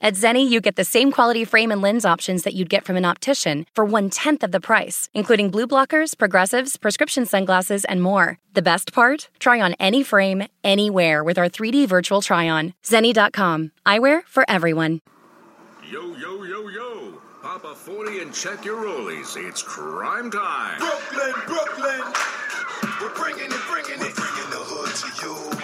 [0.00, 2.96] At Zenni, you get the same quality frame and lens options that you'd get from
[2.96, 8.00] an optician for one tenth of the price, including blue blockers, progressives, prescription sunglasses, and
[8.00, 8.38] more.
[8.54, 9.28] The best part?
[9.40, 12.74] Try on any frame, anywhere with our 3D virtual try on.
[12.84, 13.72] Zenni.com.
[13.84, 15.00] Eyewear for everyone.
[15.90, 17.20] Yo, yo, yo, yo.
[17.42, 19.36] Pop a 40 and check your rollies.
[19.36, 20.78] It's crime time.
[20.78, 22.02] Brooklyn, Brooklyn.
[23.00, 24.16] We're bringing it, bringing it.
[24.16, 25.57] We're bringing the hood to you.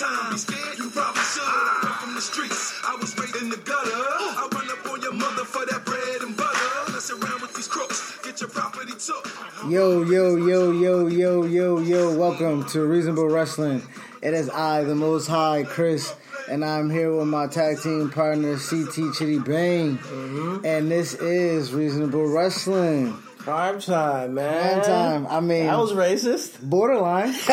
[0.00, 0.32] It's crime time.
[0.32, 0.78] Be scared?
[0.78, 1.42] You probably should.
[1.42, 2.80] I come from the streets.
[2.86, 3.90] I was raised in the gutter.
[3.92, 6.92] I run up on your mother for that bread and butter.
[6.92, 8.18] Mess around with these crooks.
[8.24, 9.28] Get your property took.
[9.68, 12.18] Yo, yo, yo, yo, yo, yo, yo.
[12.18, 13.82] Welcome to Reasonable Wrestling.
[14.22, 16.14] It is I, the Most High, Chris,
[16.48, 19.98] and I'm here with my tag team partner, CT Chidi Bang.
[19.98, 20.64] Mm-hmm.
[20.64, 23.18] And this is Reasonable Wrestling.
[23.44, 24.80] Prime time, man.
[24.80, 25.26] Prime time.
[25.26, 26.60] I mean- I was racist.
[26.62, 27.32] Borderline.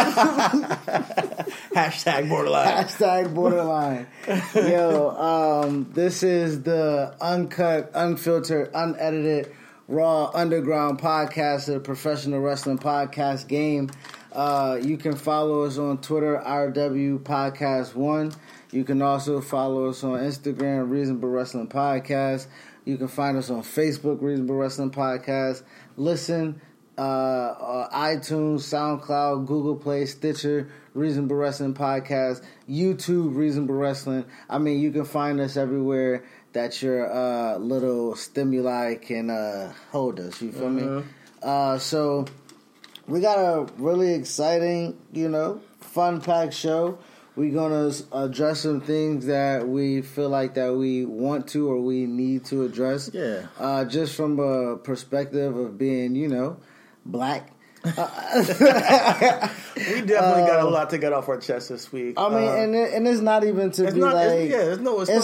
[1.76, 2.68] Hashtag borderline.
[2.68, 4.08] Hashtag borderline.
[4.54, 9.52] Yo, um, this is the uncut, unfiltered, unedited,
[9.88, 13.90] raw, underground podcast of the professional wrestling podcast game.
[14.34, 18.34] Uh, you can follow us on Twitter, RW Podcast One.
[18.72, 22.48] You can also follow us on Instagram, Reasonable Wrestling Podcast.
[22.84, 25.64] You can find us on Facebook, Reasonable Wrestling Podcast.
[25.98, 26.62] Listen,
[26.98, 34.26] uh, uh, iTunes, SoundCloud, Google Play, Stitcher, Reasonable Wrestling Podcast, YouTube, Reasonable Wrestling.
[34.50, 40.20] I mean, you can find us everywhere that your uh, little stimuli can uh, hold
[40.20, 40.42] us.
[40.42, 41.04] You feel me?
[41.42, 42.26] Uh, so
[43.08, 46.98] we got a really exciting, you know, fun packed show.
[47.38, 52.08] We're gonna address some things that we feel like that we want to or we
[52.08, 53.12] need to address.
[53.14, 53.44] Yeah.
[53.60, 56.58] Uh, just from a perspective of being, you know,
[57.06, 57.52] black.
[59.78, 62.16] We definitely got a lot to get off our chest this week.
[62.18, 64.16] I mean, Uh, and it, and it's not even to be not.
[64.16, 65.02] like it's, yeah, it's no.
[65.02, 65.20] It's, no,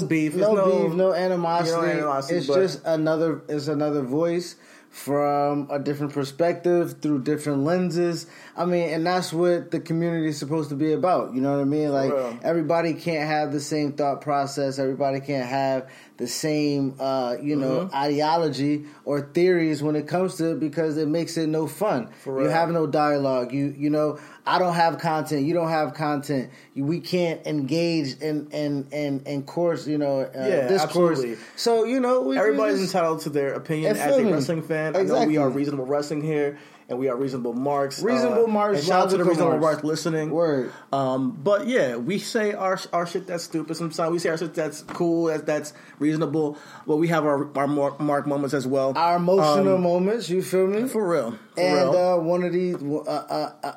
[0.00, 0.34] no beef.
[0.34, 1.70] no, it's no beef, no animosity.
[1.76, 3.42] you know, animosity, it's just another.
[3.48, 4.56] It's another voice
[4.90, 8.26] from a different perspective through different lenses.
[8.56, 11.34] I mean, and that's what the community is supposed to be about.
[11.34, 11.90] You know what I mean?
[11.90, 12.12] Like
[12.42, 14.78] everybody can't have the same thought process.
[14.78, 15.88] Everybody can't have
[16.18, 17.94] the same, uh, you know, Mm-hmm.
[17.94, 22.08] ideology or theories when it comes to it because it makes it no fun.
[22.24, 23.52] For you have no dialogue.
[23.52, 25.46] You you know, I don't have content.
[25.46, 26.50] You don't have content.
[26.74, 29.86] We can't engage in in in, in course.
[29.86, 31.18] You know, uh, Yeah, discourse.
[31.18, 31.36] absolutely.
[31.56, 34.96] So you know, we, we Everybody's just- entitled to their opinion as a wrestling fan.
[34.96, 38.02] I know we are reasonable wrestling here, and we are reasonable marks.
[38.02, 39.62] Reasonable Uh, Marks, shout out to the reasonable marks.
[39.62, 40.30] marks listening.
[40.30, 40.72] Word.
[40.92, 43.76] Um, but yeah, we say our our shit that's stupid.
[43.76, 46.56] Sometimes we say our shit that's cool, that, that's reasonable.
[46.86, 48.94] But we have our our mark, moments as well.
[48.96, 50.30] our emotional Um, moments.
[50.30, 50.88] You feel me?
[50.88, 51.32] for real.
[51.54, 51.96] For and real.
[51.96, 53.72] uh, one of these uh, uh, uh,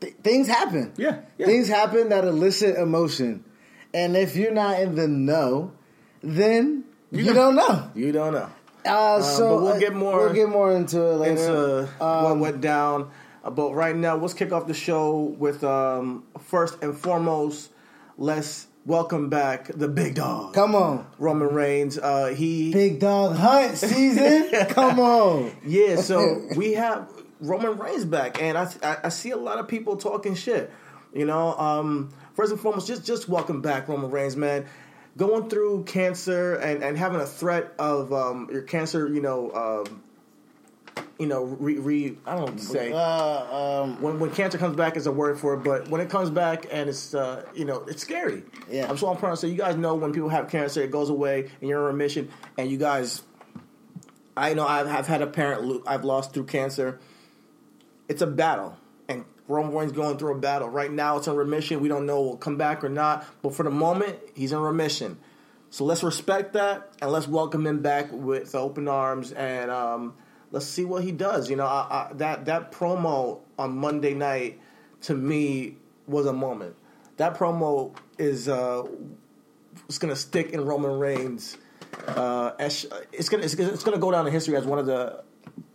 [0.00, 0.92] th- things happen.
[0.96, 1.46] Yeah, yeah.
[1.46, 3.44] things happen that elicit emotion,
[3.94, 5.72] and if you're not in the know,
[6.22, 7.90] then you, don't know.
[7.94, 8.50] you don't know.
[8.84, 11.32] Uh, so but we'll uh, get more We'll get more into it later.
[11.32, 13.10] into what Um, went down.
[13.44, 17.70] Uh, But right now, let's kick off the show with um, first and foremost.
[18.16, 21.98] Let's welcome back the big dog, Come on, Roman Reigns.
[21.98, 24.50] Uh, he big dog hunt season.
[24.68, 25.50] Come on.
[25.66, 27.08] Yeah, so we have
[27.40, 30.70] Roman Reigns back, and I, I I see a lot of people talking shit.
[31.12, 34.66] You know, um, first and foremost, just just welcome back Roman Reigns, man.
[35.16, 40.02] Going through cancer and, and having a threat of um, your cancer, you know, um,
[41.18, 42.92] you know, re, re I don't know what to say.
[42.92, 46.10] Uh, um, when, when cancer comes back is a word for it, but when it
[46.10, 48.42] comes back and it's uh, you know it's scary.
[48.70, 48.88] Yeah.
[48.88, 51.10] I'm so I'm trying to say you guys know when people have cancer, it goes
[51.10, 53.22] away and you're in remission, and you guys,
[54.36, 56.98] I know I've, I've had a parent lo- I've lost through cancer.
[58.08, 58.76] It's a battle,
[59.48, 61.18] Roman Reigns going through a battle right now.
[61.18, 61.80] It's in remission.
[61.80, 65.18] We don't know will come back or not, but for the moment, he's in remission.
[65.70, 70.14] So let's respect that and let's welcome him back with open arms and um,
[70.52, 71.50] let's see what he does.
[71.50, 74.60] You know, I, I, that that promo on Monday night
[75.02, 75.76] to me
[76.06, 76.76] was a moment.
[77.16, 78.84] That promo is uh,
[79.88, 81.58] it's gonna stick in Roman Reigns
[82.08, 82.84] uh, it's,
[83.28, 85.22] gonna- it's gonna go down in history as one of the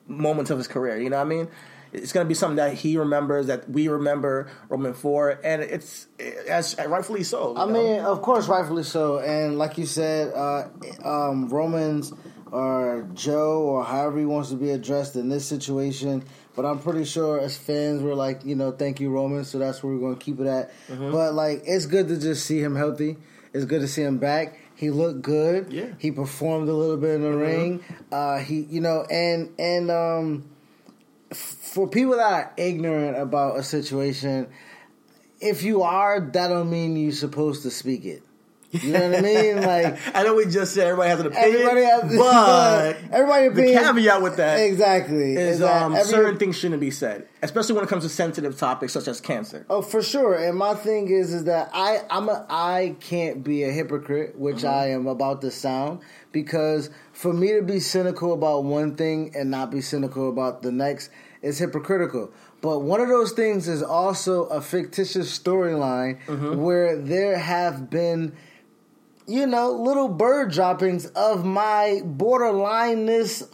[0.07, 0.97] moments of his career.
[0.99, 1.47] You know what I mean?
[1.91, 6.07] It's gonna be something that he remembers, that we remember Roman for, and it's
[6.47, 7.55] as rightfully so.
[7.57, 7.73] I know?
[7.73, 9.19] mean, of course, rightfully so.
[9.19, 10.67] And like you said, uh,
[11.03, 12.13] um, Romans
[12.51, 16.23] or Joe or however he wants to be addressed in this situation.
[16.55, 19.45] But I'm pretty sure as fans, we're like, you know, thank you, Roman.
[19.45, 20.71] So that's where we're going to keep it at.
[20.87, 21.11] Mm-hmm.
[21.11, 23.17] But like, it's good to just see him healthy.
[23.53, 24.57] It's good to see him back.
[24.75, 25.71] He looked good.
[25.71, 25.83] Yeah.
[25.83, 25.99] Mm-hmm.
[25.99, 27.83] He performed a little bit in the ring.
[28.11, 30.49] Uh, he, you know, and and um,
[31.73, 34.47] for people that are ignorant about a situation,
[35.39, 38.23] if you are, that don't mean you're supposed to speak it.
[38.71, 39.55] You know what I mean?
[39.63, 43.51] Like I know we just said everybody has an opinion, everybody has, but everybody the
[43.63, 47.27] opinion- caveat with that exactly is is that um, every- certain things shouldn't be said,
[47.41, 49.65] especially when it comes to sensitive topics such as cancer.
[49.71, 50.35] Oh, for sure.
[50.35, 54.57] And my thing is, is that I, I'm a, I can't be a hypocrite, which
[54.57, 54.67] Mm-hmm.
[54.67, 56.01] I am about to sound,
[56.31, 60.71] because for me to be cynical about one thing and not be cynical about the
[60.71, 61.09] next
[61.41, 62.31] is hypocritical.
[62.61, 66.61] But one of those things is also a fictitious storyline Mm-hmm.
[66.61, 68.33] where there have been,
[69.27, 73.47] you know, little bird droppings of my borderlineness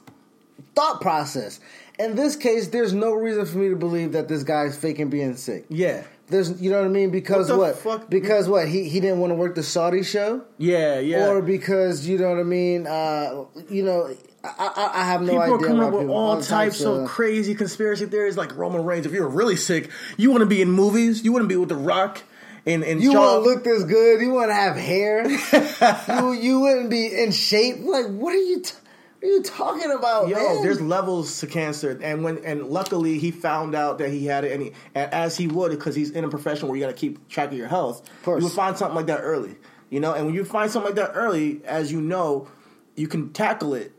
[0.76, 1.60] thought process.
[2.00, 5.38] In this case, there's no reason for me to believe that this guy's faking being
[5.38, 5.66] sick.
[5.70, 7.10] Yeah, There's, you know what I mean?
[7.12, 8.10] Because What what?
[8.10, 8.68] Because what?
[8.68, 11.28] He he didn't want to work the Saudi show, yeah, yeah.
[11.30, 12.86] or because you know what I mean?
[12.88, 14.14] Uh, you know,
[14.58, 15.56] I, I, I have no People idea.
[15.56, 19.06] are coming up with all types of crazy conspiracy theories, like Roman Reigns.
[19.06, 21.24] If you were really sick, you want to be in movies.
[21.24, 22.22] You wouldn't be with The Rock.
[22.68, 24.22] And and You want to look this good?
[24.22, 25.28] You want to have hair?
[25.30, 27.78] you you wouldn't be in shape?
[27.82, 28.62] Like what are you?
[28.62, 28.74] T-
[29.20, 30.62] what are you talking about, Yo, man?
[30.64, 34.52] there's levels to cancer, and when and luckily he found out that he had it,
[34.52, 36.96] and, he, and as he would because he's in a profession where you got to
[36.96, 38.08] keep track of your health.
[38.24, 38.42] course.
[38.42, 39.56] You would find something like that early,
[39.90, 40.14] you know.
[40.14, 42.48] And when you find something like that early, as you know,
[42.96, 43.94] you can tackle it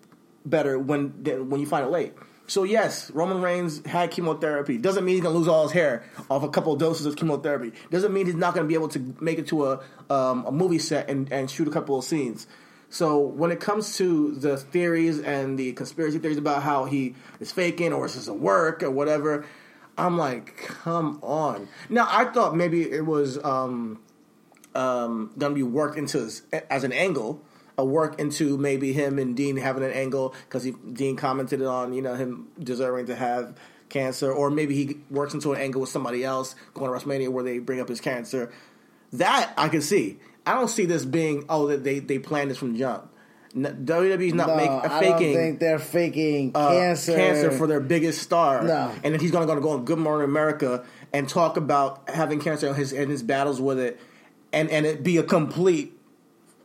[0.48, 1.08] better when
[1.48, 2.14] when you find it late.
[2.48, 4.78] So yes, Roman Reigns had chemotherapy.
[4.78, 7.72] Doesn't mean he's gonna lose all his hair off a couple of doses of chemotherapy.
[7.90, 10.78] Doesn't mean he's not gonna be able to make it to a um, a movie
[10.78, 12.46] set and, and shoot a couple of scenes.
[12.88, 17.50] So when it comes to the theories and the conspiracy theories about how he is
[17.50, 19.44] faking or it's just a work or whatever,
[19.98, 21.69] I'm like, come on.
[21.88, 24.00] Now I thought maybe it was um,
[24.75, 27.43] um, to be worked into as, as an angle,
[27.78, 32.02] a work into maybe him and Dean having an angle because Dean commented on you
[32.02, 33.55] know him deserving to have
[33.88, 37.44] cancer, or maybe he works into an angle with somebody else going to WrestleMania where
[37.44, 38.52] they bring up his cancer.
[39.12, 40.19] That I can see.
[40.44, 43.11] I don't see this being oh that they they planned this from jump.
[43.55, 47.17] N- WWE's not no, make, I don't think they're faking uh, cancer.
[47.17, 48.62] cancer for their biggest star.
[48.62, 48.93] No.
[49.02, 52.67] And then he's going to go on Good Morning America and talk about having cancer
[52.69, 53.99] and his and his battles with it,
[54.52, 55.99] and and it be a complete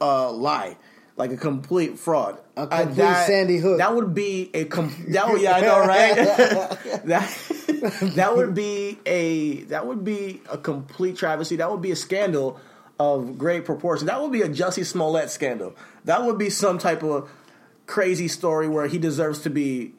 [0.02, 0.78] uh, lie,
[1.22, 3.78] like a complete fraud, A complete Sandy Hook.
[3.78, 6.16] That would be a com- that would, yeah I know right.
[7.06, 11.58] that that would be a that would be a complete travesty.
[11.58, 12.60] That would be a scandal
[13.00, 14.08] of great proportion.
[14.08, 15.76] That would be a Jussie Smollett scandal.
[16.06, 17.30] That would be some type of
[17.86, 19.94] crazy story where he deserves to be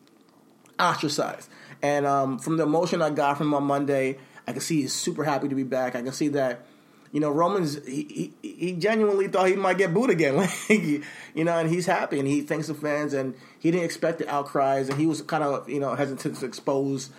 [0.80, 1.48] ostracized.
[1.82, 4.18] And um, from the emotion I got from him on Monday,
[4.48, 5.94] I can see he's super happy to be back.
[5.94, 6.66] I can see that,
[7.12, 11.04] you know, Roman's he, he, he genuinely thought he might get booed again, like, you
[11.34, 14.88] know, and he's happy and he thanks the fans and he didn't expect the outcries
[14.88, 17.10] and he was kind of you know hesitant to expose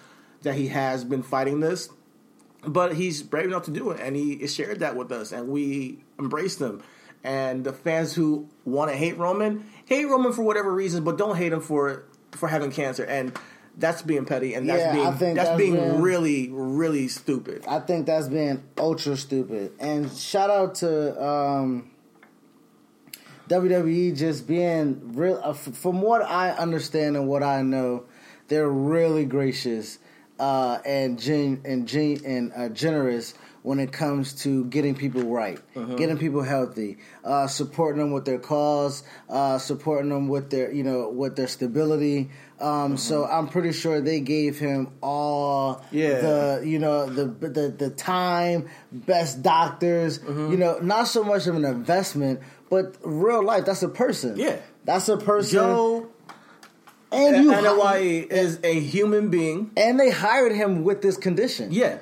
[0.41, 1.89] that he has been fighting this,
[2.65, 5.99] but he's brave enough to do it and he shared that with us and we
[6.19, 6.81] embraced him.
[7.23, 11.37] And the fans who want to hate Roman hate Roman for whatever reasons, but don't
[11.37, 13.37] hate him for for having cancer and.
[13.75, 17.63] That's being petty, and that's Yeah, being that's, that's being really, really stupid.
[17.67, 19.73] I think that's being ultra stupid.
[19.79, 21.89] And shout out to um,
[23.49, 25.41] WWE just being real.
[25.43, 28.05] Uh, f- from what I understand and what I know,
[28.47, 29.99] they're really gracious
[30.39, 35.57] uh, and gen- and gen- and uh, generous when it comes to getting people right,
[35.95, 40.83] getting people healthy, uh, supporting them with their cause, uh, supporting them with their you
[40.83, 42.29] know with their stability.
[42.63, 46.21] Um, So I'm pretty sure they gave him all Yeah.
[46.21, 50.19] the you know the the the time, best doctors.
[50.19, 50.51] Mm-hmm.
[50.51, 52.39] You know, not so much of an investment,
[52.69, 53.65] but real life.
[53.65, 54.37] That's a person.
[54.37, 54.57] Yeah.
[54.85, 55.53] that's a person.
[55.59, 56.07] Joe
[57.11, 59.69] and you Anoa'i is a human being.
[59.77, 61.71] and they hired him with this condition.
[61.71, 61.97] Yeah,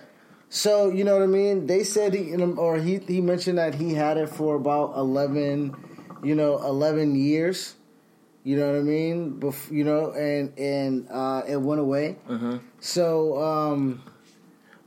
[0.50, 1.65] So you know what I mean.
[1.68, 5.75] They said he or he he mentioned that he had it for about eleven,
[6.24, 7.75] you know, eleven years.
[8.44, 9.40] You know what I mean?
[9.40, 12.18] Bef- you know, and and uh, it went away.
[12.28, 12.58] Mm-hmm.
[12.80, 14.02] So um,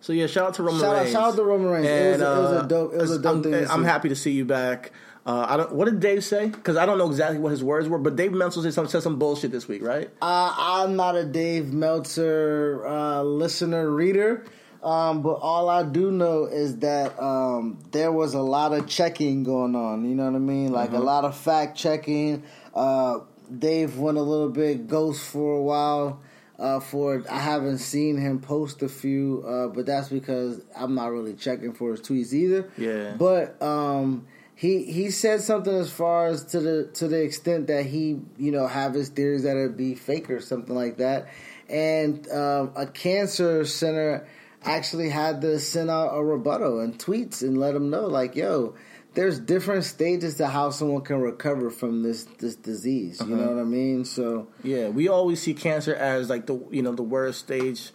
[0.01, 1.13] So yeah, shout out to Roman Shout out- Reigns.
[1.13, 1.87] shout out to Roman Reigns.
[1.87, 3.83] It was a- it was a uh, dope- it was a dope I'm, thing I'm
[3.83, 3.87] see.
[3.89, 4.91] happy to see you back.
[5.27, 5.73] Uh, I don't.
[5.73, 6.49] What did Dave say?
[6.49, 9.03] Because I don't know exactly what his words were, but Dave Meltzer said some, said
[9.03, 10.11] some bullshit this week, right?
[10.21, 14.45] Uh, I'm not a Dave Meltzer uh, listener reader,
[14.83, 19.45] um, but all I do know is that um, there was a lot of checking
[19.45, 20.05] going on.
[20.07, 20.73] You know what I mean?
[20.73, 22.43] Like a lot of fact checking.
[23.59, 26.21] Dave went a little bit ghost for a while.
[26.57, 31.11] Uh, for I haven't seen him post a few, uh, but that's because I'm not
[31.11, 32.71] really checking for his tweets either.
[32.79, 33.17] Yeah.
[33.19, 37.87] But um, he he said something as far as to the to the extent that
[37.87, 41.29] he you know have his theories that it'd be fake or something like that,
[41.69, 44.27] and um, a cancer center
[44.63, 48.75] actually had to send out a rebuttal and tweets and let him know like yo.
[49.15, 53.21] There's different stages to how someone can recover from this this disease.
[53.25, 54.05] You know what I mean?
[54.05, 57.91] So Yeah, we always see cancer as like the you know the worst stage,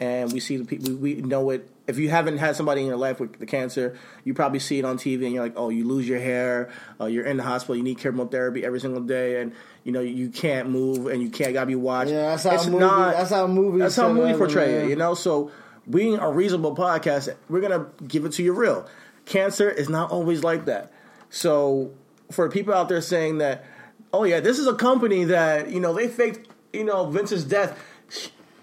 [0.00, 1.68] and we see the people we know it.
[1.86, 4.84] If you haven't had somebody in your life with the cancer, you probably see it
[4.86, 7.76] on TV, and you're like, oh, you lose your hair, uh, you're in the hospital,
[7.76, 9.52] you need chemotherapy every single day, and
[9.84, 12.10] you know you can't move, and you can't gotta be watched.
[12.10, 14.88] Yeah, that's how It's movie- not- that's how movies That's how movies portray it.
[14.88, 15.50] You know, so
[15.88, 18.86] being a reasonable podcast, we're gonna give it to you real.
[19.26, 20.92] Cancer is not always like that.
[21.30, 21.92] So
[22.30, 23.64] for people out there saying that,
[24.12, 27.78] oh yeah, this is a company that you know they faked you know Vince's death.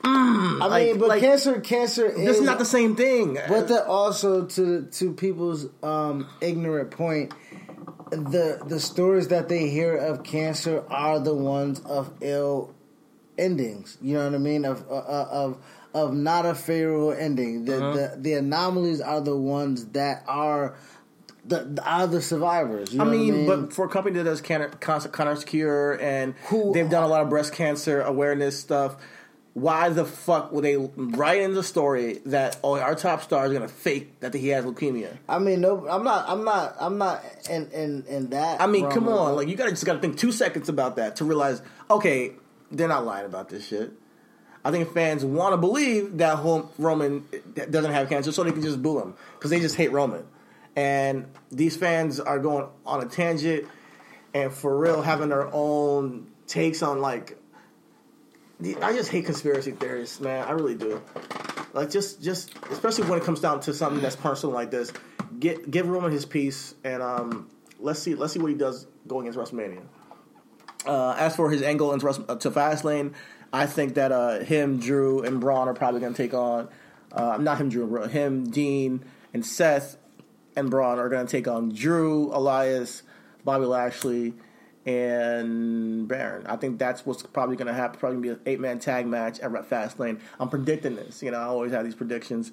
[0.04, 3.38] I Like- mean, but like- cancer cancer is This is not the same thing.
[3.48, 7.34] But the, also to to people's um, ignorant point,
[8.12, 12.74] the the stories that they hear of cancer are the ones of ill
[13.38, 13.98] endings.
[14.02, 14.66] You know what I mean?
[14.66, 15.58] Of uh, uh, of
[15.94, 17.66] of not a favorable ending.
[17.66, 17.94] The, Uh-huh.
[18.16, 20.76] the the anomalies are the ones that are
[21.46, 22.94] the are the survivors.
[22.94, 23.66] You I know mean, what I mean?
[23.66, 27.22] but for a company that does cancer, cancer cure and Who- they've done a lot
[27.22, 28.96] of breast cancer awareness stuff,
[29.54, 33.52] why the fuck would they write in the story that oh our top star is
[33.54, 35.18] gonna fake that he has leukemia?
[35.28, 36.26] I mean, no, I'm not.
[36.30, 36.76] I'm not.
[36.80, 38.62] I'm not in in in that.
[38.62, 41.26] I mean, come on, like you gotta just gotta think two seconds about that to
[41.26, 42.32] realize, okay,
[42.72, 43.92] they're not lying about this shit.
[44.64, 46.40] I think fans want to believe that
[46.78, 47.26] Roman
[47.56, 50.26] doesn't have cancer, so they can just boo him because they just hate Roman.
[50.76, 53.68] And these fans are going on a tangent
[54.34, 57.38] and for real having their own takes on like.
[58.82, 60.48] I just hate conspiracy theories, man.
[60.48, 61.02] I really do.
[61.74, 64.94] Like just, just especially when it comes down to something that's personal like this.
[65.40, 67.50] Get give Roman his piece, and um,
[67.80, 69.82] let's see, let's see what he does going into WrestleMania.
[70.86, 73.14] Uh, as for his angle into uh, to Fastlane,
[73.54, 76.70] I think that uh, him, Drew, and Braun are probably going to take on.
[77.12, 79.04] Uh, not him, Drew, Braun, him, Dean,
[79.34, 79.98] and Seth,
[80.56, 83.04] and Braun are going to take on Drew, Elias,
[83.44, 84.34] Bobby Lashley,
[84.86, 86.48] and Baron.
[86.48, 88.00] I think that's what's probably going to happen.
[88.00, 90.20] Probably to be an eight man tag match at Fastlane.
[90.40, 91.22] I'm predicting this.
[91.22, 92.52] You know, I always have these predictions.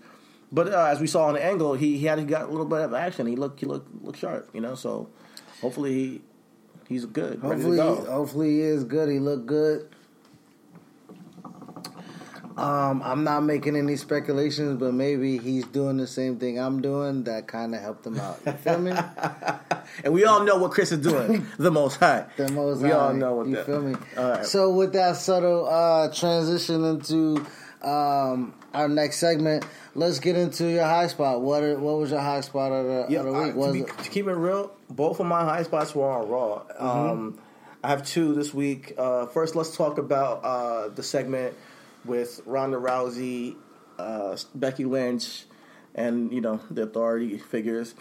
[0.51, 2.81] But uh, as we saw on the angle, he, he had got a little bit
[2.81, 3.27] of action.
[3.27, 4.49] He looked he looked looked sharp.
[4.53, 5.09] You know, so
[5.61, 6.21] hopefully he,
[6.89, 7.41] he's good.
[7.41, 7.97] Hopefully, go.
[8.05, 9.09] hopefully he is good.
[9.09, 9.89] He looked good.
[12.59, 17.25] Um, I'm not making any speculations, but maybe he's doing the same thing I'm doing.
[17.25, 18.41] That kind of helped him out.
[18.45, 18.93] You feel me?
[20.05, 21.47] And we all know what Chris is doing.
[21.59, 22.27] the most high.
[22.37, 23.67] The most we all know what you that.
[23.67, 23.97] feel me.
[24.19, 24.45] All right.
[24.47, 27.45] So with that subtle uh, transition into
[27.83, 31.41] um, our next segment, let's get into your high spot.
[31.41, 33.53] What are, what was your high spot of the, Yeah, of the I- week?
[33.55, 36.29] to, Was be- it- to keep it real, both of my high spots were on
[36.29, 36.63] Raw.
[36.81, 36.87] Mm-hmm.
[36.87, 37.39] Um,
[37.83, 38.93] I have two this week.
[38.99, 41.55] Uh, first, let's talk about uh, the segment
[42.09, 43.57] with Ronda Rousey,
[43.99, 45.45] uh, Becky Lynch,
[45.95, 47.95] and you know the authority figures.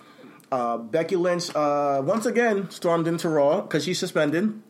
[0.51, 4.61] Uh, Becky Lynch uh, once again stormed into Raw because she's suspended,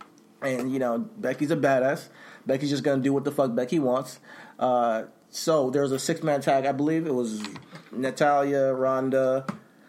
[0.41, 2.09] and you know Becky's a badass.
[2.45, 4.19] Becky's just gonna do what the fuck Becky wants.
[4.57, 7.43] Uh, so there was a six man tag, I believe it was
[7.91, 9.45] Natalya, Ronda,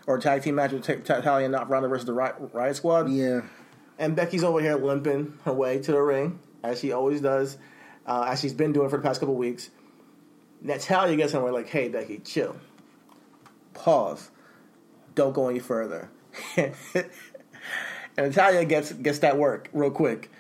[0.06, 3.08] or tag team match with Ta- Natalya, not Ronda versus the Riot, Riot Squad.
[3.10, 3.42] yeah.
[4.00, 7.58] And Becky's over here limping her way to the ring, as she always does,
[8.08, 9.70] uh, as she's been doing for the past couple weeks.
[10.62, 12.56] Natalya gets somewhere like, hey, Becky, chill.
[13.74, 14.30] Pause.
[15.14, 16.10] Don't go any further.
[16.56, 16.72] and
[18.16, 20.30] Natalya gets gets that work real quick.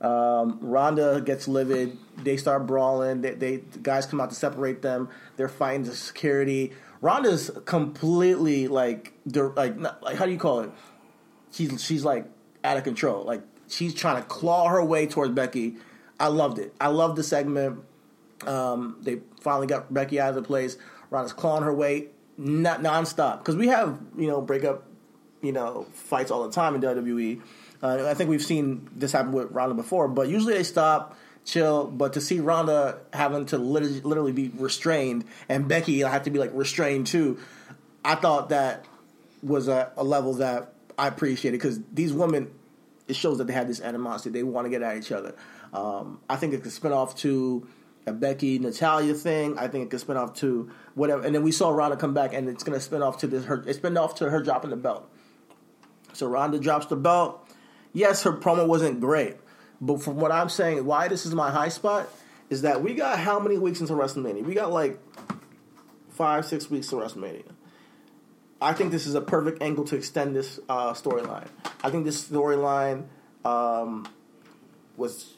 [0.00, 1.96] Um, Ronda gets livid.
[2.16, 3.22] They start brawling.
[3.22, 5.08] They, they the guys come out to separate them.
[5.36, 6.72] They're fighting the security.
[7.00, 10.70] Ronda's completely like, like, not, like how do you call it?
[11.52, 12.26] She's she's like
[12.62, 13.24] out of control.
[13.24, 15.76] Like she's trying to claw her way towards Becky.
[16.20, 16.74] I loved it.
[16.80, 17.84] I loved the segment.
[18.46, 20.76] Um, they finally got Becky out of the place.
[21.10, 23.38] Ronda's clawing her way, not nonstop.
[23.38, 24.84] Because we have you know breakup,
[25.42, 27.40] you know fights all the time in WWE.
[27.82, 31.86] Uh, I think we've seen this happen with Ronda before, but usually they stop, chill.
[31.86, 36.38] But to see Ronda having to literally, literally be restrained and Becky have to be
[36.38, 37.38] like restrained too,
[38.04, 38.84] I thought that
[39.42, 42.50] was a, a level that I appreciate it because these women,
[43.06, 44.30] it shows that they have this animosity.
[44.30, 45.34] They want to get at each other.
[45.72, 47.68] Um, I think it could spin off to
[48.06, 49.58] a Becky Natalya thing.
[49.58, 51.24] I think it could spin off to whatever.
[51.24, 53.44] And then we saw Ronda come back, and it's going to spin off to this.
[53.44, 55.08] Her it's spin off to her dropping the belt.
[56.12, 57.46] So Ronda drops the belt.
[57.92, 59.36] Yes, her promo wasn't great,
[59.80, 62.08] but from what I'm saying, why this is my high spot
[62.50, 64.44] is that we got how many weeks into WrestleMania?
[64.44, 64.98] We got like
[66.10, 67.50] five, six weeks to WrestleMania.
[68.60, 71.48] I think this is a perfect angle to extend this uh, storyline.
[71.82, 73.04] I think this storyline
[73.44, 74.08] um,
[74.96, 75.34] was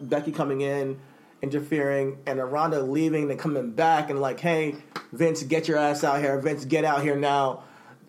[0.00, 1.00] Becky coming in,
[1.42, 4.76] interfering, and then Ronda leaving and coming back and like, hey,
[5.12, 6.38] Vince, get your ass out here.
[6.40, 7.64] Vince, get out here now.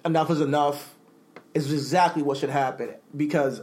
[0.06, 0.96] Enough is enough.
[1.54, 3.62] Is exactly what should happen because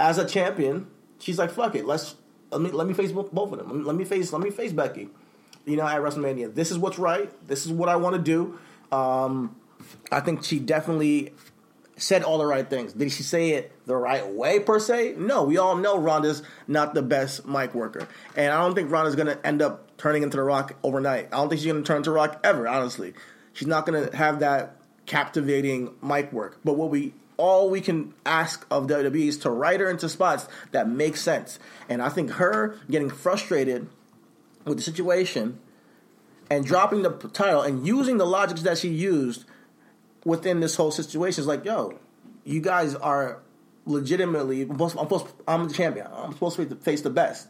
[0.00, 0.86] as a champion,
[1.18, 2.16] she's like, fuck it, let's
[2.50, 3.68] let me let me face both, of them.
[3.68, 5.10] Let me, let me face let me face Becky.
[5.64, 7.30] You know, at WrestleMania, this is what's right.
[7.46, 8.58] This is what I want to do.
[8.90, 9.56] Um,
[10.10, 11.34] I think she definitely
[11.96, 12.92] said all the right things.
[12.92, 15.14] Did she say it the right way per se?
[15.18, 19.14] No, we all know Ronda's not the best mic worker, and I don't think Ronda's
[19.28, 21.28] to end up turning into the Rock overnight.
[21.32, 22.66] I don't think she's to turn into Rock ever.
[22.66, 23.14] Honestly,
[23.52, 26.58] she's not to have that captivating mic work.
[26.64, 30.48] But what we all we can ask of WWE is to write her into spots
[30.70, 31.58] that make sense.
[31.88, 33.88] And I think her getting frustrated
[34.64, 35.58] with the situation
[36.50, 39.44] and dropping the title and using the logics that she used
[40.24, 41.98] within this whole situation is like, yo,
[42.44, 43.40] you guys are
[43.86, 44.62] legitimately.
[44.62, 46.06] I'm, supposed, I'm, supposed, I'm the champion.
[46.12, 47.48] I'm supposed to face the best.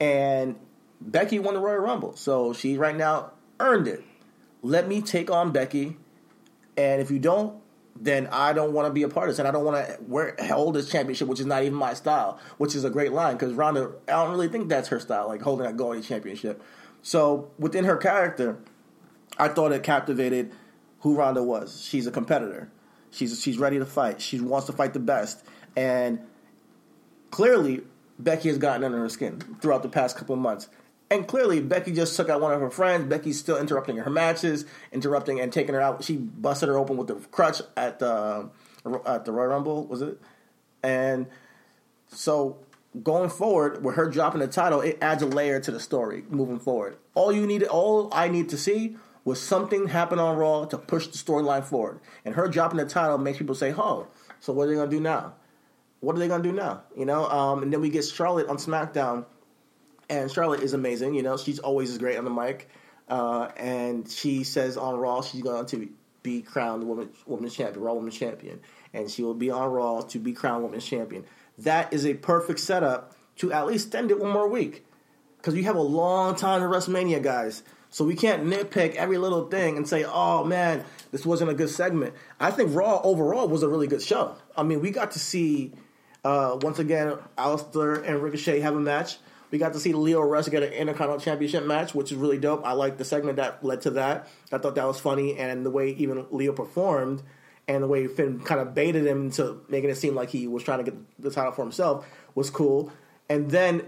[0.00, 0.56] And
[1.00, 4.02] Becky won the Royal Rumble, so she right now earned it.
[4.62, 5.96] Let me take on Becky,
[6.76, 7.60] and if you don't,
[7.98, 9.98] then I don't want to be a part of this, and I don't want to
[10.02, 12.38] wear hold this championship, which is not even my style.
[12.58, 15.40] Which is a great line because Ronda, I don't really think that's her style, like
[15.40, 16.62] holding a gold championship.
[17.02, 18.58] So within her character,
[19.38, 20.52] I thought it captivated
[21.06, 21.84] who Ronda was.
[21.84, 22.68] She's a competitor.
[23.12, 24.20] She's she's ready to fight.
[24.20, 25.44] She wants to fight the best,
[25.76, 26.18] and
[27.30, 27.82] clearly
[28.18, 30.68] Becky has gotten under her skin throughout the past couple of months.
[31.08, 33.08] And clearly, Becky just took out one of her friends.
[33.08, 36.02] Becky's still interrupting her matches, interrupting and taking her out.
[36.02, 38.50] She busted her open with the crutch at the
[39.06, 40.20] at the Royal Rumble, was it?
[40.82, 41.28] And
[42.08, 42.58] so
[43.00, 46.58] going forward, with her dropping the title, it adds a layer to the story moving
[46.58, 46.96] forward.
[47.14, 51.08] All you need, all I need to see was something happen on Raw to push
[51.08, 52.00] the storyline forward.
[52.24, 54.06] And her dropping the title makes people say, "Oh,
[54.40, 55.34] so what are they gonna do now?
[56.00, 57.28] What are they gonna do now?" You know.
[57.28, 59.26] Um, and then we get Charlotte on SmackDown
[60.08, 61.14] and Charlotte is amazing.
[61.14, 62.68] You know, she's always great on the mic.
[63.08, 65.88] Uh, and she says on Raw she's going to
[66.22, 68.60] be crowned woman women's champion, Raw women's champion,
[68.92, 71.24] and she will be on Raw to be crowned women's champion.
[71.58, 74.84] That is a perfect setup to at least extend it one more week
[75.36, 77.62] because you have a long time to WrestleMania, guys.
[77.96, 81.70] So we can't nitpick every little thing and say, "Oh man, this wasn't a good
[81.70, 84.34] segment." I think Raw overall was a really good show.
[84.54, 85.72] I mean, we got to see
[86.22, 89.16] uh, once again Aleister and Ricochet have a match.
[89.50, 92.66] We got to see Lio Rush get an Intercontinental Championship match, which is really dope.
[92.66, 94.28] I like the segment that led to that.
[94.52, 97.22] I thought that was funny, and the way even Lio performed,
[97.66, 100.62] and the way Finn kind of baited him into making it seem like he was
[100.62, 102.92] trying to get the title for himself was cool.
[103.30, 103.86] And then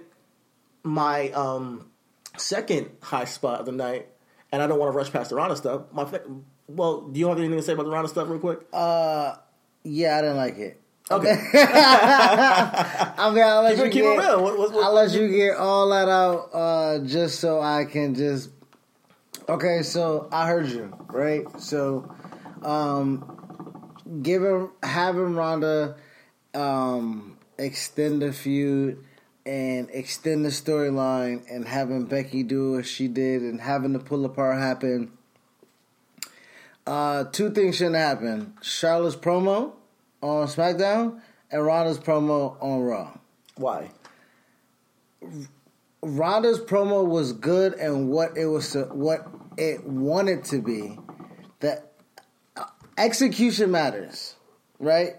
[0.82, 1.90] my um,
[2.38, 4.08] second high spot of the night,
[4.52, 5.82] and I don't want to rush past the Ronda stuff.
[5.92, 6.06] My
[6.68, 8.60] well, do you have anything to say about the Ronda stuff, real quick?
[8.72, 9.36] Uh,
[9.84, 10.80] yeah, I didn't like it.
[11.10, 11.30] Okay.
[11.54, 14.42] I mean, I'll let you keep it get, real.
[14.42, 18.14] What- what- what- I'll let you get all that out, uh, just so I can
[18.14, 18.50] just.
[19.48, 21.46] Okay, so I heard you, right?
[21.58, 22.14] So,
[22.62, 23.88] um,
[24.20, 25.96] giving having Ronda
[26.54, 29.02] um, extend the feud
[29.48, 34.26] and extend the storyline, and having Becky do what she did, and having the pull
[34.26, 35.10] apart happen.
[36.86, 39.72] Uh, two things shouldn't happen: Charlotte's promo
[40.20, 43.16] on SmackDown and Ronda's promo on Raw.
[43.56, 43.90] Why?
[46.02, 50.98] Ronda's promo was good and what it was what it wanted to be.
[51.60, 51.92] That
[52.54, 52.64] uh,
[52.98, 54.36] execution matters,
[54.78, 55.16] right?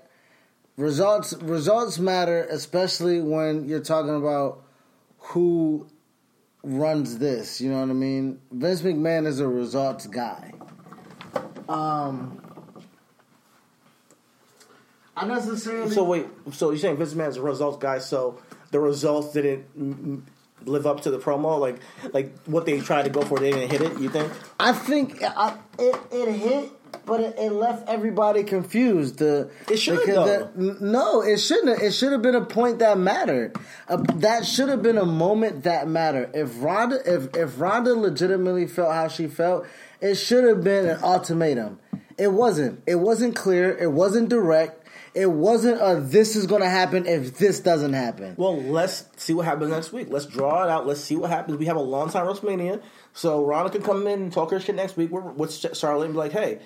[0.80, 4.64] Results results matter, especially when you're talking about
[5.18, 5.86] who
[6.64, 7.60] runs this.
[7.60, 8.40] You know what I mean?
[8.50, 10.54] Vince McMahon is a results guy.
[11.68, 12.42] Um,
[15.18, 18.00] I necessarily So wait, so you're saying Vince McMahon's a results guy?
[18.00, 18.40] So
[18.72, 20.26] the results didn't
[20.64, 21.80] live up to the promo, like
[22.14, 24.00] like what they tried to go for, they didn't hit it.
[24.00, 24.32] You think?
[24.58, 26.72] I think I, it it hit,
[27.06, 29.18] but it, it left everybody confused.
[29.20, 30.50] The, It should, though.
[30.56, 31.70] the- no, it shouldn't.
[31.78, 31.80] have.
[31.88, 33.56] It should have been a point that mattered.
[33.88, 36.32] Uh, that should have been a moment that mattered.
[36.36, 39.66] If Ronda, if if Ronda legitimately felt how she felt,
[40.02, 41.80] it should have been an ultimatum.
[42.18, 42.82] It wasn't.
[42.86, 43.76] It wasn't clear.
[43.78, 44.76] It wasn't direct.
[45.16, 48.36] It wasn't a this is going to happen if this doesn't happen.
[48.38, 50.08] Well, let's see what happens next week.
[50.12, 50.86] Let's draw it out.
[50.86, 51.58] Let's see what happens.
[51.58, 52.82] We have a long time WrestleMania,
[53.14, 56.18] so Ronda can come in and talk her shit next week with Charlotte and be
[56.20, 56.60] like, "Hey,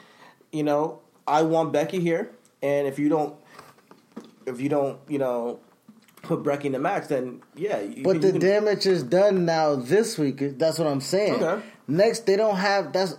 [0.54, 3.36] you know, I want Becky here, and if you don't,
[4.46, 5.60] if you don't, you know,
[6.22, 9.44] put Becky in the match, then yeah." You, But you the can- damage is done
[9.46, 10.58] now this week.
[10.60, 11.44] That's what I'm saying.
[11.44, 11.62] Okay.
[11.88, 13.16] Next, they don't have that's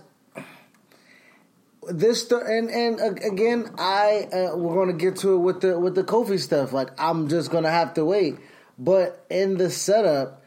[1.87, 5.61] this sto- and and uh, again, I uh, we're going to get to it with
[5.61, 6.73] the with the Kofi stuff.
[6.73, 8.37] Like I'm just going to have to wait.
[8.79, 10.41] But in the setup,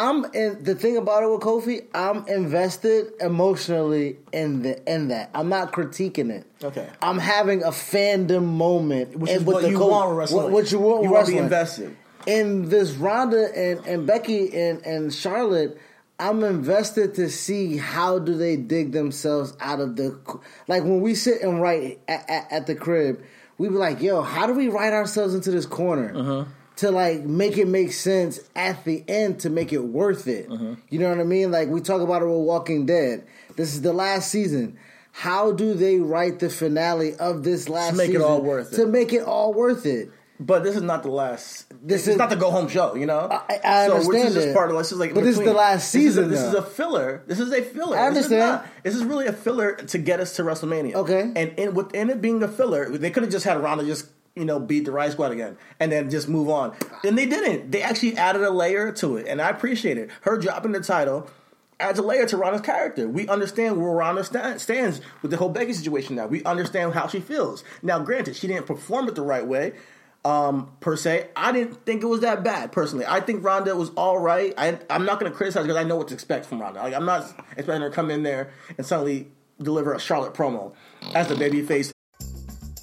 [0.00, 1.84] I'm in the thing about it with Kofi.
[1.92, 5.30] I'm invested emotionally in the in that.
[5.34, 6.46] I'm not critiquing it.
[6.62, 6.88] Okay.
[7.02, 10.42] I'm having a fandom moment, which is what you Kofi- want wrestling.
[10.44, 11.02] What, what you want?
[11.02, 11.96] You with want to be wrestling invested.
[12.26, 15.76] in this Ronda and, and Becky and, and Charlotte,
[16.20, 20.18] I'm invested to see how do they dig themselves out of the
[20.68, 23.22] like when we sit and write at, at, at the crib,
[23.56, 26.44] we be like, yo, how do we write ourselves into this corner Uh-huh.
[26.78, 30.50] To like make it make sense at the end to make it worth it?
[30.50, 30.74] Uh-huh.
[30.90, 31.50] You know what I mean?
[31.50, 33.26] Like we talk about it with Walking Dead.
[33.56, 34.78] This is the last season.
[35.12, 38.06] How do they write the finale of this last season?
[38.06, 38.76] to make it all worth it.
[38.76, 40.10] To make it all worth it.
[40.40, 41.68] But this is not the last.
[41.70, 43.26] This This is- not the go home show, you know.
[43.28, 45.44] I- I so This understand is just part of this is like, But this is
[45.44, 47.22] the last This is a- season, This is, a filler.
[47.26, 47.96] This is a filler.
[47.98, 48.52] I This is, understand.
[48.52, 50.94] not- this is really a filler to get us to WrestleMania.
[50.94, 51.22] Okay.
[51.34, 54.06] and in, within it being a filler, they could have just had Ronda just
[54.38, 56.74] you know beat the Riot Squad again and then just move on.
[57.04, 57.70] And they didn't.
[57.70, 60.10] They actually added a layer to it, and I appreciate it.
[60.22, 61.28] Her dropping the title.
[61.80, 63.08] Adds a layer to Ronda's character.
[63.08, 66.26] We understand where Ronda sta- stands with the whole Becky situation now.
[66.26, 67.62] We understand how she feels.
[67.84, 69.74] Now, granted, she didn't perform it the right way,
[70.24, 71.28] um, per se.
[71.36, 73.06] I didn't think it was that bad personally.
[73.06, 74.52] I think Ronda was all right.
[74.58, 76.80] I, I'm not going to criticize because I know what to expect from Ronda.
[76.80, 77.22] Like, I'm not
[77.56, 79.28] expecting her to come in there and suddenly
[79.62, 80.72] deliver a Charlotte promo
[81.14, 81.92] as the babyface.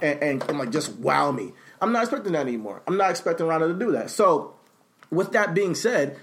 [0.00, 1.52] And, and I'm like, just wow me.
[1.80, 2.82] I'm not expecting that anymore.
[2.86, 4.10] I'm not expecting Ronda to do that.
[4.10, 4.54] So,
[5.10, 6.18] with that being said,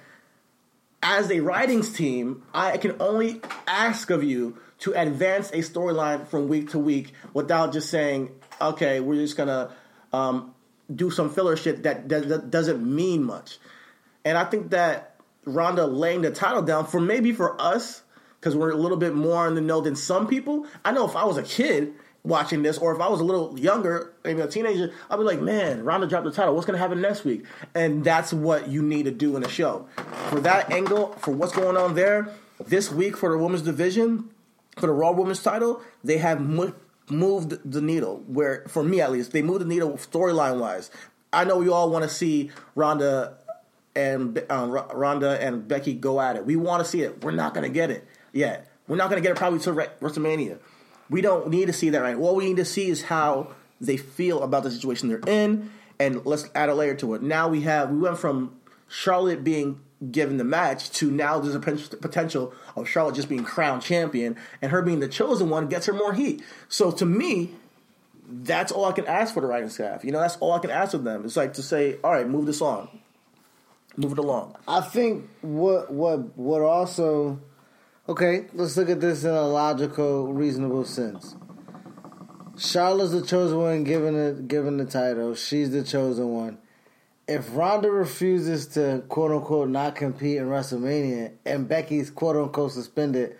[1.02, 6.48] as a writings team, I can only ask of you to advance a storyline from
[6.48, 9.72] week to week without just saying, okay, we're just gonna
[10.14, 10.54] um,
[10.94, 13.60] do some filler shit that, that, that doesn't mean much.
[14.24, 18.02] And I think that Ronda laying the title down for maybe for us,
[18.40, 20.66] because we're a little bit more in the know than some people.
[20.84, 21.94] I know if I was a kid
[22.26, 25.42] watching this, or if I was a little younger, maybe a teenager, I'd be like,
[25.42, 26.54] man, Ronda dropped the title.
[26.56, 27.46] What's going to happen next week?
[27.74, 29.88] And that's what you need to do in a show.
[30.30, 32.30] For that angle, for what's going on there,
[32.66, 34.30] this week for the women's division,
[34.78, 36.74] for the Raw Women's title, they have mo-
[37.10, 38.24] moved the needle.
[38.28, 40.90] Where, for me at least, they moved the needle storyline wise.
[41.32, 43.38] I know we all want to see Ronda
[43.96, 46.46] and um, R- Ronda and Becky go at it.
[46.46, 47.24] We want to see it.
[47.24, 48.68] We're not going to get it yet.
[48.88, 50.60] We're not going to get it probably till Re- WrestleMania.
[51.10, 52.18] We don't need to see that right.
[52.18, 56.26] What we need to see is how they feel about the situation they're in, and
[56.26, 57.22] let's add a layer to it.
[57.22, 58.56] Now we have we went from
[58.88, 63.82] Charlotte being given the match to now there's a potential of Charlotte just being crowned
[63.82, 66.44] champion, and her being the chosen one gets her more heat.
[66.70, 67.52] So to me,
[68.28, 70.04] that's all I can ask for the writing staff.
[70.04, 71.26] You know, that's all I can ask of them.
[71.26, 72.90] It's like to say, all right, move this on,
[73.96, 74.56] move it along.
[74.68, 77.40] I think what what what also
[78.10, 81.36] okay, let's look at this in a logical, reasonable sense.
[82.58, 85.36] Charlotte's the chosen one given the given the title.
[85.36, 86.58] She's the chosen one.
[87.28, 93.36] If Ronda refuses to quote unquote not compete in WrestleMania and Becky's quote unquote suspended,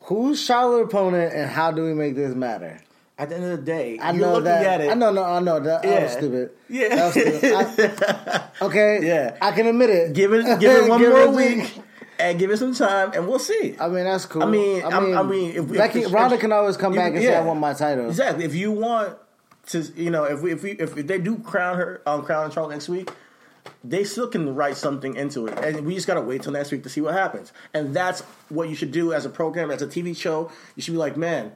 [0.00, 2.82] who's Charlotte's opponent and how do we make this matter?
[3.16, 4.64] At the end of the day, I you're know looking that.
[4.66, 4.90] at it.
[4.90, 5.82] I know, no, I know that.
[5.82, 6.50] That was stupid.
[6.70, 6.88] Yeah.
[6.96, 8.02] That was stupid.
[8.02, 8.98] I- okay.
[9.06, 9.36] Yeah.
[9.42, 10.12] I can admit it.
[10.14, 11.72] Give it, give it one Give more it- week,
[12.20, 13.76] and give it some time, and we'll see.
[13.80, 14.42] I mean, that's cool.
[14.42, 17.12] I mean, I'm- I mean, if we- Becky, if- Ronda can always come you- back
[17.14, 18.44] and say, "I want my title." Exactly.
[18.44, 19.16] If you want
[19.68, 22.52] to, you know, if we if we if they do crown her, um, crown and
[22.52, 23.10] Charlotte next week,
[23.84, 26.82] they still can write something into it, and we just gotta wait till next week
[26.82, 27.52] to see what happens.
[27.74, 30.50] And that's what you should do as a program, as a TV show.
[30.76, 31.52] You should be like, man,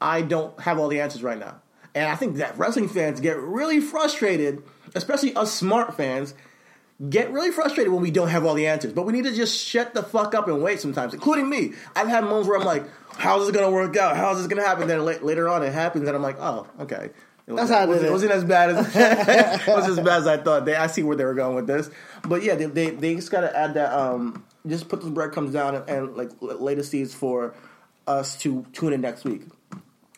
[0.00, 1.56] I don't have all the answers right now,
[1.94, 4.62] and I think that wrestling fans get really frustrated,
[4.94, 6.34] especially us smart fans.
[7.08, 9.58] Get really frustrated when we don't have all the answers, but we need to just
[9.58, 11.72] shut the fuck up and wait sometimes, including me.
[11.96, 12.84] I've had moments where I'm like,
[13.16, 14.16] how's this gonna work out?
[14.16, 14.86] How's this gonna happen?
[14.86, 17.10] Then la- later on it happens, and I'm like, oh, okay.
[17.46, 18.12] It That's how I wasn't, it.
[18.12, 20.66] wasn't as bad as it wasn't as bad as I thought.
[20.66, 21.90] They, I see where they were going with this,
[22.28, 23.92] but yeah, they they, they just got to add that.
[23.92, 27.54] Um, just put those breadcrumbs down and, and like lay the seeds for
[28.06, 29.42] us to tune in next week.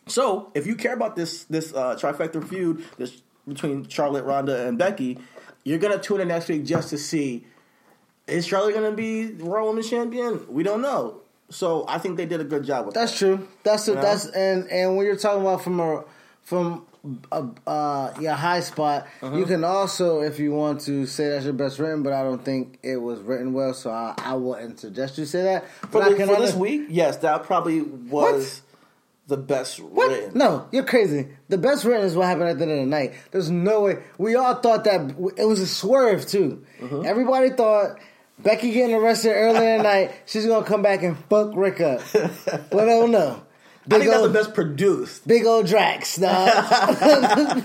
[0.07, 4.77] So if you care about this this uh, trifecta feud this between Charlotte, Ronda, and
[4.77, 5.17] Becky,
[5.63, 7.45] you're gonna tune in next week just to see
[8.27, 10.45] is Charlotte gonna be Royal Women's Champion?
[10.47, 11.21] We don't know.
[11.49, 13.17] So I think they did a good job with That's that.
[13.17, 13.47] true.
[13.63, 16.03] That's a, that's and and when you're talking about from a
[16.41, 16.85] from
[17.33, 19.35] a uh yeah high spot, Uh-huh.
[19.35, 22.43] you can also if you want to say that's your best written, but I don't
[22.43, 25.69] think it was written well, so I, I wouldn't suggest you say that.
[25.81, 26.83] for, But I the- for this week.
[26.89, 28.61] Yes, that probably was
[29.27, 30.09] the best What?
[30.09, 30.37] written.
[30.37, 31.27] No, you're crazy.
[31.49, 33.13] The best written is what happened at the end of the night.
[33.31, 33.97] There's no way.
[34.17, 36.65] We all thought that it was a swerve too.
[36.81, 37.05] Mm-hmm.
[37.05, 37.97] Everybody thought
[38.39, 42.01] Becky getting arrested earlier in the night, she's gonna come back and fuck Ric up.
[42.13, 43.43] but oh no.
[43.85, 45.27] I Big think that's the best produced.
[45.27, 47.63] big old Drax, dog.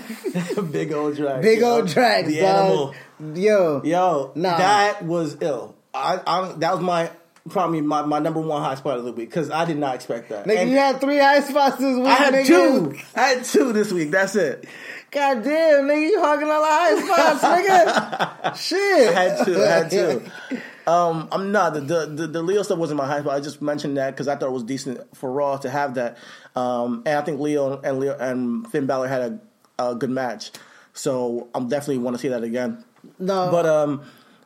[0.71, 1.41] Big old drag.
[1.41, 1.75] big yo.
[1.77, 2.93] old Drax, The dog.
[3.19, 3.41] animal.
[3.41, 4.57] Yo, Yo, Nah.
[4.57, 5.75] that was ill.
[5.93, 7.09] I, I that was my
[7.49, 10.29] probably my, my number one high spot of the week because I did not expect
[10.29, 10.45] that.
[10.45, 12.05] nigga, And you had three high spots this week.
[12.07, 12.45] I had nigga.
[12.47, 12.97] two.
[13.15, 14.11] I had two this week.
[14.11, 14.65] That's it.
[15.11, 18.55] God damn, nigga, you hogging all the high spots, nigga.
[18.57, 19.15] Shit.
[19.17, 19.61] I had two.
[19.61, 20.21] I had two.
[20.87, 23.35] Um, I'm not the, the the the Lio stuff wasn't my high spot.
[23.35, 26.17] I just mentioned that because I thought it was decent for Raw to have that.
[26.55, 29.39] Um, and I think Lio and Lio and Finn Balor had
[29.77, 30.49] a, a good match.
[30.93, 32.83] So I'm definitely want to see that again.
[33.19, 34.01] No, But um,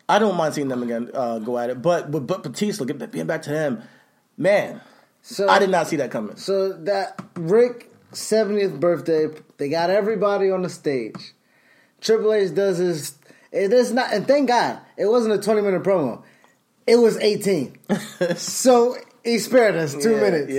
[0.09, 1.81] I don't mind seeing them again uh, go at it.
[1.81, 3.81] But but, but Batista, get getting back to him,
[4.37, 4.81] man.
[5.21, 6.35] so I did not see that coming.
[6.35, 11.33] So that Ric 70th birthday, they got everybody on the stage.
[12.01, 13.17] Triple H does his.
[13.51, 16.23] It is not, and thank God it wasn't a 20 minute promo.
[16.85, 17.77] It was 18.
[18.35, 20.51] so he spared us two Yeah, minutes.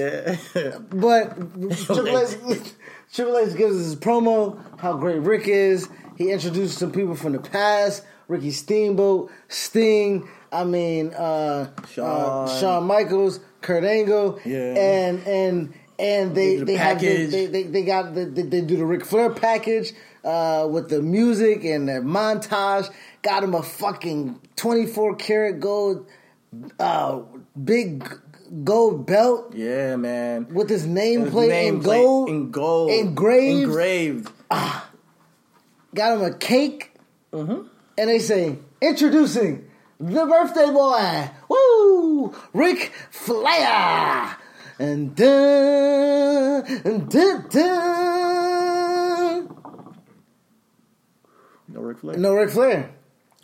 [0.54, 0.78] Yeah.
[0.90, 1.36] But
[1.84, 2.60] Triple H,
[3.12, 5.88] Triple H gives us his promo, how great Ric is.
[6.16, 12.48] He introduced some people from the past, Ricky Steamboat, Sting, I mean, uh, Shawn.
[12.48, 14.74] uh, Shawn Michaels, Kurt Angle, Yeah.
[14.76, 18.60] and and and they The they have the, they, they they got the, they, they
[18.62, 19.92] do the Ric Flair package
[20.24, 22.90] uh, with the music and the montage.
[23.22, 26.06] Got him a fucking twenty four karat gold,
[26.80, 27.20] uh,
[27.62, 28.06] big
[28.64, 30.48] gold belt Yeah, man.
[30.52, 33.64] with his nameplate in gold, in gold, engraved.
[33.68, 34.30] engraved.
[34.50, 36.90] Got him a cake,
[37.32, 37.66] Mm-hmm.
[37.96, 44.36] And they say, "Introducing the birthday boy, woo, Ric Flair."
[44.78, 48.34] And dun, and dun, dun.
[51.68, 52.18] No Ric Flair.
[52.18, 52.93] no Ric Flair.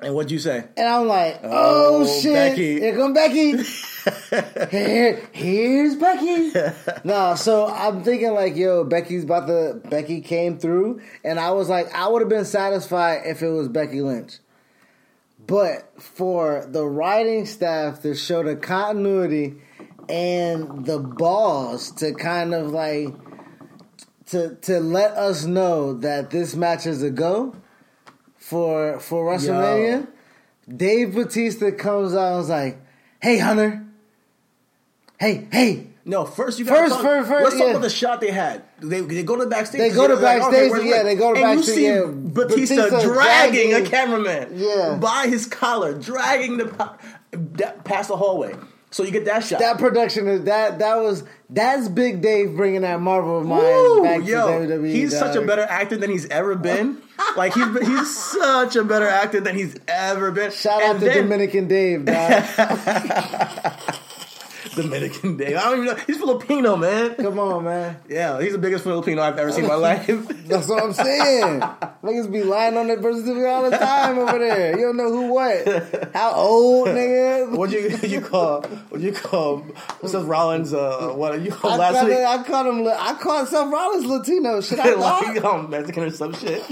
[0.03, 0.65] And what'd you say?
[0.77, 2.33] And I'm like, oh, Oh, shit.
[2.33, 2.81] Becky.
[2.81, 3.57] Here come Becky.
[4.71, 6.53] Here, here's Becky.
[7.05, 11.69] no, so I'm thinking like, yo, Becky's about to Becky came through and I was
[11.69, 14.39] like, I would have been satisfied if it was Becky Lynch.
[15.47, 19.57] But for the writing staff to show the continuity
[20.09, 23.09] and the balls to kind of like
[24.27, 27.55] to to let us know that this match is a go
[28.51, 30.07] for for WrestleMania,
[30.69, 32.79] Dave Batista comes out and was like,
[33.23, 33.85] "Hey Hunter,
[35.19, 37.71] hey hey." No, first you First, got first, first, Let's talk yeah.
[37.73, 38.65] about the shot they had.
[38.81, 39.79] They, they go to the backstage.
[39.79, 42.31] They go to They're like, backstage, where's yeah, they go to and backstage, You see.
[42.33, 44.97] Batista, Batista dragging, dragging- a cameraman Yeah.
[45.01, 46.67] by his collar, dragging the
[47.85, 48.55] past the hallway.
[48.93, 49.61] So you get that shot.
[49.61, 54.03] That production is that that was that's Big Dave bringing that Marvel of mine Woo,
[54.03, 54.93] back yo, to WWE.
[54.93, 57.01] he's such a better actor than he's ever been.
[57.37, 60.51] like he's been- he's such a better actor than he's ever been.
[60.51, 62.43] Shout And out to then- Dominican Dave, dog.
[64.75, 65.57] Dominican Dave.
[65.57, 66.03] I don't even know.
[66.07, 67.15] He's Filipino, man.
[67.17, 67.97] Come on, man.
[68.09, 70.07] Yeah, he's the biggest Filipino I've ever seen in my life.
[70.47, 71.61] That's what I'm saying.
[72.03, 74.79] Niggas be lying on that versatility all the time over there.
[74.79, 76.13] You don't know who what.
[76.15, 77.57] How old, nigga?
[77.57, 78.63] What you you call?
[78.63, 79.65] What you call?
[80.05, 80.73] Seth Rollins?
[80.73, 82.17] Uh, what are you call I last week?
[82.17, 82.87] I called him.
[82.87, 84.61] I called Seth Rollins Latino.
[84.61, 85.51] Should I like lie?
[85.51, 86.63] um, Mexican or some shit.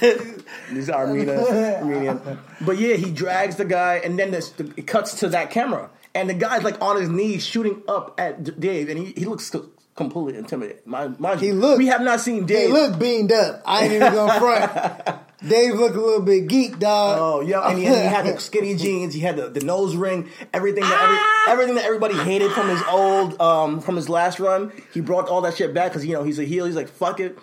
[0.70, 2.20] He's Armenian, Armenian.
[2.60, 5.90] But yeah, he drags the guy, and then this, the, it cuts to that camera,
[6.14, 9.54] and the guy's like on his knees shooting up at Dave, and he, he looks
[9.94, 10.86] completely intimidated.
[10.86, 12.70] Mind, mind He looked- We have not seen He Dave.
[12.70, 13.62] look beamed up.
[13.66, 15.18] I ain't even gonna front.
[15.48, 17.18] Dave looked a little bit geek, dog.
[17.20, 19.12] Oh yeah, and he, he had the skinny jeans.
[19.12, 20.28] He had the, the nose ring.
[20.54, 24.70] Everything that every, everything that everybody hated from his old um from his last run.
[24.94, 26.64] He brought all that shit back because you know he's a heel.
[26.66, 27.36] He's like fuck it,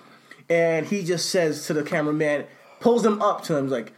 [0.49, 2.45] and he just says to the cameraman,
[2.79, 3.91] pulls him up to him, he's like.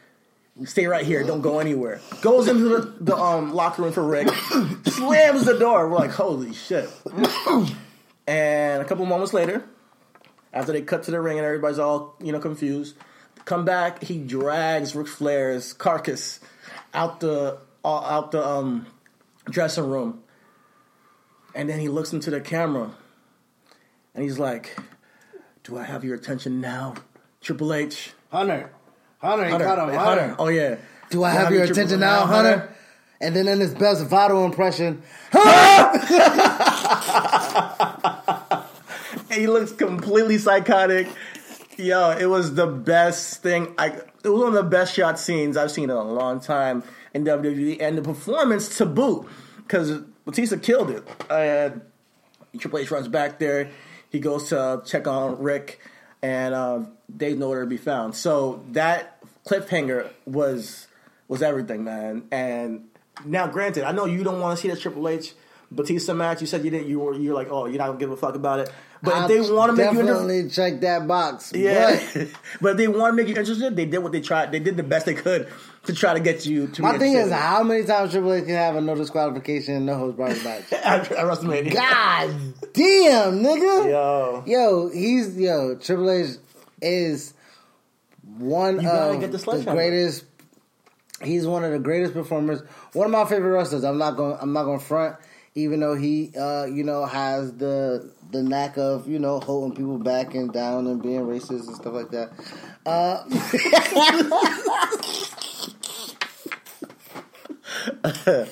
[0.66, 1.24] Stay right here.
[1.24, 2.02] Don't go anywhere.
[2.22, 4.28] Goes into the, the um, locker room for Ric.
[4.86, 5.90] slams the door.
[5.90, 6.90] We're like, holy shit.
[8.28, 9.64] and a couple moments later,
[10.54, 12.96] after they cut to the ring and everybody's all you know confused,
[13.46, 14.04] come back.
[14.04, 16.40] He drags Ric Flair's carcass
[16.94, 18.86] out the uh, out the um,
[19.50, 20.22] dressing room,
[21.56, 22.92] and then he looks into the camera,
[24.14, 24.78] and he's like,
[25.64, 26.96] "Do I have your attention now,
[27.42, 28.72] Triple H?" Hunter.
[29.22, 29.68] Hunter, caught him.
[29.68, 30.00] Hunter.
[30.00, 30.36] Hunter.
[30.40, 30.78] Oh yeah.
[31.10, 32.74] Do I have your attention now, Hunter?
[33.20, 35.04] And then in his best Votto impression,
[39.32, 41.08] he looks completely psychotic.
[41.78, 43.76] Yo, it was the best thing.
[43.78, 43.88] I
[44.24, 47.24] it was one of the best shot scenes I've seen in a long time in
[47.24, 51.08] WWE, and the performance to boot because Batista killed it.
[51.30, 51.82] And
[52.58, 53.70] Triple H runs back there.
[54.10, 55.80] He goes to check on Ric,
[56.22, 56.82] and uh,
[57.16, 58.16] Dave nowhere to be found.
[58.16, 60.88] So that cliffhanger was
[61.28, 62.24] was everything, man.
[62.32, 62.90] And
[63.26, 65.34] now, granted, I know you don't want to see that Triple H
[65.72, 66.42] Batista match.
[66.42, 66.88] You said you didn't.
[66.88, 68.72] You were you're like, oh, you're not gonna give a fuck about it.
[69.04, 71.54] But if they want to make you definitely check that box.
[71.56, 72.28] yeah, But
[72.62, 74.52] but if they want to make you interested, they did what they tried.
[74.52, 75.48] They did the best they could
[75.86, 76.82] to try to get you to.
[76.82, 79.98] my thing is, how many times Triple H can have a no disqualification and no
[79.98, 80.72] holds barred match?
[80.74, 81.74] at, at WrestleMania.
[81.74, 82.30] God
[82.74, 83.90] damn, nigga.
[83.90, 84.44] Yo.
[84.46, 85.76] Yo, he's yo.
[85.76, 86.38] Triple H
[86.82, 87.34] is
[88.38, 90.26] one of the the, greatest.
[91.24, 92.62] He's one of the greatest performers.
[92.94, 93.84] One of my favorite wrestlers.
[93.84, 94.38] I'm not going.
[94.40, 95.18] I'm not going front.
[95.54, 99.98] Even though he, uh, you know, has the the knack of you know holding people
[99.98, 102.32] back and down and being racist and stuff like that.
[102.86, 103.24] Uh,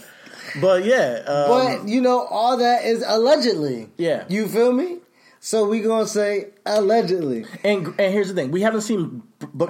[0.62, 3.89] But yeah, um, but you know, all that is allegedly.
[3.98, 4.26] Yeah.
[4.30, 5.00] you feel me?
[5.42, 9.24] So we gonna say allegedly and and here's the thing: we haven't seen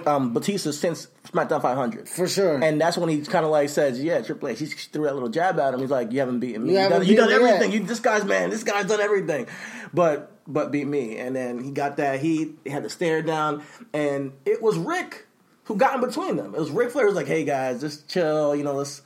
[0.07, 2.09] um, Batista since SmackDown 500.
[2.09, 2.63] for sure.
[2.63, 5.29] And that's when he kind of like says, "Yeah, Triple H." He threw that little
[5.29, 5.79] jab at him.
[5.79, 6.73] He's like, "You haven't beaten me.
[6.73, 7.71] You You, done, you done everything.
[7.71, 8.49] You, this guy's man.
[8.49, 9.47] This guy's done everything."
[9.93, 11.17] But but beat me.
[11.17, 12.57] And then he got that heat.
[12.63, 15.27] He had the stare down, and it was Ric
[15.65, 16.55] who got in between them.
[16.55, 17.05] It was Ric Flair.
[17.05, 18.55] Was like, "Hey guys, just chill.
[18.55, 19.03] You know, let's."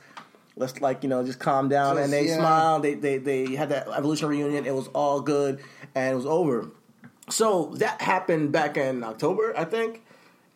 [0.56, 2.36] Let's like you know just calm down, Just, and they yeah.
[2.36, 2.82] smiled.
[2.84, 4.66] They, they they had that evolution reunion.
[4.66, 5.60] It was all good,
[5.94, 6.70] and it was over.
[7.30, 10.02] So that happened back in October, I think,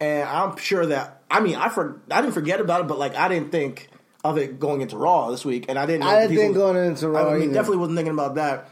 [0.00, 3.16] and I'm sure that I mean I for I didn't forget about it, but like
[3.16, 3.88] I didn't think
[4.24, 6.00] of it going into Raw this week, and I didn't.
[6.02, 7.54] know I didn't people- think going into Raw I mean, either.
[7.54, 8.68] definitely wasn't thinking about that.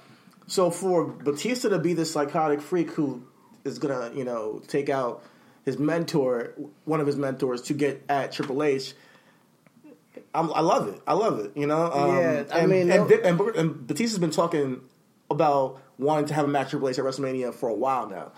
[0.47, 3.23] So for Batista to be this psychotic freak who
[3.65, 5.25] is gonna you know take out
[5.65, 8.95] his mentor, one of his mentors, to get at Triple H.
[10.37, 11.01] I'm, I love it.
[11.07, 11.53] I love it.
[11.57, 11.90] You know.
[11.92, 13.16] Um, Yeah, I and, mean, and, no-
[13.49, 14.81] and, and Batista's been talking
[15.31, 18.33] about wanting to have a match with Triple H at WrestleMania for a while now,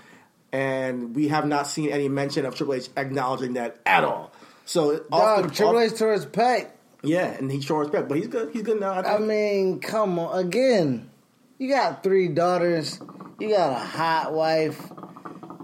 [0.52, 4.32] and we have not seen any mention of Triple H acknowledging that at all.
[4.64, 6.70] So Dog, the- Triple off- H tore his pec.
[7.02, 8.50] yeah, and he showed respect, but he's good.
[8.52, 8.92] He's good now.
[8.92, 10.38] I I mean, come on.
[10.38, 11.10] Again,
[11.58, 13.00] you got three daughters.
[13.38, 14.80] You got a hot wife.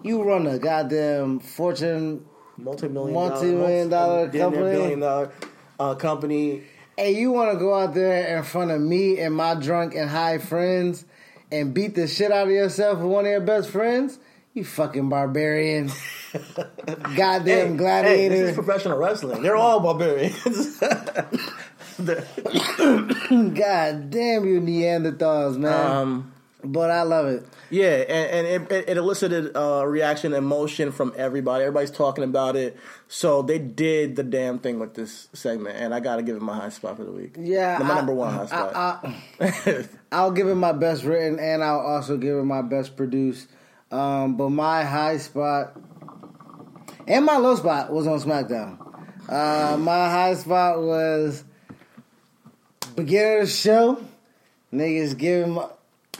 [0.02, 2.24] You run a goddamn fortune.
[2.58, 4.70] multi-million, multi-million dollar damn near company.
[4.76, 5.32] billion dollar
[5.78, 6.62] uh, company.
[6.96, 10.08] And you want to go out there in front of me and my drunk and
[10.08, 11.04] high friends
[11.50, 14.18] and beat the shit out of yourself with one of your best friends?
[14.52, 15.90] You fucking barbarian.
[17.16, 19.42] Goddamn Hey, Hey, this is professional wrestling.
[19.42, 20.78] They're all barbarians.
[21.98, 25.90] God damn you Neanderthals, man.
[25.90, 26.33] um,
[26.64, 27.44] but I love it.
[27.70, 31.62] yeah, and, and it, it, it elicited uh, reaction, emotion from everybody.
[31.64, 32.76] Everybody's talking about it.
[33.06, 36.42] So they did the damn thing with this segment, and I got to give it
[36.42, 37.36] my high spot for the week.
[37.38, 38.74] Yeah, my I- number one high spot.
[38.74, 42.96] I, I, I'll give it my best written, and I'll also give it my best
[42.96, 43.48] produced.
[43.90, 45.76] Um, but my high spot
[47.06, 48.78] and my low spot was on SmackDown.
[49.28, 51.44] Uh, my high spot was
[52.96, 54.02] beginning of the show.
[54.72, 55.66] Niggas giving my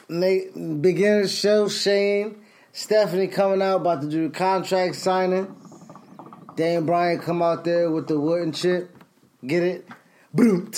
[0.09, 1.68] beginning of the show.
[1.68, 2.42] Shane,
[2.72, 5.55] Stephanie coming out about to do the contract signing.
[6.57, 8.97] Dan Bryan come out there with the wooden chip.
[9.45, 9.88] Get it?
[10.32, 10.70] Boom.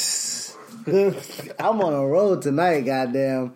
[1.58, 3.54] I'm on a road tonight, goddamn.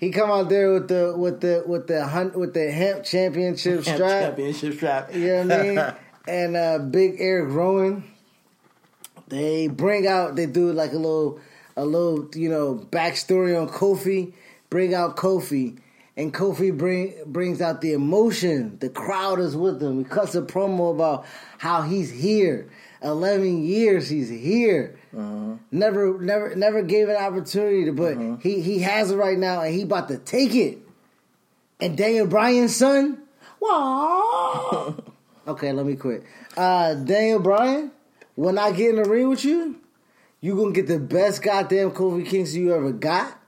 [0.00, 3.84] He come out there with the with the with the hunt with the hemp championship
[3.84, 4.22] Champ- strap.
[4.22, 5.14] Championship strap.
[5.14, 5.94] You know what I mean?
[6.28, 8.04] and uh, Big Erick Rowan.
[9.28, 11.40] They bring out they do like a little
[11.76, 14.32] a little, you know, backstory on Kofi,
[14.70, 15.78] bring out Kofi,
[16.16, 18.78] and Kofi bring brings out the emotion.
[18.80, 19.98] The crowd is with him.
[19.98, 21.26] He cuts a promo about
[21.58, 22.70] how he's here.
[23.02, 24.98] Eleven years he's here.
[25.72, 29.74] Never, never, never gave an opportunity to, but he he has it right now, and
[29.74, 30.78] he about to take it.
[31.80, 33.22] And Daniel Bryan's son,
[33.60, 34.94] wow.
[35.48, 36.24] okay, let me quit.
[36.56, 37.90] Uh, Daniel Bryan,
[38.34, 39.80] when I get in the ring with you,
[40.40, 43.39] you gonna get the best goddamn Kofi Kingston you ever got.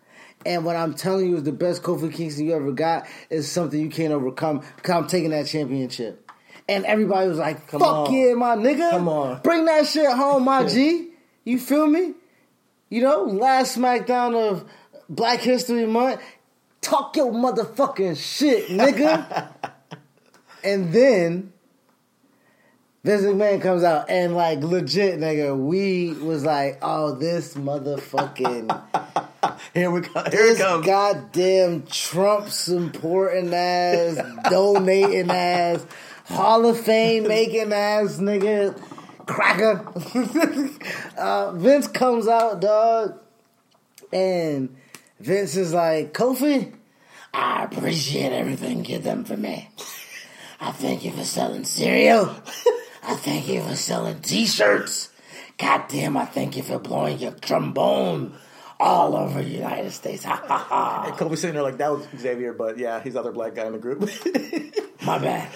[0.45, 3.81] And what I'm telling you is the best Kofi Kingston you ever got is something
[3.81, 4.63] you can't overcome.
[4.77, 6.31] Because I'm taking that championship.
[6.69, 8.15] And everybody was like, "Fuck on.
[8.15, 8.91] yeah, my nigga!
[8.91, 9.41] Come on.
[9.43, 11.09] bring that shit home, my G."
[11.45, 12.15] You feel me?
[12.89, 14.65] You know, last SmackDown of
[15.09, 16.21] Black History Month.
[16.81, 19.49] Talk your motherfucking shit, nigga.
[20.65, 21.53] and then
[23.05, 29.22] Vince McMahon comes out and like legit, nigga, we was like, oh, this motherfucking
[29.75, 30.23] Here we go.
[30.25, 30.85] Here this it comes.
[30.85, 34.19] goddamn Trump supporting ass,
[34.51, 35.87] donating ass,
[36.27, 38.79] Hall of Fame making ass nigga,
[39.25, 39.91] cracker.
[41.19, 43.19] uh, Vince comes out, dog,
[44.13, 44.77] and
[45.21, 46.75] Vince is like, Kofi,
[47.33, 49.71] I appreciate everything you've done for me.
[50.61, 52.27] I thank you for selling cereal.
[53.03, 55.09] I thank you for selling t-shirts.
[55.57, 58.37] God damn, I thank you for blowing your trombone
[58.83, 60.25] all over the United States.
[60.25, 61.05] Ha ha ha.
[61.07, 63.67] And Kofi sitting there like that was Xavier, but yeah, he's the other black guy
[63.67, 64.01] in the group.
[65.07, 65.49] My bad.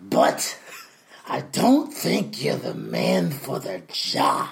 [0.00, 0.58] but
[1.26, 4.48] I don't think you're the man for the job.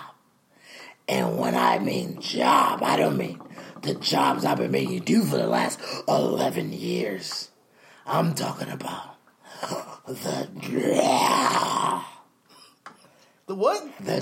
[1.08, 3.40] And when I mean job, I don't mean
[3.82, 7.50] the jobs I've been making you do for the last 11 years.
[8.06, 9.16] I'm talking about
[10.06, 10.48] the
[13.52, 13.84] the what?
[14.00, 14.18] the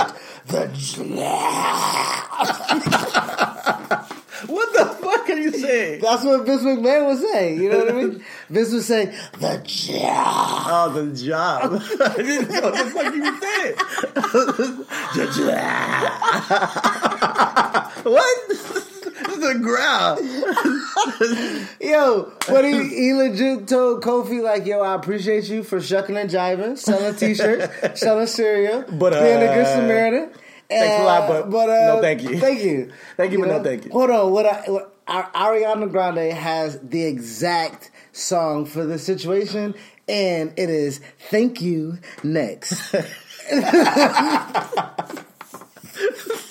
[0.46, 0.66] the
[4.46, 6.00] What the fuck are you saying?
[6.00, 7.60] That's what Vince McMahon was saying.
[7.62, 8.24] You know what I mean?
[8.48, 10.66] Vince was saying the job.
[10.66, 11.72] Oh, the job.
[12.00, 13.74] I didn't know what the fuck you were saying.
[18.04, 18.48] what?
[18.48, 18.89] This is
[19.42, 20.20] a ground.
[21.80, 26.30] Yo, but he, he legit told Kofi like, "Yo, I appreciate you for shucking and
[26.30, 30.30] jiving, selling t-shirts, selling cereal, But, being a good uh, Samaritan."
[30.68, 32.38] thanks a lot, but uh, no thank you.
[32.38, 33.90] Thank you, Thank you, but no thank you.
[33.90, 39.74] Hold on, what, I, what Ar- Ariana Grande has the exact song for the situation,
[40.08, 42.94] and it is "Thank You" next.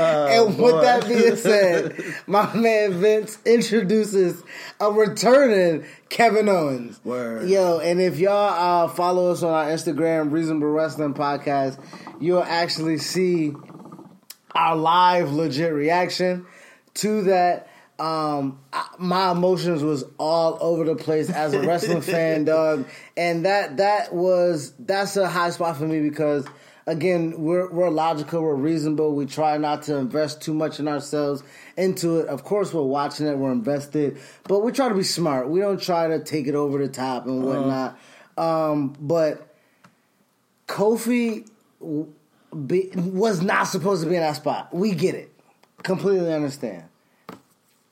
[0.00, 4.42] and with that being said, my man Vince introduces
[4.80, 7.00] a returning Kevin Owens.
[7.04, 7.48] Word.
[7.48, 11.78] Yo, and if y'all uh, follow us on our Instagram, Reasonable Wrestling Podcast,
[12.20, 13.52] you'll actually see
[14.54, 16.46] our live legit reaction
[16.94, 17.68] to that.
[17.98, 23.44] Um, I- my emotions was all over the place as a wrestling fan, dog, and
[23.44, 26.46] that that was that's a high spot for me because
[26.90, 31.42] again we're we're logical, we're reasonable, we try not to invest too much in ourselves
[31.76, 32.26] into it.
[32.26, 35.48] Of course, we're watching it, we're invested, but we try to be smart.
[35.48, 37.98] We don't try to take it over the top and whatnot.
[38.36, 39.54] Um, but
[40.66, 41.48] Kofi
[42.66, 44.74] be, was not supposed to be in that spot.
[44.74, 45.32] We get it.
[45.82, 46.84] Completely understand.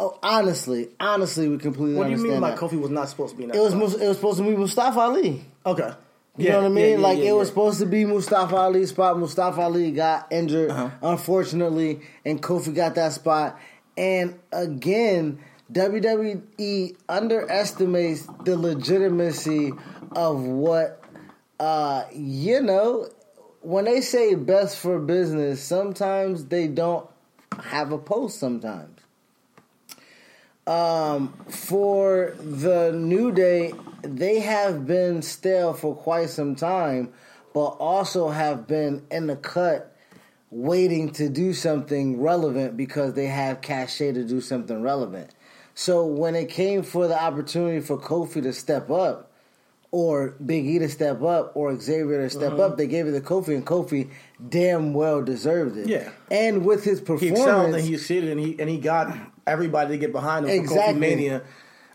[0.00, 2.54] Oh, honestly, honestly, we completely What do you mean by.
[2.54, 3.56] Kofi was not supposed to be in that?
[3.56, 4.02] It was spot?
[4.02, 5.44] It was supposed to be Mustafa Ali.
[5.64, 5.92] okay.
[6.38, 7.02] You know what I mean?
[7.02, 9.18] like it was supposed to be Mustafa Ali's spot.
[9.18, 10.90] Mustafa Ali got injured, Uh-huh.
[11.02, 13.58] unfortunately, and Kofi got that spot.
[13.96, 15.40] And again,
[15.72, 19.72] WWE underestimates the legitimacy
[20.12, 21.02] of what
[21.58, 23.08] uh, you know.
[23.60, 27.06] When they say best for business, sometimes they don't
[27.60, 28.38] have a post.
[28.38, 29.00] Sometimes
[30.66, 33.72] um, for the New Day,
[34.02, 37.12] they have been stale for quite some time,
[37.52, 39.94] but also have been in the cut
[40.50, 45.34] waiting to do something relevant because they have cachet to do something relevant.
[45.74, 49.30] So when it came for the opportunity for Kofi to step up,
[49.90, 52.60] or Big E to step up, or Xavier to step mm-hmm.
[52.60, 54.10] up, they gave it to Kofi, and Kofi
[54.48, 55.88] damn well deserved it.
[55.88, 56.10] Yeah.
[56.30, 59.94] and with his He performance, excelled and he succeeded and he and he got everybody
[59.94, 60.94] to get behind him for Exactly.
[60.94, 61.42] Kofi Mania.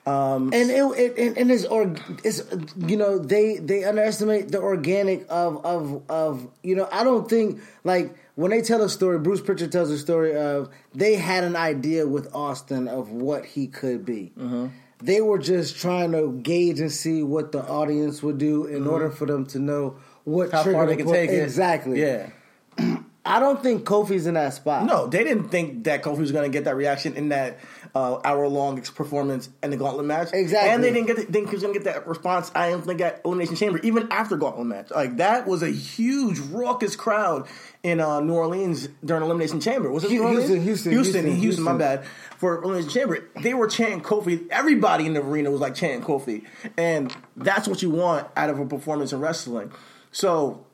[0.05, 2.43] And it, it and, it's or it's
[2.77, 7.61] you know they they underestimate the organic of of of you know I don't think
[7.83, 11.55] like when they tell a story Bruce Pritchard tells a story of they had an
[11.55, 14.33] idea with Austin of what he could be.
[14.37, 14.67] Mm-hmm.
[15.01, 19.09] They were just trying to gauge and see what the audience would do in order
[19.09, 20.55] for them to know what Mm-hmm.
[20.55, 21.43] How far they can take it.
[21.43, 22.29] exactly Yeah.
[23.25, 24.85] I don't think Kofi's in that spot.
[24.85, 27.57] No, they didn't think that Kofi was going to get that reaction in that
[27.95, 30.29] uh, hour long performance in the Gauntlet match.
[30.33, 30.69] Exactly.
[30.69, 32.51] and they didn't get the, think he was going to get that response.
[32.55, 36.39] I don't think at Elimination Chamber, even after Gauntlet match, like that was a huge
[36.39, 37.47] raucous crowd
[37.83, 39.91] in uh, New Orleans during Elimination Chamber.
[39.91, 40.47] Was it Orleans?
[40.47, 42.05] Houston, Houston, Houston, Houston, Houston, My bad.
[42.37, 44.47] For Elimination Chamber, they were chanting Kofi.
[44.49, 46.45] Everybody in the arena was like chanting Kofi,
[46.77, 49.71] and that's what you want out of a performance in wrestling.
[50.11, 50.65] So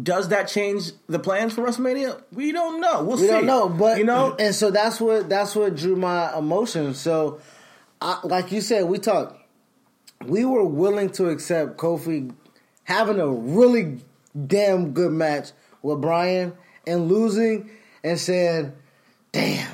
[0.00, 2.22] does that change the plans for WrestleMania?
[2.32, 3.02] We don't know.
[3.02, 3.28] We'll We see.
[3.28, 6.94] don't know, but you know, and so that's what that's what drew my emotion.
[6.94, 7.40] So,
[8.00, 9.36] I, like you said, we talked.
[10.24, 12.32] We were willing to accept Kofi
[12.84, 13.98] having a really
[14.46, 15.50] damn good match
[15.82, 16.52] with Bryan
[16.86, 17.70] and losing,
[18.04, 18.74] and said,
[19.32, 19.70] "Damn,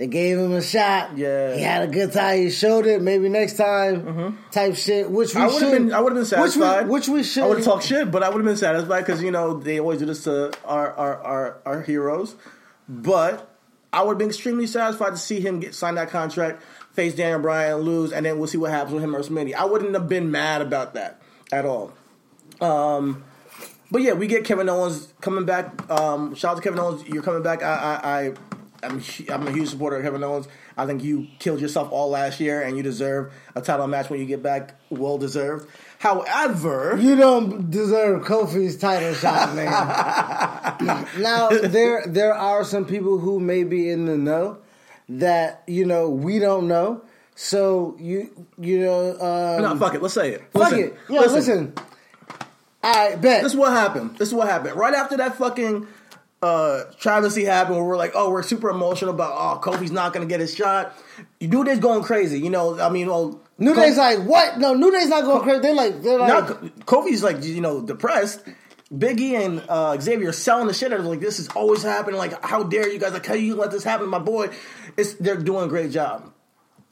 [0.00, 1.18] they gave him a shot.
[1.18, 1.54] Yeah.
[1.54, 2.38] he had a good time.
[2.38, 3.02] He showed it.
[3.02, 5.10] Maybe next time, type shit.
[5.10, 5.72] Which we I would have should.
[5.72, 5.92] been.
[5.92, 6.88] I would have been satisfied.
[6.88, 7.42] Which we, which we should.
[7.42, 9.78] I would have talked shit, but I would have been satisfied because you know they
[9.78, 12.34] always do this to our our our, our heroes.
[12.88, 13.54] But
[13.92, 17.40] I would have been extremely satisfied to see him get sign that contract, face Daniel
[17.40, 19.52] Bryan, lose, and then we'll see what happens with him or Smitty.
[19.52, 21.20] I wouldn't have been mad about that
[21.52, 21.92] at all.
[22.62, 23.22] Um,
[23.90, 25.90] but yeah, we get Kevin Owens coming back.
[25.90, 27.62] Um, shout out to Kevin Owens, you're coming back.
[27.62, 28.32] I, I, I
[28.82, 30.48] I'm, I'm a huge supporter of Kevin Owens.
[30.76, 34.20] I think you killed yourself all last year, and you deserve a title match when
[34.20, 34.74] you get back.
[34.90, 35.68] Well deserved.
[35.98, 41.06] However, You don't deserve Kofi's title shot, man.
[41.18, 44.58] now there there are some people who may be in the know
[45.10, 47.02] that you know we don't know.
[47.34, 50.02] So you you know um, no, fuck it.
[50.02, 50.42] Let's say it.
[50.52, 50.96] fuck Listen, it.
[51.08, 51.74] Yeah, listen.
[52.82, 53.42] I bet.
[53.42, 54.16] This is what happened.
[54.16, 54.76] This is what happened.
[54.76, 55.86] Right after that fucking
[56.42, 60.26] uh, travesty happened, where we're like, oh, we're super emotional about, oh, Kofi's not gonna
[60.26, 60.96] get his shot.
[61.38, 62.40] You New Day's going crazy.
[62.40, 64.58] You know, I mean, well, New Ko- Day's like what?
[64.58, 65.60] No, New Day's not going crazy.
[65.60, 68.42] They're like they're like Now, Kofi's like, you know, depressed.
[68.92, 71.06] Biggie and uh, Xavier are selling the shit out of.
[71.06, 72.18] Like, this is always happening.
[72.18, 73.12] Like, how dare you guys?
[73.12, 74.50] Like, how you let this happen to my boy?
[74.96, 76.32] It's They're doing a great job.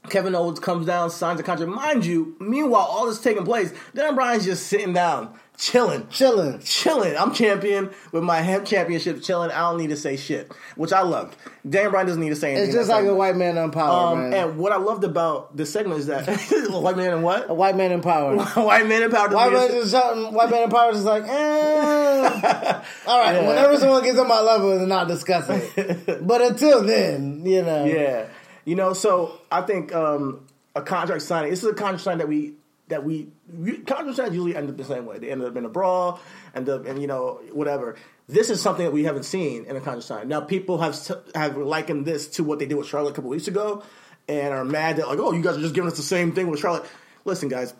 [0.08, 1.72] Kevin Owens comes down, signs a contract.
[1.72, 6.06] Mind you, meanwhile, all this taking place, then Bryan's just sitting down, chilling.
[6.08, 6.60] chilling.
[6.60, 7.16] Chilling.
[7.16, 9.50] I'm champion with my hemp championship chilling.
[9.50, 11.36] I don't need to say shit, which I loved.
[11.68, 12.68] Dan Bryan doesn't need to say anything.
[12.68, 14.48] It's just like a white man in power, Um, man.
[14.50, 16.26] and what I loved about the segment is that
[16.70, 17.50] white man and what?
[17.50, 18.36] a white man in power.
[18.54, 19.28] white man in power.
[19.28, 21.28] White man just shouting, white man in power is like, eh.
[23.06, 23.46] All right, Yeah.
[23.48, 26.26] whenever someone gets on my level, then I'll discuss it.
[26.26, 27.84] but until then, you know.
[27.84, 28.26] Yeah,
[28.64, 28.92] you know.
[28.92, 31.50] So I think um, a contract signing.
[31.50, 32.54] This is a contract signing that we
[32.88, 35.18] that we, we signings usually end up the same way.
[35.18, 36.20] They end up in a brawl,
[36.54, 37.96] end up and you know whatever.
[38.28, 40.28] This is something that we haven't seen in a contract signing.
[40.28, 40.96] Now people have
[41.34, 43.82] have likened this to what they did with Charlotte a couple weeks ago,
[44.28, 46.48] and are mad that like, oh, you guys are just giving us the same thing
[46.48, 46.84] with Charlotte.
[47.24, 47.74] Listen, guys,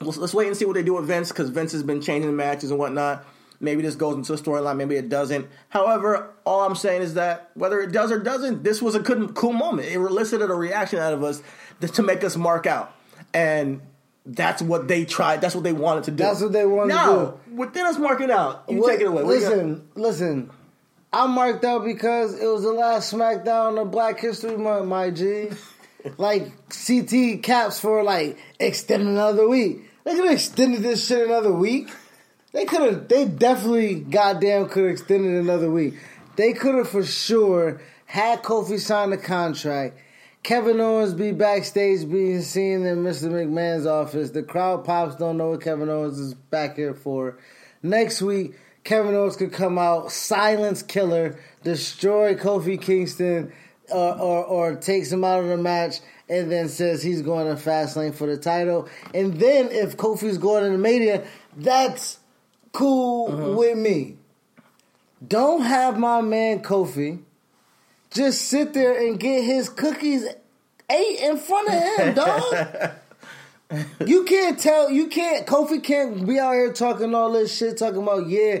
[0.00, 2.30] let's, let's wait and see what they do with Vince because Vince has been changing
[2.30, 3.24] the matches and whatnot.
[3.60, 5.48] Maybe this goes into a storyline, maybe it doesn't.
[5.68, 9.34] However, all I'm saying is that whether it does or doesn't, this was a good,
[9.34, 9.88] cool moment.
[9.88, 11.42] It elicited a reaction out of us
[11.80, 12.94] to make us mark out,
[13.34, 13.80] and
[14.34, 15.40] that's what they tried.
[15.40, 16.16] That's what they wanted to do.
[16.16, 17.04] That's what they wanted to do.
[17.06, 19.22] now, within us marking out, you What- take it away.
[19.22, 19.34] What?
[19.34, 20.50] Listen, listen.
[21.12, 25.48] I marked out because it was the last SmackDown of Black History Month, my G.
[26.18, 29.90] like CT caps for like extend another week.
[30.04, 31.90] They could have extended this shit another week.
[32.52, 33.08] They could have.
[33.08, 35.94] They definitely, goddamn, could have extended another week.
[36.36, 39.98] They could have for sure had Kofi sign the contract.
[40.42, 43.30] Kevin Owens be backstage being seen in Mr.
[43.30, 44.30] McMahon's office.
[44.30, 47.38] The crowd pops don't know what Kevin Owens is back here for.
[47.82, 53.52] Next week, Kevin Owens could come out, silence killer, destroy Kofi Kingston,
[53.90, 57.62] or, or, or takes him out of the match, and then says he's going to
[57.62, 58.88] Fastlane for the title.
[59.12, 61.26] And then if Kofi's going to the Mania,
[61.56, 62.18] that's
[62.72, 63.52] cool uh-huh.
[63.52, 64.16] with me.
[65.26, 67.22] Don't have my man Kofi
[68.10, 70.26] just sit there and get his cookies
[70.90, 72.14] ate in front of him,
[73.74, 73.82] dog.
[74.06, 78.02] you can't tell, you can't, Kofi can't be out here talking all this shit, talking
[78.02, 78.60] about, yeah,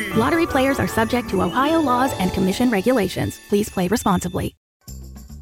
[0.21, 3.39] Lottery players are subject to Ohio laws and commission regulations.
[3.49, 4.55] Please play responsibly.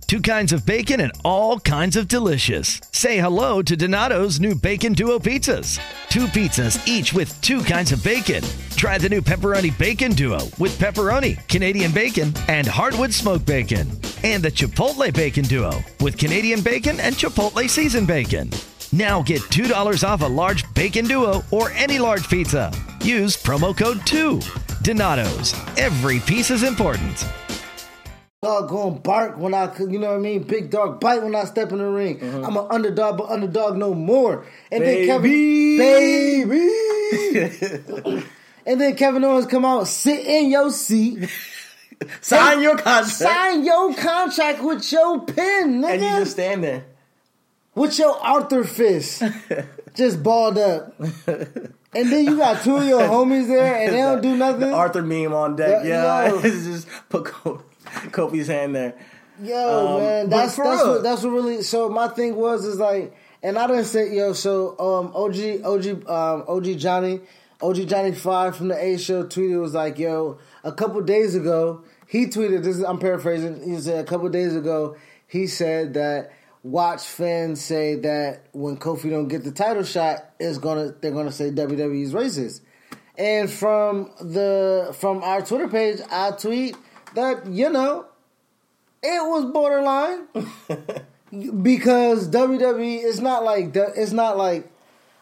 [0.08, 2.80] two kinds of bacon, and all kinds of delicious.
[2.94, 5.80] Say hello to Donato's new Bacon Duo pizzas.
[6.08, 8.42] Two pizzas, each with two kinds of bacon.
[8.78, 13.86] Try the new Pepperoni Bacon Duo with pepperoni, Canadian bacon, and hardwood smoked bacon.
[14.24, 18.50] And the Chipotle Bacon Duo with Canadian bacon and Chipotle seasoned bacon.
[18.92, 22.72] Now get $2 off a large bacon duo or any large pizza.
[23.02, 24.40] Use promo code 2.
[24.82, 25.54] Donato's.
[25.78, 27.26] Every piece is important.
[28.42, 30.44] dog gonna bark when I, you know what I mean?
[30.44, 32.20] Big dog bite when I step in the ring.
[32.20, 32.46] Mm-hmm.
[32.46, 34.46] I'm an underdog, but underdog no more.
[34.72, 35.08] And Baby.
[35.08, 35.78] then Kevin,
[36.50, 38.24] baby.
[38.66, 41.30] and then Kevin Owens come out, sit in your seat,
[42.22, 43.08] Sign your contract.
[43.10, 46.86] sign your contract with your pen, nigga, and you just stand there.
[47.76, 49.22] with your Arthur fist,
[49.96, 50.94] just balled up.
[51.96, 54.62] And then you got two of your homies there, and they don't do nothing.
[54.62, 55.84] The Arthur meme on deck.
[55.84, 58.94] Yeah, Yeah, it's just put Ko- Kofi's hand there.
[59.42, 60.94] Yo, Um, man, that's that's real.
[60.96, 61.62] what that's what really.
[61.64, 64.34] So my thing was is like, and I didn't say yo.
[64.34, 67.22] So um, OG OG um, OG Johnny
[67.62, 71.84] OG Johnny Five from the A Show tweeted was like, yo, a couple days ago
[72.06, 72.64] he tweeted.
[72.64, 73.64] This is I'm paraphrasing.
[73.68, 76.34] He said a couple days ago he said that
[76.64, 81.32] watch fans say that when Kofi don't get the title shot, is gonna they're gonna
[81.32, 82.62] say WWE's racist.
[83.18, 86.76] And from the from our Twitter page, I tweet
[87.16, 88.06] that you know
[89.02, 90.28] it was borderline
[91.62, 94.72] because WWE is not like it's not like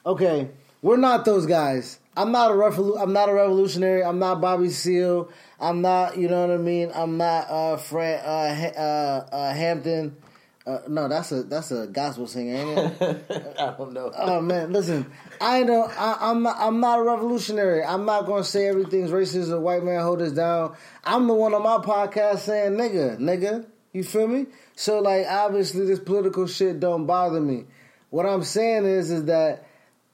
[0.06, 0.50] okay,
[0.82, 2.00] we're not those guys.
[2.16, 4.04] I'm not a revolu- I'm not a revolutionary.
[4.04, 5.30] I'm not Bobby Seale.
[5.60, 6.92] I'm not you know what I mean.
[6.94, 10.16] I'm not uh Fran uh, uh, uh Hampton.
[10.68, 13.55] Uh, no, that's a that's a gospel singer, ain't it?
[13.59, 14.11] I don't know.
[14.13, 15.09] Oh man, listen,
[15.39, 17.86] I know I, I'm not, I'm not a revolutionary.
[17.86, 20.76] I'm not going to say everything's racist or white man hold us down.
[21.05, 23.65] I'm the one on my podcast saying nigga, nigga.
[23.93, 24.47] You feel me?
[24.76, 27.63] So like, obviously, this political shit don't bother me.
[28.09, 29.65] What I'm saying is, is that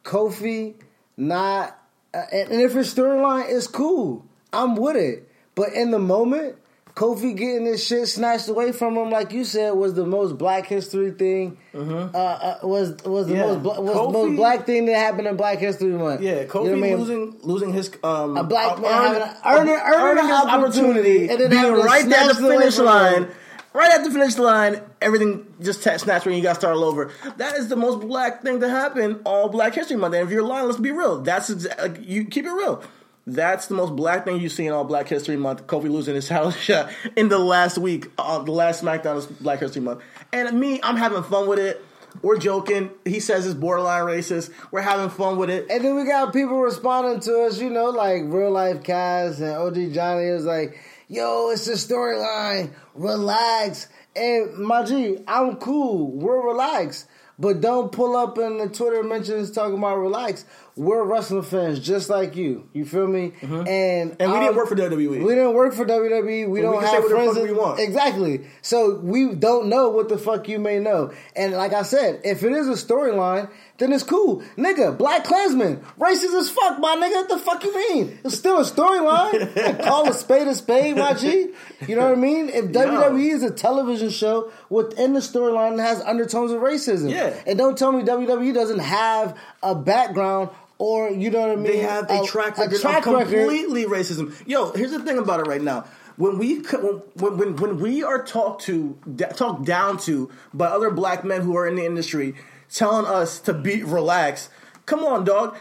[0.03, 0.75] Kofi
[1.17, 1.79] not,
[2.13, 5.27] uh, and, and if his storyline is cool, I'm with it.
[5.55, 6.57] But in the moment,
[6.95, 10.67] Kofi getting this shit snatched away from him, like you said, was the most Black
[10.67, 11.57] History thing.
[11.73, 11.79] Uh,
[12.15, 13.47] uh, was was the Yeah.
[13.47, 16.21] most bla- was the most black thing that happened in Black History Month.
[16.21, 16.97] Yeah, You Kofi know I mean?
[16.99, 21.39] losing losing his um A black man earn- having earning- earning his an opportunity, and
[21.39, 23.27] then being right there at the snatch it away finish line.
[23.73, 26.83] Right at the finish line, everything just t- snatched when you got to start all
[26.83, 27.09] over.
[27.37, 30.13] That is the most black thing to happen all Black History Month.
[30.13, 31.21] And if you're lying, let's be real.
[31.21, 32.83] That's exa- like, you keep it real.
[33.25, 35.65] That's the most black thing you see in all Black History Month.
[35.65, 39.59] Kofi losing his title shot in the last week, uh, the last SmackDown is Black
[39.59, 40.01] History Month.
[40.33, 41.83] And me, I'm having fun with it.
[42.21, 42.91] We're joking.
[43.05, 44.51] He says it's borderline racist.
[44.71, 45.67] We're having fun with it.
[45.69, 49.51] And then we got people responding to us, you know, like real life Cass and
[49.51, 52.71] OG Johnny was like, yo, it's a storyline.
[52.93, 53.87] Relax.
[54.15, 56.11] And my G, I'm cool.
[56.11, 57.07] We're relaxed.
[57.39, 60.45] But don't pull up in the Twitter mentions talking about relax.
[60.75, 62.67] We're wrestling fans just like you.
[62.73, 63.33] You feel me?
[63.41, 63.67] And Mm-hmm.
[63.67, 65.23] And we um, didn't work for WWE.
[65.23, 66.49] We didn't work for WWE.
[66.49, 67.37] We So don't we have the friends.
[67.37, 67.79] we want.
[67.79, 68.47] Exactly.
[68.61, 71.13] So we don't know what the fuck you may know.
[71.35, 74.41] And like I said, if it is a storyline, then it's cool.
[74.55, 77.13] Nigga, Black Klansman, racist as fuck, my nigga.
[77.13, 78.19] What the fuck you mean?
[78.23, 79.83] It's still a storyline.
[79.83, 81.49] Call a spade a spade, my G.
[81.87, 82.49] You know what I mean?
[82.49, 87.11] If WWE is a television show within the storyline that has undertones of racism.
[87.11, 87.33] Yeah.
[87.47, 90.49] And don't tell me WWE doesn't have a background
[90.83, 91.63] or, you know what I mean?
[91.63, 94.35] They have a, track record a track of completely racism.
[94.45, 95.85] Yo, here's the thing about it right now.
[96.17, 98.97] When we when when when we are talked to
[99.33, 102.35] talked down to by other black men who are in the industry,
[102.69, 104.49] telling us to be relaxed.
[104.85, 105.57] Come on, dog.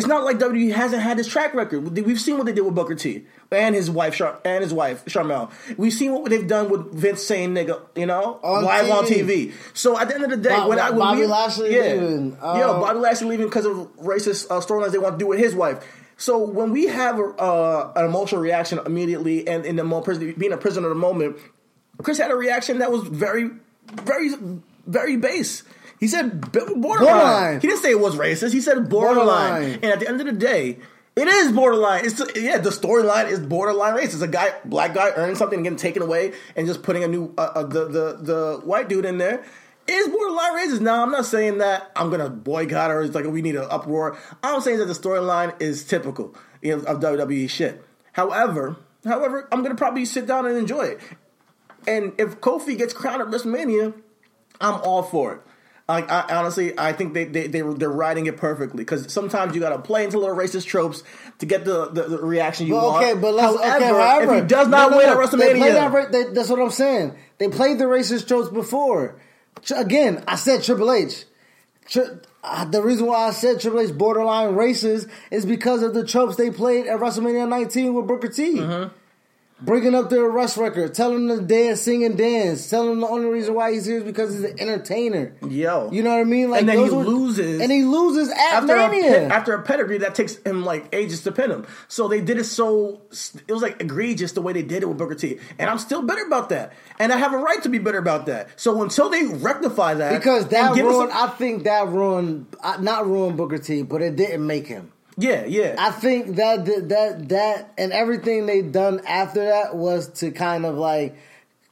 [0.00, 1.94] It's not like WWE hasn't had this track record.
[1.94, 5.04] We've seen what they did with Booker T and his wife Char- and his wife
[5.04, 5.50] Sharmell.
[5.76, 9.48] We've seen what they've done with Vince saying "nigga," you know, On live on TV.
[9.48, 9.52] TV.
[9.74, 11.82] So at the end of the day, Bob- when I when Bobby we, Lashley yeah,
[11.82, 15.38] leaving, um, Bobby Lashley leaving because of racist uh, storylines they want to do with
[15.38, 15.84] his wife.
[16.16, 20.52] So when we have a, uh, an emotional reaction immediately, and in the mo- being
[20.54, 21.36] a prisoner of the moment,
[22.02, 23.50] Chris had a reaction that was very,
[24.02, 24.30] very,
[24.86, 25.62] very base.
[26.00, 26.80] He said borderline.
[26.80, 27.60] Borderline.
[27.60, 28.52] He didn't say it was racist.
[28.52, 29.52] He said borderline.
[29.52, 29.74] Borderline.
[29.74, 30.78] And at the end of the day,
[31.14, 32.06] it is borderline.
[32.06, 34.22] It's yeah, the storyline is borderline racist.
[34.22, 37.34] A guy, black guy, earning something and getting taken away, and just putting a new
[37.36, 39.44] uh, uh, the the the white dude in there
[39.86, 40.80] is borderline racist.
[40.80, 44.16] Now, I'm not saying that I'm gonna boycott or it's like we need an uproar.
[44.42, 47.84] I'm saying that the storyline is typical you know, of WWE shit.
[48.12, 51.00] However, however, I'm gonna probably sit down and enjoy it.
[51.86, 53.94] And if Kofi gets crowned at WrestleMania,
[54.60, 55.40] I'm all for it.
[55.90, 59.60] I, I honestly, I think they they, they they're writing it perfectly because sometimes you
[59.60, 61.02] got to play into little racist tropes
[61.38, 63.04] to get the, the, the reaction you But want.
[63.04, 63.88] okay, but let's however, okay.
[63.88, 65.22] However, if he does not no, no, win no.
[65.22, 67.16] at They played WrestleMania, that that's what I'm saying.
[67.38, 69.20] They played the racist tropes before.
[69.74, 71.24] Again, I said Triple H.
[71.88, 72.06] Tri-
[72.42, 76.36] uh, the reason why I said Triple H borderline racist is because of the tropes
[76.36, 78.56] they played at WrestleMania 19 with Booker T.
[78.56, 78.94] Mm-hmm.
[79.62, 83.06] Bringing up their arrest record, telling them to dance, sing and dance, telling them the
[83.08, 85.34] only reason why he's here is because he's an entertainer.
[85.48, 85.90] Yo.
[85.92, 86.50] you know what I mean?
[86.50, 87.60] Like And then he were- loses.
[87.60, 89.10] and he loses at after a, Mania.
[89.10, 91.66] ped- after a pedigree that takes him like ages to pin him.
[91.88, 93.02] So they did it so
[93.46, 95.38] it was like egregious the way they did it with Booker T.
[95.58, 96.72] And I'm still bitter about that.
[96.98, 98.48] And I have a right to be bitter about that.
[98.56, 102.46] So until they rectify that, Because that and give us ruined, I think that ruined,
[102.62, 104.92] uh, not ruined Booker T, but it didn't make him.
[105.16, 105.76] Yeah, yeah.
[105.78, 110.76] I think that that that and everything they done after that was to kind of
[110.76, 111.16] like,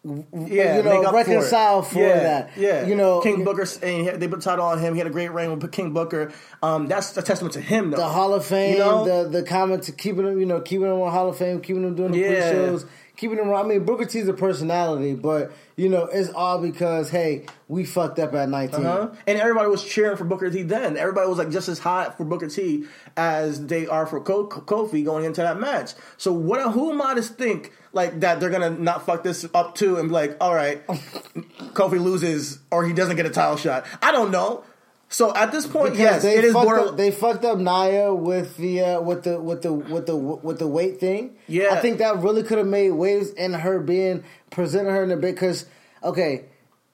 [0.04, 2.50] yeah, you know, reconcile for, for, yeah, that.
[2.56, 4.94] Yeah, you know, King Booker, and had- they put the title on him.
[4.94, 6.32] He had a great reign with King Booker.
[6.62, 7.96] Um, that's a testament to him, though.
[7.98, 9.04] the Hall of Fame, You know?
[9.24, 11.84] the the comment to keeping him, you know, keeping him on Hall of Fame, keeping
[11.84, 12.28] him doing the Yeah.
[12.50, 12.86] pre-shows,
[13.18, 13.52] keeping him.
[13.52, 18.18] I mean, Booker T's a personality, but you know, it's all because hey, we fucked
[18.18, 19.10] up at 19 Uh-huh.
[19.26, 20.96] And everybody was cheering for Booker T then.
[20.96, 22.84] Everybody was like just as hot for Booker T
[23.16, 25.92] as they are for Ko- Kofi going into that match.
[26.16, 26.72] So what?
[26.72, 30.08] Who am I to think like that they're gonna not fuck this up too and
[30.08, 33.84] be like, all right, Kofi loses or he doesn't get a title shot?
[34.00, 34.64] I don't know.
[35.10, 38.56] So at this point, Because yes, they it is up, they fucked up Nia with
[38.58, 41.36] the uh, with the with the with the with the weight thing.
[41.46, 41.68] Yeah.
[41.72, 45.16] I think that really could have made waves in her being presenting her in a
[45.16, 45.64] bit because
[46.04, 46.44] okay,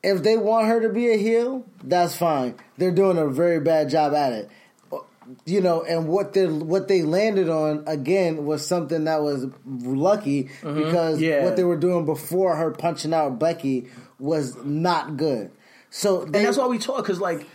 [0.04, 2.54] if they want her to be a heel, that's fine.
[2.78, 4.50] They're doing a very bad job at it.
[5.46, 10.50] You know, and what they what they landed on again was something that was lucky
[10.62, 11.24] because Mm-hmm.
[11.24, 11.44] Yeah.
[11.44, 13.88] what they were doing before her punching out Becky
[14.18, 15.50] was not good.
[15.90, 17.46] So they, and that's why we talk because like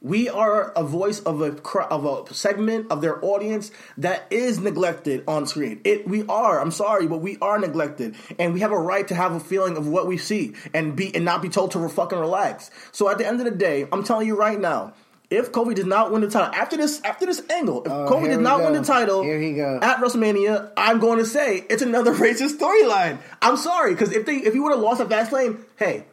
[0.00, 1.56] we are a voice of a
[1.90, 5.80] of a segment of their audience that is neglected on screen.
[5.84, 6.60] It we are.
[6.60, 9.76] I'm sorry, but we are neglected, and we have a right to have a feeling
[9.76, 12.70] of what we see and be and not be told to fucking relax.
[12.92, 14.92] So at the end of the day, I'm telling you right now.
[15.30, 18.28] If Kofi does not win the title after this after this angle, if Oh, here
[18.30, 18.64] does not go.
[18.64, 19.78] win the title Here he go.
[19.82, 23.18] at WrestleMania, I'm going to say it's another racist storyline.
[23.42, 26.06] I'm sorry because if they if he would have lost at Fastlane, hey,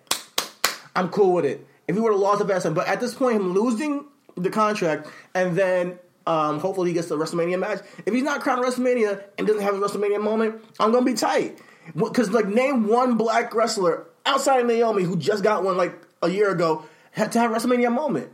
[0.93, 1.65] I'm cool with it.
[1.87, 4.05] If he would have lost the best, but at this point, him losing
[4.35, 7.81] the contract and then um, hopefully he gets the WrestleMania match.
[8.05, 11.59] If he's not crowned WrestleMania and doesn't have a WrestleMania moment, I'm gonna be tight.
[11.95, 16.29] Because like, name one black wrestler outside of Naomi who just got one like a
[16.29, 18.31] year ago had to have a WrestleMania moment.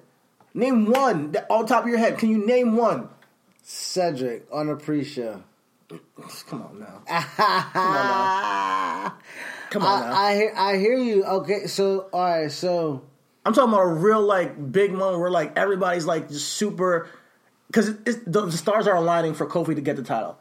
[0.53, 2.17] Name one that on top of your head.
[2.17, 3.09] Can you name one?
[3.63, 5.43] Cedric on a pre-show.
[6.47, 7.01] Come on now.
[7.07, 9.13] Come on now.
[9.69, 10.13] Come on now.
[10.13, 11.25] I, I hear I hear you.
[11.25, 13.03] Okay, so all right, so
[13.45, 17.09] I'm talking about a real like big moment where like everybody's like just super
[17.67, 20.37] because the, the stars are aligning for Kofi to get the title.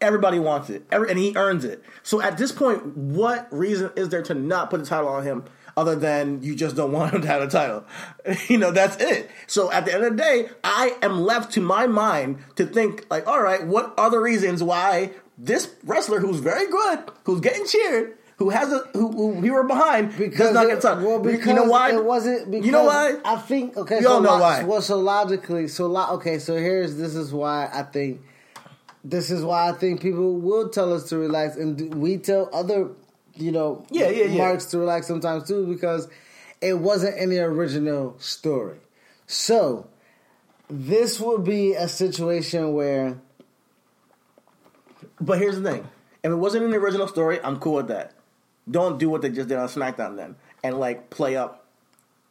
[0.00, 1.82] Everybody wants it, Every, and he earns it.
[2.02, 5.44] So at this point, what reason is there to not put the title on him
[5.76, 7.84] other than you just don't want him to have a title?
[8.48, 9.30] you know, that's it.
[9.46, 13.06] So at the end of the day, I am left to my mind to think
[13.10, 17.66] like, all right, what are the reasons why this wrestler who's very good, who's getting
[17.66, 20.96] cheered, who has a who, who we were behind, does not get a?
[21.00, 21.92] Well, because you know why?
[21.92, 22.50] it wasn't.
[22.50, 23.14] Because you know why?
[23.24, 23.98] I think okay.
[23.98, 24.64] We so all know lo- why.
[24.64, 26.38] Well, so logically, so lo- okay.
[26.40, 28.20] So here's this is why I think
[29.04, 32.90] this is why I think people will tell us to relax, and we tell other
[33.34, 34.38] you know Yeah, yeah, yeah.
[34.38, 36.08] marks to relax sometimes too because
[36.60, 38.78] it wasn't in the original story.
[39.26, 39.86] So
[40.68, 43.18] this would be a situation where
[45.20, 45.88] But here's the thing:
[46.24, 48.12] if it wasn't in the original story, I'm cool with that.
[48.70, 51.62] Don't do what they just did on SmackDown then, and like play up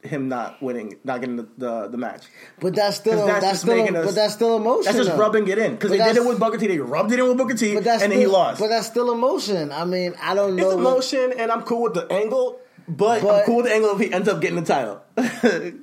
[0.03, 2.23] him not winning, not getting the the, the match.
[2.59, 4.85] But that's still that's that's, still making us- but that's still emotion.
[4.85, 5.17] That's just though.
[5.17, 6.67] rubbing it in because they did it with Booker T.
[6.67, 8.59] They rubbed it in with Booker T, But and that's then he lost.
[8.59, 9.71] But that's still emotion.
[9.71, 10.65] I mean, I don't know.
[10.65, 12.59] it's emotion, and I'm cool with the angle.
[12.87, 15.01] But, I'm cool with the angle if he ends up getting the title.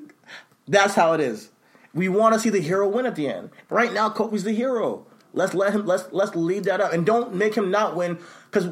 [0.68, 1.50] that's how it is.
[1.94, 3.50] We want to see the hero win at the end.
[3.70, 5.06] Right now, Kofi's the hero.
[5.32, 5.86] Let's let him.
[5.86, 8.18] Let's let's leave that up, and don't make him not win
[8.50, 8.68] because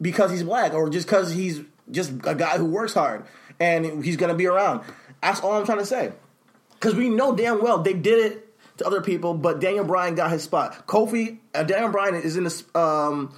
[0.00, 3.24] because he's black or just because he's just a guy who works hard
[3.58, 4.82] and he's gonna be around.
[5.22, 6.12] That's all I'm trying to say.
[6.74, 10.30] Because we know damn well they did it to other people, but Daniel Bryan got
[10.30, 10.86] his spot.
[10.86, 12.64] Kofi, uh, Daniel Bryan is in this.
[12.74, 13.34] Um,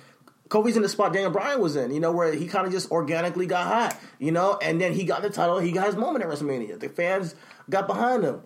[0.48, 2.90] Kofi's in the spot Daniel Bryan was in, you know, where he kind of just
[2.90, 5.58] organically got hot, you know, and then he got the title.
[5.58, 6.78] He got his moment at WrestleMania.
[6.78, 7.34] The fans
[7.70, 8.42] got behind him.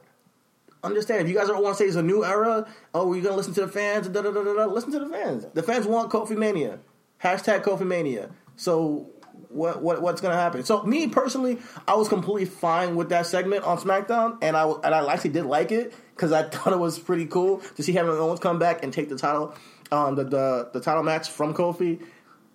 [0.84, 2.66] Understand if you guys don't want to say it's a new era.
[2.94, 4.08] Oh, you're gonna listen to the fans.
[4.08, 4.66] Da, da, da, da.
[4.66, 5.46] Listen to the fans.
[5.52, 6.78] The fans want Kofi Mania.
[7.22, 8.30] Hashtag Kofi Mania.
[8.56, 9.10] So
[9.48, 10.64] what, what what's gonna happen.
[10.64, 14.94] So me personally, I was completely fine with that segment on SmackDown, and I and
[14.94, 18.12] I actually did like it because I thought it was pretty cool to see Kevin
[18.12, 19.54] Owens come back and take the title,
[19.90, 22.02] um, the the, the title match from Kofi.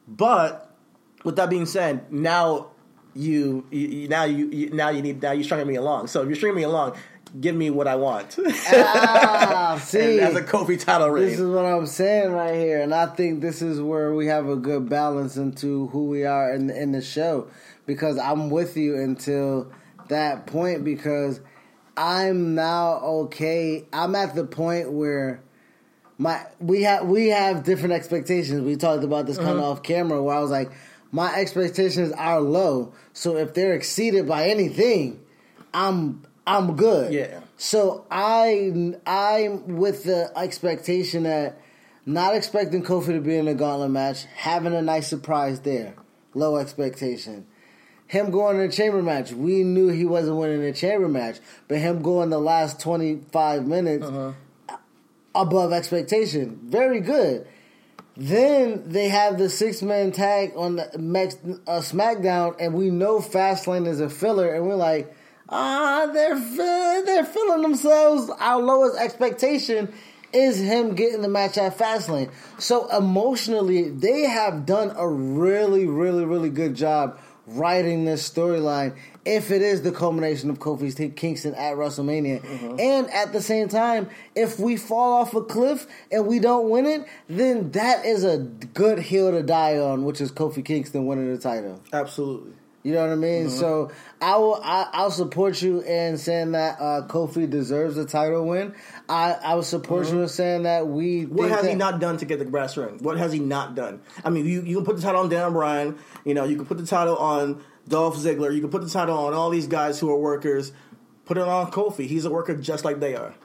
[0.08, 0.76] But
[1.24, 2.72] with that being said, now
[3.14, 6.08] you, you now you, you now you need now you're stringing me along.
[6.08, 6.96] So if you're stringing me along,
[7.40, 8.38] give me what I want.
[8.74, 13.06] Ah, see, as a Kofi title this is what I'm saying right here, and I
[13.06, 16.92] think this is where we have a good balance into who we are in in
[16.92, 17.48] the show.
[17.86, 19.72] Because I'm with you until
[20.10, 20.84] that point.
[20.84, 21.42] Because
[21.98, 23.86] I'm now okay.
[23.92, 25.42] I'm at the point where
[26.18, 28.62] my we have we have different expectations.
[28.62, 30.72] We talked about this kind of off camera where I was like,
[31.12, 32.94] my expectations are low.
[33.14, 35.22] So if they're exceeded by anything,
[35.74, 37.14] I'm I'm good.
[37.14, 37.42] Yeah.
[37.58, 41.60] So I I'm with the expectation that
[42.06, 45.94] not expecting Kofi to be in a gauntlet match, having a nice surprise there.
[46.34, 47.46] Low expectation.
[48.08, 51.38] Him going in a chamber match, we knew he wasn't winning a chamber match,
[51.68, 54.06] but him going the last 25 minutes
[55.34, 56.60] above expectation.
[56.64, 57.48] Very good.
[58.18, 63.20] Then they have the six man tag on the Mex- uh, SmackDown, and we know
[63.20, 65.16] Fastlane is a filler, and we're like,
[65.52, 68.32] ah, they're they're filling themselves.
[68.40, 69.94] Our lowest expectation
[70.34, 72.32] is him getting the match at Fastlane.
[72.58, 78.96] So emotionally, they have done a really, really, really good job writing this storyline.
[79.26, 83.68] If it is the culmination of Kofi T- Kingston at WrestleMania, and at the same
[83.68, 88.24] time, if we fall off a cliff and we don't win it, then that is
[88.24, 91.82] a good hill to die on, which is Kofi Kingston winning the title.
[91.94, 92.54] Absolutely.
[92.84, 93.50] You know what I mean?
[93.50, 94.60] So I will.
[94.64, 98.74] I, I'll support you in saying that uh, Kofi deserves a title win.
[99.08, 101.26] I, I will support you in saying that we.
[101.26, 102.98] What has he not done to get the brass ring?
[103.02, 104.02] What has he not done?
[104.26, 106.00] I mean, you, you can put the title on Dan Bryan.
[106.26, 108.54] You know, you can put the title on Dolph Ziggler.
[108.54, 110.72] You can put the title on all these guys who are workers.
[111.26, 112.08] Put it on Kofi.
[112.08, 113.36] He's a worker just like they are.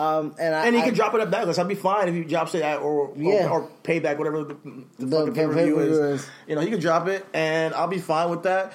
[0.00, 1.58] Um, and I, And he I- can drop it at Backlash.
[1.58, 3.48] I'd be fine if he drops it at or or, Yeah.
[3.50, 4.56] or payback, whatever the,
[4.98, 5.98] the, The fucking pay per pay-per-view is.
[6.22, 6.26] is.
[6.48, 8.72] You know, he can drop it, and I'll be fine with that.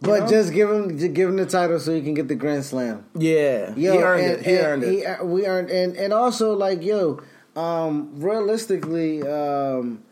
[0.00, 0.28] But know?
[0.28, 3.04] just give him, just give him the title so he can get the Grand Slam.
[3.14, 4.46] yeah, Yo, he earned and- it.
[4.46, 5.26] He and earned he- it.
[5.26, 7.20] we earned, and and also like yo,
[7.56, 10.02] um, realistically, um,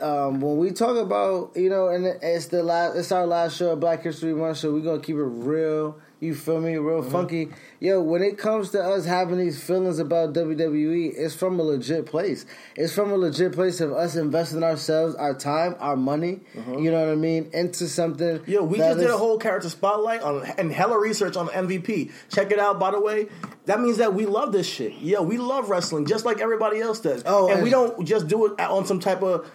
[0.00, 3.76] um, when we talk about you know, and it's the last, it's our last show
[3.76, 5.98] Black History Month, so we're gonna keep it real.
[6.26, 6.76] You feel me?
[6.76, 7.10] Real Mm-hmm.
[7.12, 7.48] funky.
[7.78, 12.06] Yo, when it comes to us having these feelings about WWE, it's from a legit
[12.06, 12.44] place.
[12.74, 16.40] It's from a legit place of us investing ourselves, our time, our money.
[16.54, 18.38] You know what I mean, into something.
[18.38, 18.50] Mm-hmm.
[18.50, 22.10] Yo, we just did a whole character spotlight on and hella research on MVP.
[22.32, 23.28] Check it out, by the way.
[23.66, 24.94] That means that we love this shit.
[24.94, 27.22] Yo, we love wrestling just like everybody else does.
[27.26, 29.50] Oh, and, and- we don't just do it on some type of,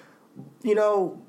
[0.63, 1.21] you know,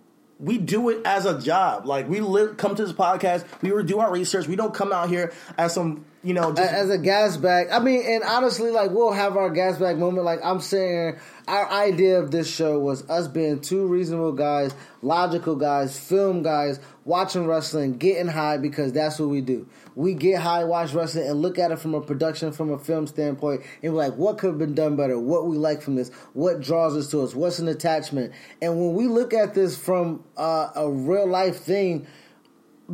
[0.43, 1.87] we do it as a job.
[1.87, 4.49] Like we live, come to this podcast, we do our research.
[4.49, 7.69] We don't come out here as some, you know, just as a gas bag.
[7.71, 10.25] I mean, and honestly, like we'll have our gas bag moment.
[10.25, 11.19] Like I'm saying,
[11.49, 16.79] our idea of this show was us being two reasonable guys, logical guys, film guys,
[17.05, 19.67] watching wrestling, getting high because that's what we do.
[19.95, 23.07] We get high, watch wrestling, and look at it from a production, from a film
[23.07, 25.19] standpoint, and we're like, what could have been done better?
[25.19, 26.11] What we like from this?
[26.33, 27.35] What draws us to us?
[27.35, 28.33] What's an attachment?
[28.61, 32.07] And when we look at this from uh, a real life thing,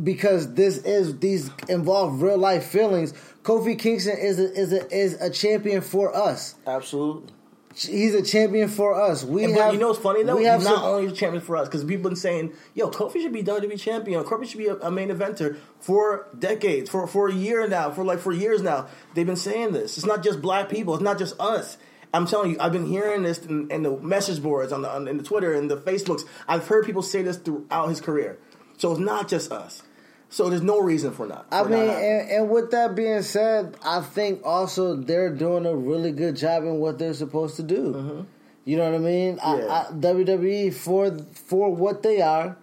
[0.03, 3.13] because this is these involve real life feelings.
[3.43, 6.55] Kofi Kingston is a, is a is a champion for us.
[6.65, 7.33] absolutely.
[7.75, 9.23] He's a champion for us.
[9.23, 9.73] We And, have.
[9.73, 10.35] you know what's funny though?
[10.35, 13.31] We have not only a champion for us because we've been saying, "Yo, Kofi should
[13.31, 14.23] be WWE champion.
[14.23, 18.03] Kofi should be a, a main eventer for decades, for for a year now, for
[18.03, 19.97] like for years now." They've been saying this.
[19.97, 20.95] It's not just black people.
[20.95, 21.77] It's not just us.
[22.11, 25.07] I'm telling you, I've been hearing this in, in the message boards, on the on,
[25.07, 26.23] in the Twitter, and the Facebooks.
[26.47, 28.39] I've heard people say this throughout his career.
[28.77, 29.83] So it's not just us.
[30.31, 31.47] So there's no reason for not.
[31.51, 36.11] I mean, and, and with that being said, I think also they're doing a really
[36.11, 38.27] good job in what they're supposed to do.
[38.65, 39.39] You know what I mean?
[39.43, 42.55] I, I, WWE for for what they are,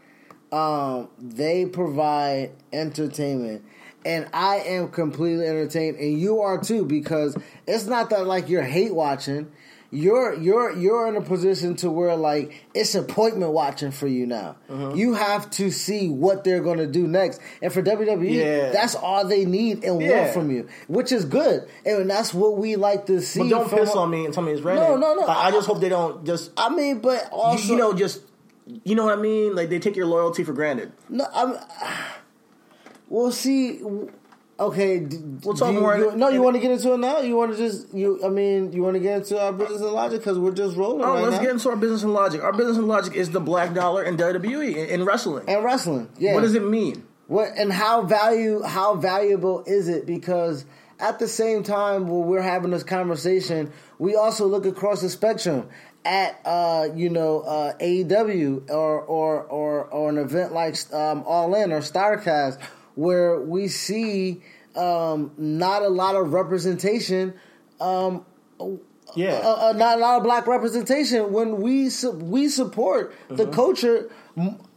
[0.52, 3.64] um, they provide entertainment.
[4.04, 7.36] And I am completely entertained, and you are too, because
[7.66, 9.50] it's not that like you're hate watching.
[9.90, 14.56] You're you're you're in a position to where like it's appointment watching for you now.
[14.68, 14.96] Mm-hmm.
[14.96, 18.70] You have to see what they're going to do next, and for WWE, Yeah.
[18.72, 20.22] that's all they need and Yeah.
[20.22, 23.40] want from you, which is good, and that's what we like to see.
[23.40, 24.82] but don't piss on me and tell me it's raining.
[24.82, 25.24] No, no, no.
[25.26, 28.22] I, I just hope they don't just I mean, but you- also you, know, just
[28.84, 29.54] you know what I mean.
[29.54, 30.92] Like they take your loyalty for granted.
[31.08, 31.56] No, I'm.
[33.08, 33.80] Well, see,
[34.58, 36.98] Okay, d- We'll talk you- more you- in- no, you want to get into it
[36.98, 37.18] now?
[37.18, 38.20] You want to just you?
[38.24, 41.04] I mean, you want to get into our business and logic because we're just rolling
[41.04, 41.42] Oh, right let's now.
[41.42, 42.42] get into our business and logic.
[42.42, 45.44] Our business and logic is the black dollar in WWE in, in wrestling.
[45.46, 46.08] and wrestling.
[46.18, 46.32] Yeah.
[46.34, 47.04] What does it mean?
[47.26, 50.06] What and how value how valuable is it?
[50.06, 50.64] Because
[51.00, 55.66] at the same time when we're having this conversation, we also look across the spectrum
[56.06, 61.54] at uh, you know uh, AEW or or or or an event like um, All
[61.56, 62.58] In or Starrcast
[62.96, 64.42] where we see
[64.74, 67.34] um, not a lot of representation.
[67.80, 68.26] Um,
[69.14, 69.40] Yeah.
[69.44, 73.36] uh, uh, not a lot of black representation when we su- we support Mm-hmm.
[73.36, 74.10] the culture.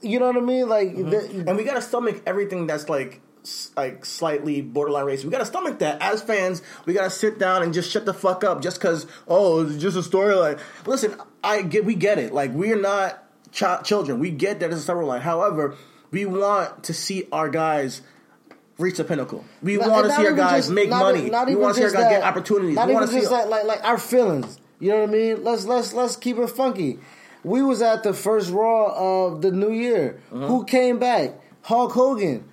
[0.01, 0.69] You know what I mean?
[0.69, 3.19] Like the, and we got to stomach everything that's like
[3.75, 5.23] like slightly borderline racist.
[5.25, 6.61] We got to stomach that as fans.
[6.85, 9.81] We got to sit down and just shut the fuck up just because oh it's
[9.81, 10.59] just a storyline.
[10.85, 12.33] Listen, I get we get it.
[12.33, 14.19] Like we're not ch- children.
[14.19, 15.21] We get that it's a storyline.
[15.21, 15.75] However,
[16.11, 18.01] we want to see our guys.
[18.77, 19.43] Reach the pinnacle.
[19.61, 21.29] We Not- want to see our guys just- make not money.
[21.29, 22.75] Not we want to see our guys get opportunities.
[22.75, 24.57] Not we even want to see just that, like like our feelings.
[24.79, 25.43] You know what I mean?
[25.43, 26.99] Let's let's let's keep it funky.
[27.43, 30.21] We was at the first Raw of the new year.
[30.33, 30.47] Uh-huh.
[30.47, 31.31] Who came back?
[31.63, 32.45] Hulk Hogan.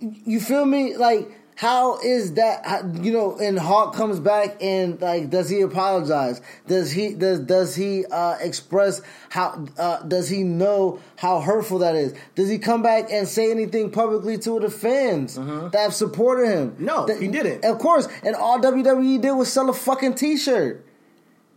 [0.00, 0.96] You feel me?
[0.96, 1.30] Like
[1.62, 2.84] how is that?
[3.02, 6.40] You know, and Hawk comes back and like, does he apologize?
[6.66, 9.00] Does he does does he uh, express
[9.30, 9.64] how?
[9.78, 12.14] Uh, does he know how hurtful that is?
[12.34, 16.74] Does he come back and say anything publicly to the fans that have supported him?
[16.80, 17.64] No, That- he didn't.
[17.64, 20.84] Of course, and all WWE did was sell a fucking T-shirt.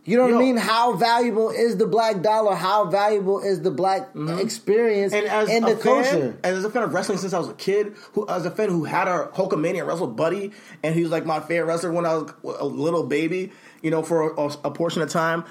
[0.06, 0.36] You know what Yo.
[0.36, 0.56] I mean?
[0.56, 2.54] How valuable is the black dollar?
[2.54, 5.26] How valuable is the black experience Mm-hmm.
[5.26, 6.38] And as in a the fan, culture?
[6.44, 8.68] and as a fan of wrestling since I was a kid, who as a fan
[8.70, 10.52] who had a Hulkamania wrestle buddy,
[10.84, 13.50] and he was like my favorite wrestler when I was a little baby,
[13.82, 15.44] you know, for a, a portion of time.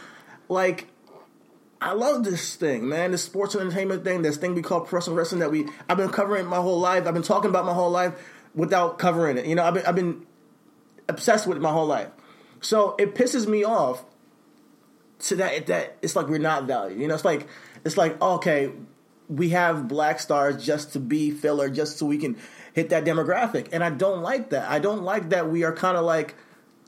[0.47, 0.87] Like,
[1.81, 3.11] I love this thing, man.
[3.11, 6.09] This sports and entertainment thing, this thing we call professional wrestling that we I've been
[6.09, 7.05] covering my whole life.
[7.05, 8.13] I've been talking about my whole life
[8.55, 9.45] without covering it.
[9.47, 10.25] You know, I've been I've been
[11.09, 12.07] obsessed with it my whole life.
[12.61, 14.05] So it pisses me off
[15.27, 16.99] to that that it's like we're not valued.
[16.99, 17.47] You know, it's like
[17.83, 18.71] it's like oh, okay,
[19.27, 22.37] we have black stars just to be filler, just so we can
[22.73, 24.69] hit that demographic, and I don't like that.
[24.69, 26.35] I don't like that we are kind of like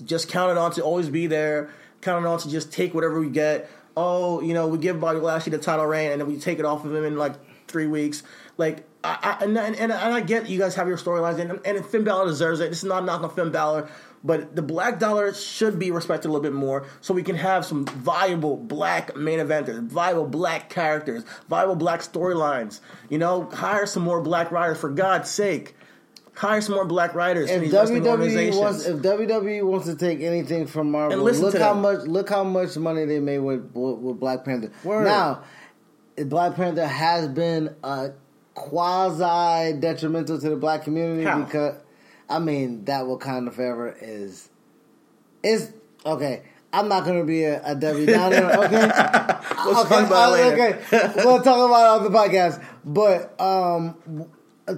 [0.03, 1.69] just counted on to always be there,
[2.01, 3.69] counted on to just take whatever we get.
[3.95, 6.65] Oh, you know, we give Bobby Lashley the title reign, and then we take it
[6.65, 7.33] off of him in like
[7.67, 8.21] three weeks.
[8.57, 11.85] Like, I, I and, and, and I get you guys have your storylines, and, and
[11.85, 12.69] Finn Balor deserves it.
[12.69, 13.89] This is not knocking Finn Balor,
[14.23, 17.65] but the black dollar should be respected a little bit more, so we can have
[17.65, 22.79] some viable black main eventers, viable black characters, viable black storylines.
[23.09, 25.75] You know, hire some more black writers for God's sake.
[26.33, 30.91] Hire some more black writers if WWE wants if WWE wants to take anything from
[30.91, 31.81] Marvel, look how them.
[31.81, 34.71] much look how much money they made with with, with Black Panther.
[34.83, 35.05] Word.
[35.05, 35.43] Now,
[36.25, 38.09] Black Panther has been uh,
[38.53, 41.39] quasi detrimental to the black community How?
[41.43, 41.75] because
[42.29, 44.49] I mean that Wakanda Forever is
[45.43, 45.71] is
[46.05, 46.43] okay.
[46.73, 48.87] I'm not gonna be a, a Debbie Downer, okay?
[48.87, 50.81] Let's okay, talk about uh, later.
[50.91, 51.11] okay.
[51.23, 52.63] we'll talk about it on the podcast.
[52.83, 54.27] But um,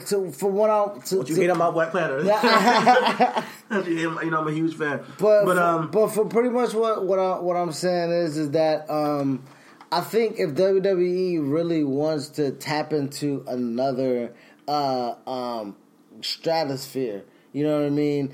[0.08, 2.20] to, for what I to, Don't you to- hate on my Black Panther?
[3.90, 5.00] you, you know, I'm a huge fan.
[5.18, 8.38] But but for, um, but for pretty much what what I, what I'm saying is
[8.38, 9.44] is that um,
[9.92, 14.34] I think if WWE really wants to tap into another
[14.68, 15.76] uh, um,
[16.22, 17.24] stratosphere,
[17.54, 18.34] you know what I mean?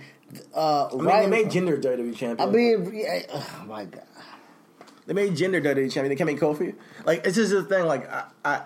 [0.53, 1.29] Uh, I mean, right?
[1.29, 2.49] they made Jinder WWE champion.
[2.49, 4.03] I mean, yeah, oh my god.
[5.05, 6.09] They made Jinder WWE champion.
[6.09, 6.75] They can't make Kofi.
[7.05, 7.85] Like it's just the thing.
[7.85, 8.61] Like I, I,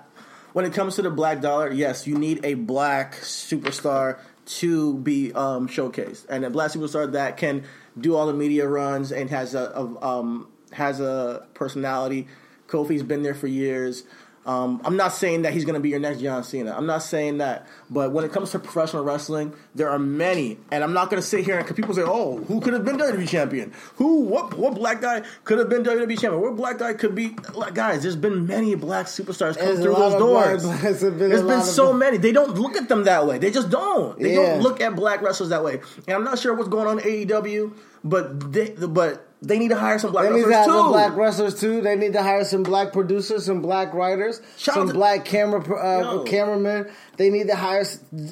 [0.53, 5.31] when it comes to the black dollar, yes, you need a black superstar to be
[5.33, 7.65] um, showcased, and a black superstar that can
[7.99, 12.27] do all the media runs and has a, a um, has a personality.
[12.67, 14.03] Kofi's been there for years.
[14.49, 16.73] Um, I'm not saying that he's going to be your next John Cena.
[16.75, 17.67] I'm not saying that.
[17.89, 21.27] But when it comes to professional wrestling, there are many, and I'm not going to
[21.27, 23.73] sit here and people say, "Oh, who could have been WWE champion?
[23.97, 24.21] Who?
[24.21, 24.57] What?
[24.57, 26.41] What black guy could have been WWE champion?
[26.41, 29.93] What black guy could be?" Like, guys, there's been many black superstars come There's through
[29.95, 30.63] those doors.
[30.65, 32.17] been There's been so many.
[32.17, 33.37] They don't look at them that way.
[33.37, 34.17] They just don't.
[34.17, 34.53] They Yeah.
[34.53, 35.81] don't look at black wrestlers that way.
[36.07, 37.73] And I'm not sure what's going on in AEW,
[38.03, 40.71] but they, but they need to hire some black They need to wrestlers have too.
[40.81, 41.81] some black wrestlers too.
[41.81, 45.61] They need to hire some black producers, some black writers, Shout some to- black camera
[45.61, 46.91] uh, cameramen.
[47.17, 47.85] They need to hire.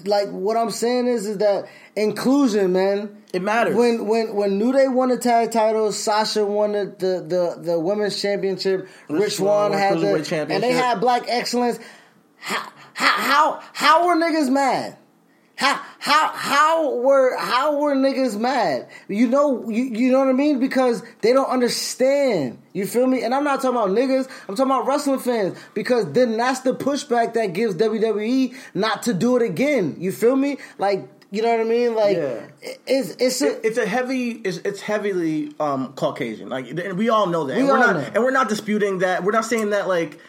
[0.06, 3.24] Like what I'm saying is, is that inclusion, man.
[3.34, 3.76] It matters.
[3.76, 7.80] When when when New Day won the tag titles, Sasha won the the the, the
[7.80, 8.88] women's championship.
[9.10, 11.80] Rich Rich Swann had the and they had black excellence.
[12.38, 14.98] How how how, how were niggas mad?
[15.58, 18.88] How how how were how were niggas mad?
[19.08, 22.60] You know you, you know what I mean because they don't understand.
[22.74, 23.24] You feel me?
[23.24, 24.30] And I'm not talking about niggas.
[24.48, 29.14] I'm talking about wrestling fans because then that's the pushback that gives WWE not to
[29.16, 29.96] do it again.
[30.00, 30.58] You feel me?
[30.78, 31.96] Like You know what I mean?
[31.96, 32.46] Like Yeah.
[32.86, 37.10] it's it's a, It- it's a heavy it's, it's heavily um caucasian like and we
[37.10, 38.12] all know that We and we're not know.
[38.14, 40.20] and we're not disputing that we're not saying that like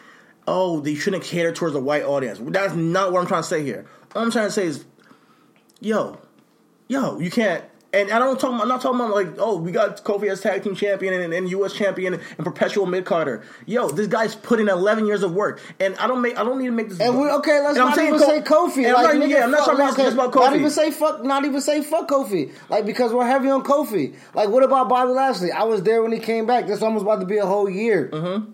[0.46, 3.62] oh they shouldn't cater towards a white audience that's not what i'm trying to say
[3.62, 3.84] here
[4.16, 4.84] all i'm trying to say is
[5.80, 6.18] yo
[6.88, 8.60] yo you can't and I don't talk.
[8.60, 11.50] I'm not talking about like, oh, we got Kofi as tag team champion and, and
[11.50, 11.72] U.S.
[11.72, 13.42] champion and perpetual mid Carter.
[13.64, 16.38] Yo, this guy's put in 11 years of work, and I don't make.
[16.38, 17.00] I don't need to make this.
[17.00, 17.60] And we okay.
[17.60, 18.92] Let's not even say Kofi.
[18.92, 20.40] Like, I'm not, yeah, I'm not fuck- talking about okay, just about Kofi.
[20.40, 21.24] Not even say fuck.
[21.24, 22.52] Not even say fuck Kofi.
[22.68, 24.14] Like because we're heavy on Kofi.
[24.34, 25.50] Like what about Bobby Lashley?
[25.50, 26.66] I was there when he came back.
[26.66, 28.10] That's almost about to be a whole year.
[28.12, 28.52] Mm-hmm.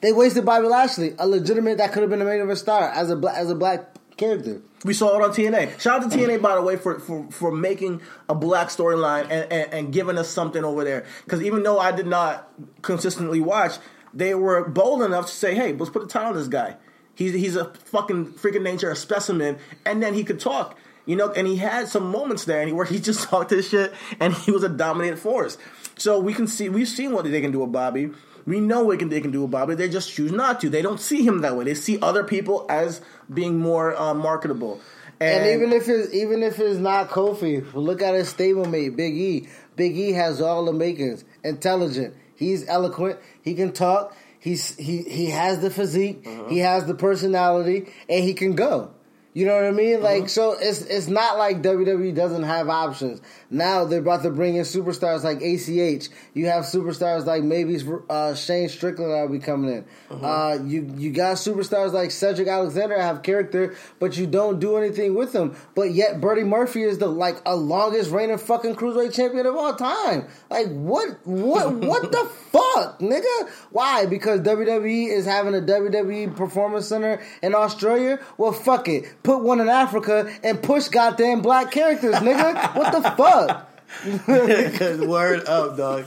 [0.00, 3.10] They wasted Bobby Lashley, a legitimate that could have been a main event star as
[3.10, 4.62] a black as a black character.
[4.84, 5.80] We saw it on TNA.
[5.80, 9.52] Shout out to TNA, by the way, for for, for making a black storyline and,
[9.52, 11.04] and, and giving us something over there.
[11.24, 12.52] Because even though I did not
[12.82, 13.72] consistently watch,
[14.14, 16.76] they were bold enough to say, "Hey, let's put a title on this guy.
[17.14, 21.32] He's he's a fucking freaking nature, a specimen, and then he could talk." You know,
[21.32, 24.62] and he had some moments there, where he just talked his shit, and he was
[24.62, 25.56] a dominant force.
[25.96, 28.10] So we can see, we've seen what they can do with Bobby.
[28.48, 29.74] We know what can, they can do with Bobby.
[29.74, 30.70] They just choose not to.
[30.70, 31.64] They don't see him that way.
[31.64, 34.80] They see other people as being more uh, marketable.
[35.20, 39.48] And, even if it's even if it's not Kofi, look at his stablemate, Big E.
[39.76, 41.24] Big E has all the makings.
[41.44, 42.14] Intelligent.
[42.36, 43.18] He's eloquent.
[43.42, 44.16] He can talk.
[44.38, 46.26] He's he he has the physique.
[46.48, 48.92] He has the personality, and he can go.
[49.38, 50.02] You know what I mean?
[50.02, 53.22] Like so, it's it's not like WWE doesn't have options.
[53.50, 56.08] Now they're about to bring in superstars like ACH.
[56.34, 57.80] You have superstars like maybe
[58.10, 59.84] uh, Shane Strickland that'll be coming in.
[60.10, 64.76] Uh, you you got superstars like Cedric Alexander that have character, but you don't do
[64.76, 65.56] anything with them.
[65.76, 69.72] But yet Buddy Murphy is the like a longest reigning fucking cruiserweight champion of all
[69.72, 70.26] time.
[70.50, 73.48] Like what what what the fuck, nigga?
[73.70, 74.06] Why?
[74.06, 78.18] Because WWE is having a WWE Performance Center in Australia.
[78.36, 79.22] Well, fuck it.
[79.28, 82.74] Put one in Africa and push goddamn black characters, nigga.
[82.74, 85.06] What the fuck?
[85.06, 86.06] word up, dog.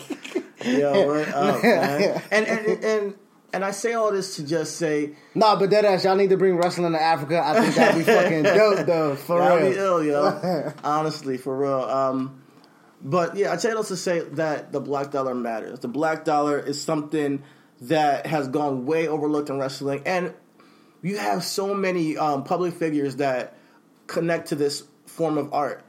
[0.66, 2.20] Yo, word up, man.
[2.32, 3.16] And and and
[3.54, 6.38] and I say all this to just say, Nah, but that ass, y'all need to
[6.38, 7.44] bring wrestling to Africa.
[7.46, 9.16] I think that'd be fucking dope, though.
[9.16, 9.72] For that'd real.
[9.72, 10.74] be ill, yo.
[10.84, 11.82] Honestly, for real.
[11.84, 12.42] Um,
[13.04, 15.78] but yeah, I say this to say that the black dollar matters.
[15.82, 17.44] The black dollar is something
[17.82, 20.34] that has gone way overlooked in wrestling, and
[21.02, 23.56] you have so many um, public figures that
[24.08, 25.84] connect to this form of art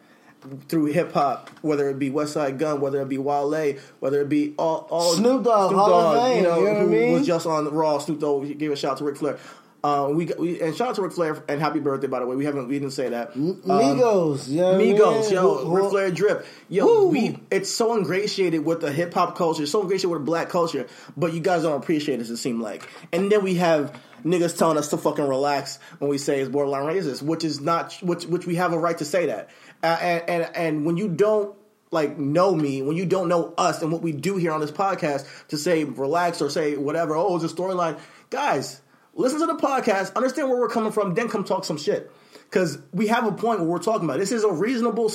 [0.68, 4.54] through hip hop, whether it be Westside Gunn, whether it be Wale, whether it be
[4.58, 7.12] all, all Snoop Dogg, of Fame, you know, you know what I who mean?
[7.12, 7.98] was just on Raw.
[7.98, 9.38] Snoop Dogg gave a shout out to Ric Flair.
[9.84, 12.36] Uh, we, we and shout out to Ric Flair and happy birthday by the way.
[12.36, 13.34] We haven't we didn't say that.
[13.34, 14.96] Um, Migos, you know what I mean?
[14.96, 17.06] Migos, yo, Who- who- Ric Flair drip, yo.
[17.08, 20.86] We it's so ingratiated with the hip hop culture, so ingratiated with black culture,
[21.16, 22.30] but you guys don't appreciate it.
[22.30, 26.18] It seem like, and then we have niggas telling us to fucking relax when we
[26.18, 29.26] say it's borderline racist, which is not which which we have a right to say
[29.26, 29.50] that,
[29.82, 31.56] and and and when you don't
[31.92, 34.70] like know me, when you don't know us and what we do here on this
[34.70, 37.98] podcast to say relax or say whatever, oh, it's a storyline.
[38.30, 38.80] Guys,
[39.14, 42.10] listen to the podcast, understand where we're coming from, then come talk some shit.
[42.44, 44.18] Because we have a point where we're talking about.
[44.18, 45.10] This is a reasonable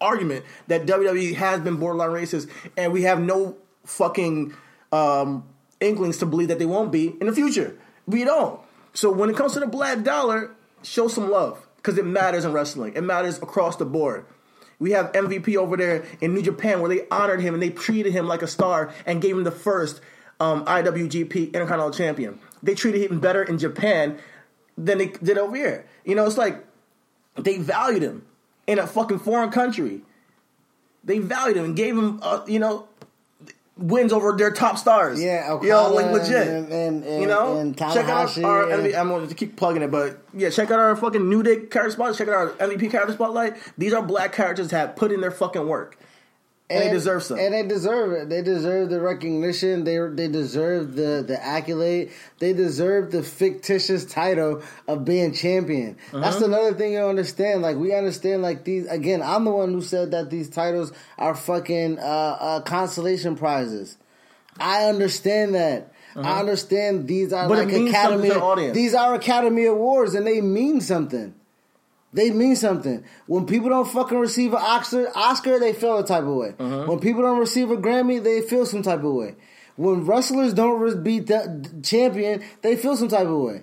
[0.00, 4.54] argument that WWE has been borderline racist, and we have no fucking
[4.92, 5.48] um,
[5.80, 7.78] inklings to believe that they won't be in the future.
[8.10, 8.60] We don't.
[8.92, 10.50] So when it comes to the black dollar,
[10.82, 12.94] show some love because it matters in wrestling.
[12.94, 14.26] It matters across the board.
[14.80, 18.12] We have MVP over there in New Japan where they honored him and they treated
[18.12, 20.00] him like a star and gave him the first
[20.40, 22.40] um, IWGP Intercontinental Champion.
[22.62, 24.18] They treated him better in Japan
[24.76, 25.86] than they did over here.
[26.04, 26.64] You know, it's like
[27.36, 28.26] they valued him
[28.66, 30.00] in a fucking foreign country.
[31.04, 32.88] They valued him and gave him, uh, you know,
[33.80, 35.20] wins over their top stars.
[35.20, 36.46] Yeah, yo, Okada like legit.
[36.48, 38.66] and- and- and- you know, and check out our.
[38.66, 41.56] MVP I'm going to keep plugging it, but yeah, check out our fucking New Day
[41.60, 42.16] character spotlight.
[42.16, 43.56] Check out our MVP character spotlight.
[43.78, 45.96] These are black characters that have put in their fucking work,
[46.70, 47.38] and, they deserve some.
[47.38, 48.28] And they deserve it.
[48.28, 49.84] They deserve the recognition.
[49.84, 52.10] They they deserve the the accolade.
[52.38, 55.96] They deserve the fictitious title of being champion.
[56.12, 56.44] That's Uh-huh.
[56.46, 57.62] another thing you understand.
[57.62, 58.42] Like we understand.
[58.42, 59.20] Like these again.
[59.22, 63.96] I'm the one who said that these titles are fucking uh, uh, consolation prizes.
[64.58, 65.92] I understand that.
[66.16, 67.48] I understand these are Uh-huh.
[67.48, 68.28] But it like Academy.
[68.28, 68.74] to the audience.
[68.74, 71.34] These are Academy Awards, and they mean something.
[72.12, 73.04] They mean something.
[73.26, 76.54] When people don't fucking receive an Oscar, Oscar they feel a type of way.
[76.58, 76.86] Uh-huh.
[76.86, 79.36] When people don't receive a Grammy, they feel some type of way.
[79.76, 83.62] When wrestlers don't beat the champion, they feel some type of way.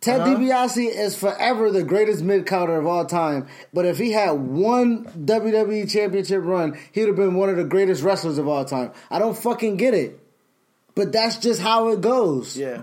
[0.00, 0.34] Ted Uh-huh.
[0.36, 3.46] DiBiase is forever the greatest mid counter of all time.
[3.72, 7.64] But if he had one WWE championship run, he would have been one of the
[7.64, 8.90] greatest wrestlers of all time.
[9.10, 10.18] I don't fucking get it.
[10.94, 12.56] But that's just how it goes.
[12.56, 12.82] yeah,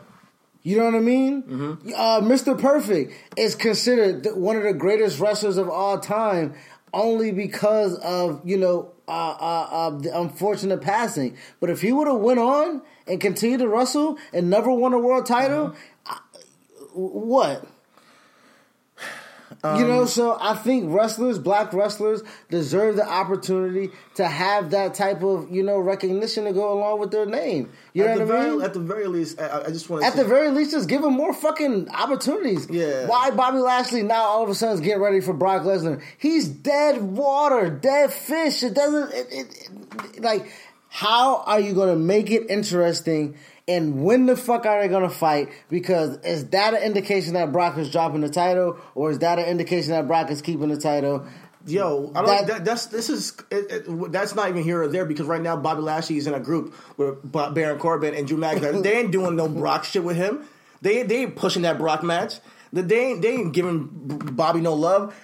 [0.62, 1.44] You know what I mean?
[1.44, 1.90] Mm-hmm.
[1.96, 2.60] Uh, Mr.
[2.60, 6.54] Perfect is considered one of the greatest wrestlers of all time,
[6.94, 11.38] only because of you know uh, uh, uh, the unfortunate passing.
[11.62, 15.00] But if he would have went on and continued to wrestle and never won a
[15.00, 15.76] world title, Uh-huh.
[16.06, 16.20] I-
[16.94, 17.66] what?
[19.64, 24.94] You know, um, so I think wrestlers, black wrestlers, deserve the opportunity to have that
[24.94, 27.70] type of you know recognition to go along with their name.
[27.94, 28.62] You know at, the what I very, mean?
[28.62, 31.04] at the very least, I, I just want to At the very least, just give
[31.04, 32.70] him more fucking opportunities.
[32.70, 33.08] Yeah.
[33.08, 36.02] Why Bobby Lashley now all of a sudden is getting ready for Brock Lesnar?
[36.18, 38.64] He's dead water, dead fish.
[38.64, 39.14] It doesn't.
[39.14, 39.70] It, it,
[40.16, 40.52] it- like,
[40.90, 43.36] how are you going to make it interesting?
[43.70, 45.50] And when the fuck are they to fight?
[45.70, 49.46] Because is that an indication that Brock is dropping the title, or is that an
[49.46, 51.26] indication that Brock is keeping the title?
[51.68, 52.26] Yo, I don't.
[52.26, 55.42] That- That, that's this is it, it, that's not even here or there because right
[55.42, 58.82] now Bobby Lashley is in a group with Baron Corbin and Drew McIntyre.
[58.84, 60.46] they ain't doing no Brock shit with him.
[60.82, 62.40] They they ain't pushing that Brock match.
[62.72, 63.88] They ain't, they ain't giving
[64.34, 65.16] Bobby no love.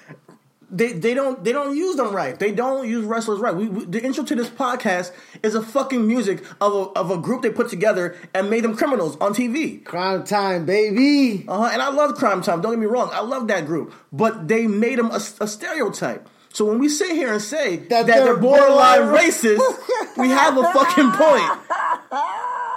[0.69, 2.37] They they don't they don't use them right.
[2.37, 3.55] They don't use wrestlers right.
[3.55, 5.11] We, we, the intro to this podcast
[5.43, 8.75] is a fucking music of a, of a group they put together and made them
[8.75, 9.83] criminals on TV.
[9.83, 11.45] Cryme Tyme, baby.
[11.47, 11.69] Uh-huh.
[11.71, 12.61] And I love Cryme Tyme.
[12.61, 13.09] Don't get me wrong.
[13.13, 13.93] I love that group.
[14.11, 16.27] But they made them a, a stereotype.
[16.55, 20.57] So when we sit here and say that, they're they're borderline borderline racist, we have
[20.57, 21.59] a fucking point.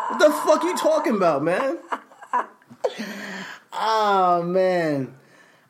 [0.09, 1.79] What the fuck you talking about, man?
[3.73, 5.15] Oh man.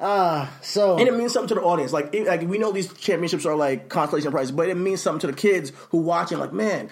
[0.00, 1.92] Ah, so And it means something to the audience.
[1.92, 5.20] Like, it, like we know these championships are like consolation prizes, but it means something
[5.20, 6.38] to the kids who watching.
[6.38, 6.88] Like, man,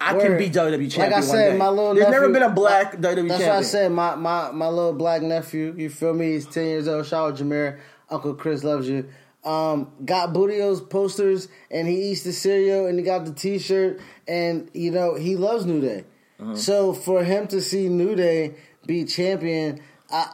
[0.00, 1.12] I can be WWE champion.
[1.12, 3.48] Like I said, my little There's never been a black WWE That's champion.
[3.48, 3.92] what I said.
[3.92, 6.32] My, my my little black nephew, you feel me?
[6.32, 7.06] He's ten years old.
[7.06, 7.78] Shout out Jameer.
[8.10, 9.08] Uncle Chris loves you.
[9.44, 14.70] Um, got Booty-O's posters and he eats the cereal and he got the T-shirt and
[14.72, 16.04] you know he loves New Day.
[16.40, 16.56] Uh-huh.
[16.56, 18.54] So for him to see New Day
[18.86, 19.80] be champion,
[20.10, 20.32] I,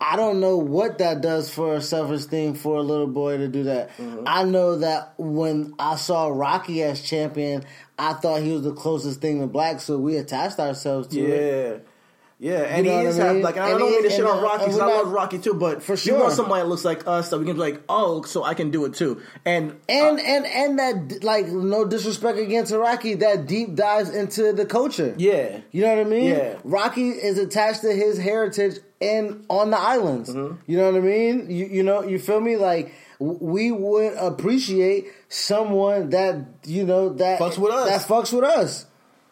[0.00, 3.64] I don't know what that does for self esteem for a little boy to do
[3.64, 3.90] that.
[3.98, 4.22] Uh-huh.
[4.26, 7.64] I know that when I saw Rocky as champion,
[7.98, 11.72] I thought he was the closest thing to black, so we attached ourselves to it.
[11.72, 11.78] Yeah.
[12.42, 13.42] Yeah, and You know he is I mean?
[13.42, 15.38] like, and I And don't mean to shit on uh, Rocky because I love Rocky
[15.38, 17.60] too, but For sure, you want somebody that looks like us that we can be
[17.60, 19.20] like, oh, so I can do it too.
[19.44, 24.64] And And and and that like no disrespect against Rocky, that deep dives into the
[24.64, 25.14] culture.
[25.18, 26.24] yeah, You know what I mean?
[26.30, 26.56] Yeah.
[26.64, 30.30] Rocky is attached to his heritage and on the islands.
[30.30, 30.56] Mm-hmm.
[30.70, 31.50] You know what I mean?
[31.50, 32.56] You you know, you feel me?
[32.56, 37.88] Like we would appreciate someone that you know that Fucks with us.
[37.88, 38.86] That fucks with us.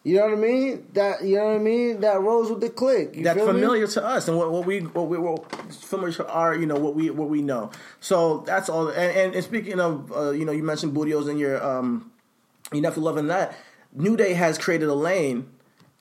[0.05, 0.86] You know what I mean?
[0.95, 2.01] That you know what I mean?
[2.01, 3.16] That rolls with the click.
[3.16, 3.61] You that's feel me?
[3.61, 6.77] familiar to us and what, what we what we what familiar to our you know
[6.77, 7.70] what we what we know.
[8.01, 8.89] So that's all.
[8.89, 12.11] And, and, and speaking of uh, you know you mentioned Booty-O's and your um
[12.73, 13.55] you nephew loving that.
[13.93, 15.51] New Day has created a lane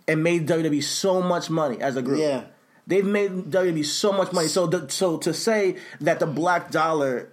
[0.07, 2.19] and made WWE so much money as a group.
[2.19, 2.43] Yeah.
[2.87, 4.47] They've made WWE so much money.
[4.47, 7.29] So, the, so to say that the black dollar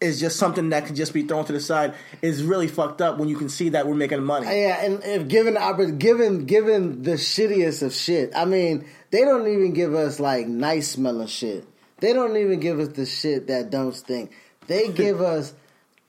[0.00, 3.18] is just something that can just be thrown to the side is really fucked up
[3.18, 4.46] when you can see that we're making money.
[4.46, 9.46] Yeah, and if given the given given the shittiest of shit, I mean, they don't
[9.46, 11.66] even give us like nice smelling shit.
[11.98, 14.32] They don't even give us the shit that don't stink.
[14.66, 15.54] They give us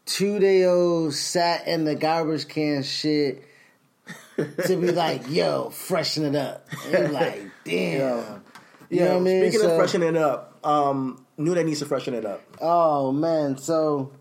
[0.05, 3.43] two day old sat in the garbage can shit
[4.37, 6.67] to be like, yo, freshen it up.
[6.91, 8.42] And like, damn.
[8.89, 9.41] You know what I mean?
[9.43, 12.41] Speaking So- of freshening it up, um, New Day needs to freshen it up.
[12.61, 14.11] Oh man, so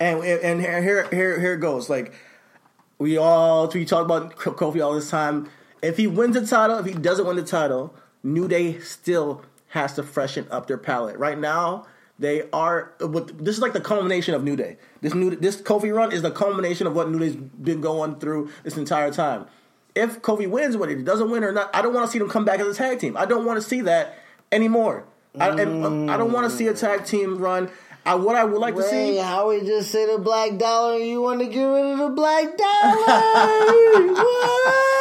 [0.00, 1.88] And and here here here, here it goes.
[1.88, 2.12] Like
[2.98, 5.48] we all we talk about Kofi all this time.
[5.82, 9.94] If he wins the title, if he doesn't win the title, New Day still has
[9.94, 11.18] to freshen up their palette.
[11.18, 11.86] Right now,
[12.18, 12.92] they are.
[13.00, 14.76] This is like the culmination of New Day.
[15.00, 18.50] This new this Kofi run is the culmination of what New Day's been going through
[18.64, 19.46] this entire time.
[19.94, 22.28] If Kofi wins, whether he doesn't win or not, I don't want to see them
[22.28, 23.16] come back as a tag team.
[23.16, 24.18] I don't want to see that
[24.50, 25.04] anymore.
[25.38, 27.70] I, and, uh, I don't want to see a tag team run.
[28.04, 29.16] I, what I would like to see.
[29.16, 32.08] How we just say the black dollar and you want to get rid of the
[32.08, 33.02] black dollar?
[34.12, 34.92] what?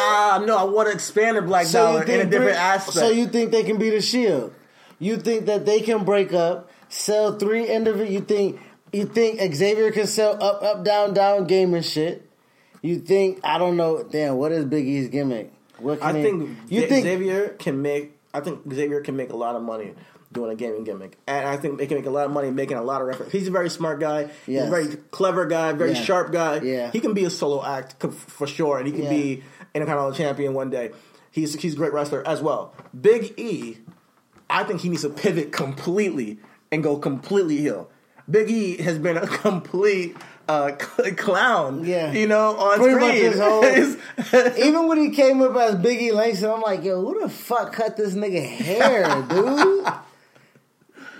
[0.00, 2.96] Ah, no, I want to expand the black dollar in a different aspect.
[2.96, 4.54] So you think they can be the shield?
[4.98, 8.10] You think that they can break up, sell three individual?
[8.10, 8.60] You think
[8.92, 12.27] you think Xavier can sell up, up, down, down gaming shit?
[12.82, 14.02] You think I don't know?
[14.02, 15.52] Damn, what is Big E's gimmick?
[15.78, 18.18] What can I he- think you Xa- think Xavier can make.
[18.34, 19.94] I think Xavier can make a lot of money
[20.30, 22.76] doing a gaming gimmick, and I think they can make a lot of money making
[22.76, 23.32] a lot of references.
[23.32, 24.28] He's a very smart guy.
[24.44, 25.72] He's a very clever guy.
[25.72, 26.02] Very Yeah.
[26.02, 26.60] sharp guy.
[26.60, 26.90] Yeah.
[26.90, 29.10] he can be a solo act for sure, and he can Yeah.
[29.10, 29.42] be
[29.74, 30.90] Intercontinental champion one day.
[31.30, 32.74] He's he's a great wrestler as well.
[32.98, 33.78] Big E,
[34.50, 36.38] I think he needs to pivot completely
[36.72, 37.88] and go completely heel.
[38.30, 40.16] Big E has been a complete
[40.48, 41.84] uh, cl- clown.
[41.84, 42.12] Yeah.
[42.12, 43.40] you know, on Pretty screen.
[43.40, 43.64] whole-
[44.66, 47.96] Even when he came up as Biggie Langston, I'm like, yo, who the fuck cut
[47.96, 49.86] this nigga hair, dude?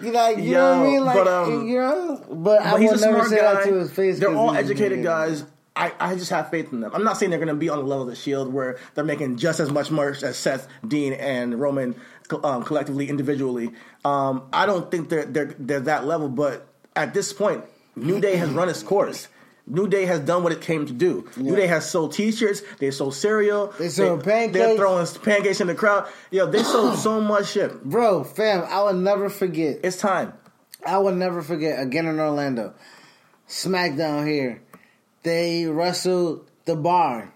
[0.01, 1.05] You know, you know what I mean?
[1.05, 3.55] Like, but, um, you know, but, I but he's would a never say guy.
[3.55, 4.21] that to his face.
[4.21, 5.45] They're all educated guys.
[5.75, 6.91] I, I just have faith in them.
[6.95, 9.05] I'm not saying they're going to be on the level of the Shield where they're
[9.05, 11.95] making just as much merch as Seth, Dean, and Roman
[12.43, 13.71] um, collectively, individually.
[14.05, 16.29] Um, I don't think they're, they're they're that level.
[16.29, 17.65] But at this point,
[18.03, 19.29] New Day has run its course.
[19.67, 21.29] New Day has done what it came to do.
[21.37, 22.63] New Day has sold T-shirts.
[22.79, 23.75] They sold cereal.
[23.79, 24.55] They sold pancakes.
[24.55, 26.09] They're throwing pancakes in the crowd.
[26.31, 27.85] Yo, they sold so much shit.
[27.85, 29.81] Bro, fam, I will never forget.
[29.83, 30.33] It's time.
[30.87, 32.75] I will never forget again in Orlando.
[33.49, 34.63] SmackDown here.
[35.23, 37.33] They wrestled the bar.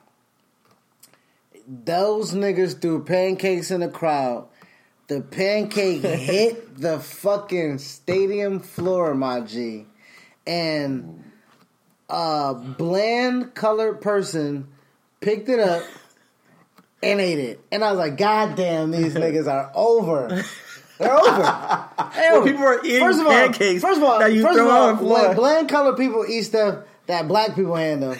[1.66, 4.48] Those niggas threw pancakes in the crowd.
[5.08, 9.86] The pancake hit the fucking stadium floor, my G.
[10.46, 11.24] And
[12.08, 14.68] a bland colored person
[15.20, 15.84] picked it up
[17.02, 17.60] and ate it.
[17.70, 20.28] And I was like, God damn, these niggas are over.
[20.98, 21.88] They're over.
[22.14, 22.46] They're over.
[22.46, 24.74] people are eating first of all, pancakes First of all, that you first throw of
[24.74, 25.28] all, on the floor.
[25.28, 28.18] when bland colored people eat stuff that black people hand them,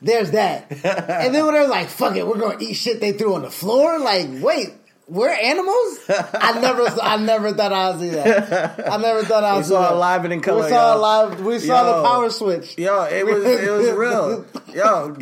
[0.00, 0.70] there's that.
[0.70, 3.50] and then when they're like, fuck it, we're gonna eat shit they threw on the
[3.50, 4.70] floor, like, wait,
[5.08, 5.98] we're animals?
[6.08, 8.90] I never I never thought I'd see that.
[8.92, 9.92] I never thought I'd We see saw that.
[9.92, 11.96] it live and in color, We saw it live we saw Yo.
[12.02, 12.76] the power switch.
[12.78, 14.44] Yo, it was it was real.
[14.74, 15.16] Yo,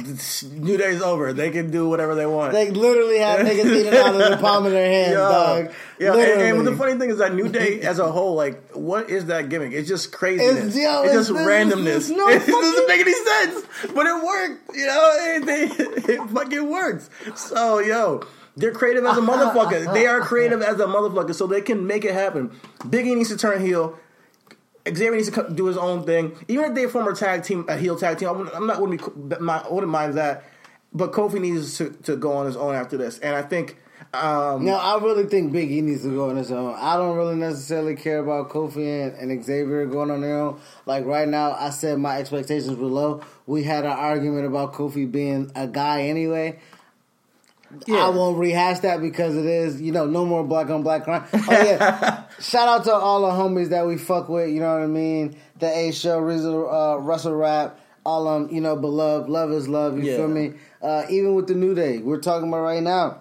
[0.55, 1.33] New Day's over.
[1.33, 2.53] They can do whatever they want.
[2.53, 5.73] They literally have niggas eating out of the palm of their hands, Yo, dog.
[6.01, 9.09] yo, and, and the funny thing is that New Day as a whole, like, what
[9.09, 9.73] is that gimmick?
[9.73, 10.75] It's just craziness.
[10.75, 11.97] It's- yo, it's, it's- just it's- randomness.
[11.97, 14.77] it's no it doesn't fucking- make any sense, but it worked.
[14.77, 17.09] You know, it, they, it fucking works.
[17.37, 18.23] So, yo.
[18.57, 19.93] They're creative as a motherfucker.
[19.93, 22.51] They are creative as a motherfucker, so they can make it happen.
[22.81, 23.99] Biggie needs to turn heel.
[24.89, 26.37] Xavier needs to do his own thing.
[26.49, 28.81] Even if they form a tag team, a heel tag team, I wouldn't, I'm not
[28.81, 30.45] wouldn't be, I wouldn't mind that.
[30.93, 33.77] But Kofi needs to, to go on his own after this, and I think
[34.15, 36.75] um, No, I really think Big E needs to go on his own.
[36.79, 40.61] I don't really necessarily care about Kofi and, and Xavier going on their own.
[40.87, 43.23] Like right now, I said my expectations were low.
[43.47, 46.59] We had an argument about Kofi being a guy anyway.
[47.89, 51.25] I won't rehash that because it is, you know, no more black on black crime.
[51.33, 54.51] Oh yeah, shout out to all the homies that we fuck with.
[54.51, 55.37] You know what I mean?
[55.59, 59.97] The A Show, uh, Russell Rap, all um, you know, beloved, love is love.
[59.99, 60.17] You Yeah.
[60.17, 60.55] feel me?
[60.83, 63.19] Uh, even with the New Day, we're talking about right now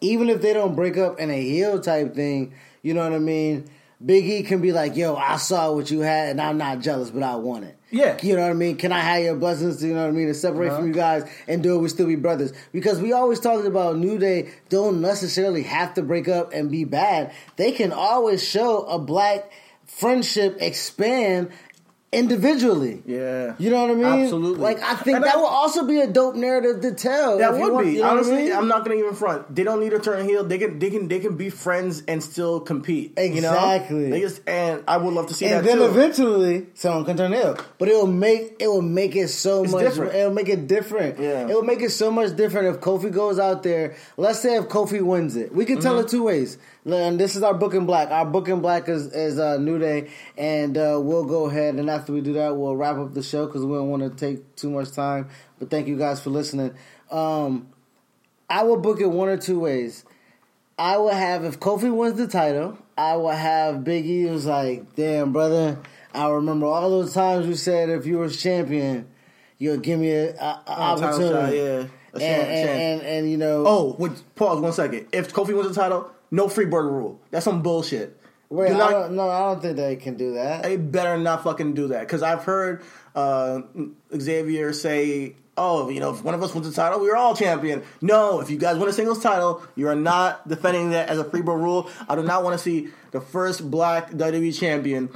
[0.00, 3.18] even if they don't break up in a heel type thing, you know what I
[3.18, 3.68] mean?
[4.04, 7.10] Big E can be like, yo, I saw what you had and I'm not jealous,
[7.10, 7.76] but I want it.
[7.90, 8.16] Yeah.
[8.22, 8.76] You know what I mean?
[8.76, 10.76] Can I have your blessings, you know what I mean, to separate Uh-huh.
[10.78, 12.52] from you guys and do it, we still be brothers?
[12.70, 16.84] Because we always talked about New Day don't necessarily have to break up and be
[16.84, 17.32] bad.
[17.56, 19.50] They can always show a black
[19.86, 21.50] friendship expand
[22.12, 23.02] individually.
[23.06, 23.54] Yeah.
[23.58, 24.24] You know what I mean?
[24.24, 24.62] Absolutely.
[24.62, 27.38] Like, I think And that I- will also be a dope narrative to tell.
[27.38, 28.36] That would want- be you know I honestly.
[28.36, 28.52] mean?
[28.52, 29.54] I'm not gonna even front.
[29.54, 30.42] They don't need to turn heel.
[30.44, 33.12] They can they can they can be friends and still compete.
[33.18, 33.52] You know?
[33.52, 34.10] Exactly.
[34.10, 35.84] They just and I would love to see and that then too.
[35.84, 37.56] eventually someone can turn heel.
[37.78, 39.82] But it will make it will make it so It's much.
[39.84, 40.14] different.
[40.14, 41.18] It'll make it different.
[41.18, 41.46] Yeah.
[41.48, 43.96] It will make it so much different if Kofi goes out there.
[44.16, 46.06] Let's say if Kofi wins it, we can tell Mm-hmm.
[46.06, 46.58] it two ways.
[46.86, 48.10] And this is our book in black.
[48.10, 50.08] Our book in black is is uh, New Day,
[50.38, 53.46] and uh, we'll go ahead and after we do that, we'll wrap up the show
[53.46, 55.28] because we don't want to take too much time.
[55.58, 56.74] But thank you guys for listening.
[57.10, 57.68] Um,
[58.48, 60.04] I will book it one or two ways.
[60.78, 64.94] I will have if Kofi wins the title, I will have Big E was like,
[64.94, 65.78] "Damn, brother,
[66.14, 69.08] I remember all those times you said if you was champion,
[69.58, 70.72] you'll give me a, a, a Oh,
[71.04, 71.84] opportunity." yeah.
[72.14, 75.08] A and, chance, and, and and you know, Oh, wait, pause one second.
[75.12, 77.20] If Kofi wins the title, no Freebird rule.
[77.30, 78.17] That's some bullshit.
[78.50, 80.62] Wait, Do I not- don't, no, I don't think they can do that.
[80.62, 82.82] they better not fucking do that because I've heard
[83.14, 83.60] uh,
[84.16, 87.82] Xavier say, "Oh, you know, if one of us wins the title, we're all champion."
[88.00, 91.24] No, if you guys win a singles title, you are not defending that as a
[91.24, 91.90] free bird rule.
[92.08, 95.08] I do not want to see the first black WWE champion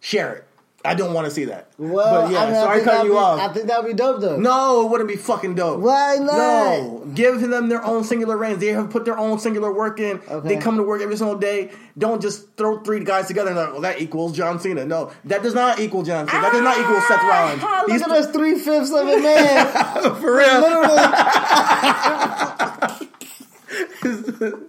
[0.00, 0.47] share it.
[0.84, 1.72] I don't want to see that.
[1.76, 3.40] well, but yeah, I mean, sorry cutting that'd you be, off.
[3.40, 4.36] I think that'd be dope though.
[4.36, 5.80] No, it wouldn't be fucking dope.
[5.80, 6.36] Why not?
[6.36, 8.60] No, give them their own singular reigns.
[8.60, 10.20] They have put their own singular work in.
[10.28, 10.48] Okay.
[10.48, 11.72] They come to work every single day.
[11.98, 14.84] Don't just throw three guys together and like, well, that equals John Cena.
[14.86, 16.42] No, that does not equal John Cena.
[16.42, 17.62] That does not equal Seth Rollins.
[17.64, 20.14] Ah, look These at us, three fifths of a man.
[20.20, 20.60] for real.
[20.60, 20.96] Literally,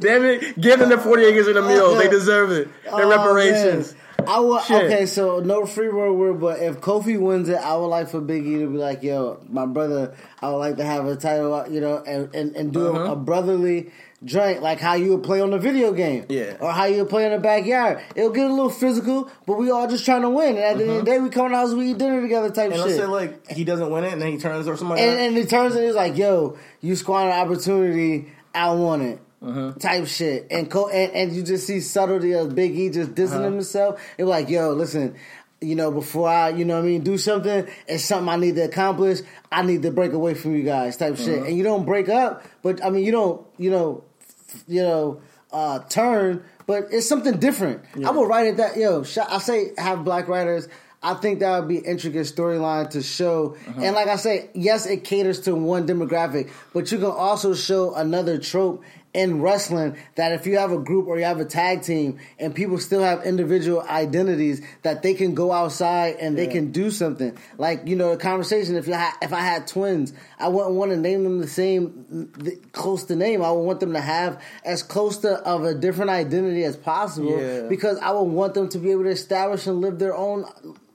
[0.00, 1.94] Damn it, give them the forty acres and a meal.
[1.94, 2.68] They deserve it.
[2.84, 3.92] Their Oh, reparations.
[3.92, 3.99] man.
[4.26, 4.84] I would Shit.
[4.84, 8.20] okay, so no free world word, but if Kofi wins it, I would like for
[8.20, 11.66] Big E to be like, "Yo, my brother, I would like to have a title,
[11.68, 13.12] you know, and and, and do Uh-huh.
[13.12, 13.90] a, brotherly
[14.22, 16.56] joint like how you would play on a video game, Yeah.
[16.60, 18.00] or how you would play in the backyard.
[18.14, 20.56] It'll get a little physical, but we all just trying to win.
[20.56, 22.20] And at the end of the day, we come in the house, we eat dinner
[22.20, 22.66] together, type.
[22.66, 22.84] And shit.
[22.86, 25.20] let's say like he doesn't win it, and then he turns or something like and,
[25.20, 28.30] and he turns and he's like, "Yo, you squandered an opportunity.
[28.54, 29.78] I want it." Mm-hmm.
[29.78, 33.36] Type shit, and, co- and and you just see subtlety of Big E just dissing
[33.36, 33.44] Uh-huh.
[33.44, 34.00] himself.
[34.18, 35.14] It's like, yo, listen,
[35.62, 38.56] you know, before I, you know, what I mean, do something, it's something I need
[38.56, 39.20] to accomplish.
[39.50, 41.24] I need to break away from you guys, type Uh-huh.
[41.24, 41.42] shit.
[41.46, 45.20] And you don't break up, but I mean, you don't, you know, f- you know,
[45.52, 47.80] uh, turn, but it's something different.
[48.04, 50.68] I would write it that, yo, sh- I say have black writers.
[51.02, 53.56] I think that would be intricate storyline to show.
[53.66, 53.80] Uh-huh.
[53.82, 57.94] And like I say, yes, it caters to one demographic, but you can also show
[57.94, 61.82] another trope in wrestling that if you have a group or you have a tag
[61.82, 66.70] team and people still have individual identities that they can go outside and they can
[66.70, 67.36] do something.
[67.58, 70.92] Like you know the conversation if you ha- if I had twins I wouldn't want
[70.92, 73.42] to name them the same the, close to name.
[73.42, 77.36] I would want them to have as close to of a different identity as possible
[77.40, 77.62] Yeah.
[77.68, 80.44] because I would want them to be able to establish and live their own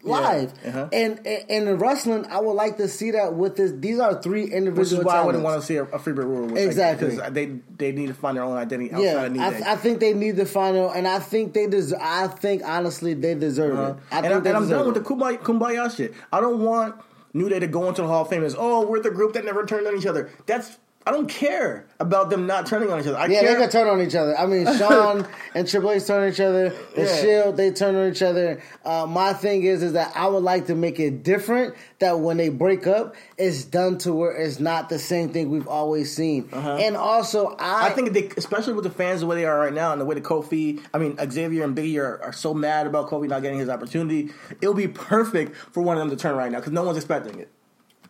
[0.06, 0.90] life uh-huh.
[0.94, 4.22] and, and and in wrestling I would like to see that with this these are
[4.22, 6.58] three individual Which is why I wouldn't want to see a, a Freebird rule with,
[6.58, 7.10] Exactly.
[7.10, 9.64] because they they need to find their own identity outside Yeah, of New I, Day.
[9.66, 12.00] I think they need to the final, and I think they deserve.
[12.02, 14.04] I think honestly, they deserve it.
[14.12, 16.14] I and, think I, I'm done with the kumbaya, kumbaya shit.
[16.32, 16.96] I don't want
[17.34, 19.44] New Day to go into the Hall of Fame as, oh, we're the group that
[19.44, 20.30] never turned on each other.
[20.46, 20.78] That's
[21.08, 23.18] I don't care about them not turning on each other.
[23.18, 23.54] I Yeah, care.
[23.54, 24.36] they can turn on each other.
[24.36, 26.70] I mean, Shawn and Triple H turn on each other.
[26.96, 27.22] The Yeah.
[27.22, 28.60] Shield, they turn on each other.
[28.84, 31.76] Uh, my thing is, is that I would like to make it different.
[32.00, 35.68] That when they break up, it's done to where it's not the same thing we've
[35.68, 36.50] always seen.
[36.52, 37.86] And also, I, Uh-huh.
[37.86, 40.06] I think they, especially with the fans the way they are right now, and the
[40.06, 43.44] way the Kofi, I mean Xavier and Biggie are, are so mad about Kofi not
[43.44, 44.32] getting his opportunity.
[44.60, 47.40] It'll be perfect for one of them to turn right now because no one's expecting
[47.40, 47.50] it.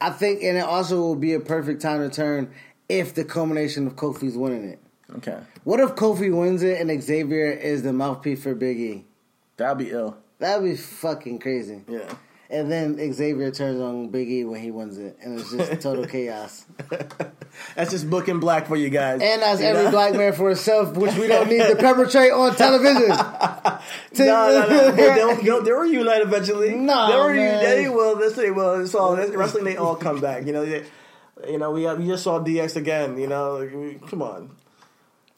[0.02, 2.52] I think, and it also will be a perfect time to turn
[2.90, 4.80] if the culmination of Kofi's winning it.
[5.18, 9.06] Okay, What if Kofi wins it and Xavier is the mouthpiece for Big E?
[9.58, 10.18] that'd be ill.
[10.40, 11.84] That'd be fucking crazy.
[11.88, 12.12] Yeah.
[12.50, 16.06] And then Xavier turns on Big E when he wins it, and it's just total
[16.08, 16.66] chaos.
[17.76, 19.22] That's just booking black for you guys.
[19.22, 19.92] And that's You every know?
[19.92, 23.10] black man for himself, which we don't need to perpetrate on television.
[24.18, 24.92] No, no, no.
[24.92, 26.74] They'll, they'll, they'll reunite eventually.
[26.76, 27.62] No, they'll reunite.
[27.62, 28.16] They will.
[28.32, 28.82] They will.
[28.82, 29.64] It's all wrestling.
[29.66, 30.46] They all come back.
[30.48, 30.66] You know.
[30.66, 30.84] They,
[31.48, 31.72] you know.
[31.72, 33.18] We we just saw DX again.
[33.18, 33.58] You know.
[33.58, 34.56] like, we, come on.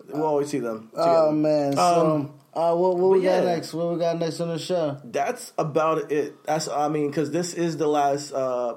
[0.10, 0.90] We'll always see them.
[0.96, 1.32] Oh together.
[1.34, 1.74] man!
[1.74, 3.74] So, Um, uh, what, what we but got next?
[3.74, 4.98] What we got next on the show?
[5.04, 6.44] that's about it.
[6.46, 8.76] That's I mean, because this is the last uh,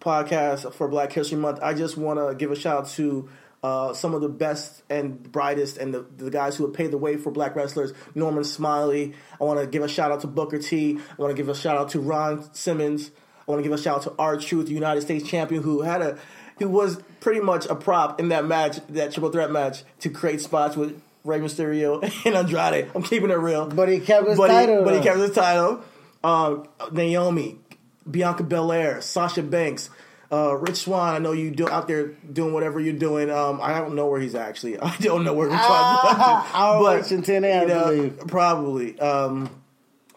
[0.00, 1.60] podcast for Black History Month.
[1.62, 3.28] I just want to give a shout out to
[3.62, 6.98] uh, some of the best and brightest and the, the guys who have paved the
[6.98, 7.92] way for black wrestlers.
[8.14, 9.14] Norman Smiley.
[9.40, 10.98] I want to give a shout out to Booker T.
[10.98, 13.10] I want to give a shout out to Ron Simmons.
[13.46, 16.00] I want to give a shout out to R Truth, United States champion, who had
[16.02, 16.18] a
[16.58, 20.40] who was pretty much a prop in that match, that triple threat match, to create
[20.40, 22.90] spots with Rey Mysterio and Andrade.
[22.94, 23.66] I'm keeping it real.
[23.66, 24.84] But he kept his But he- title.
[24.84, 25.82] but he kept his title.
[26.22, 27.58] Um, Naomi,
[28.10, 29.90] Bianca Belair, Sasha Banks,
[30.32, 31.14] uh, Rich Swann.
[31.14, 33.30] I know you do out there doing whatever you're doing.
[33.30, 34.78] Um, I don't know where he's actually.
[34.80, 38.18] I don't know where he's Ah, trying to ROH in TNA, I believe.
[38.26, 38.98] probably.
[39.00, 39.50] Um,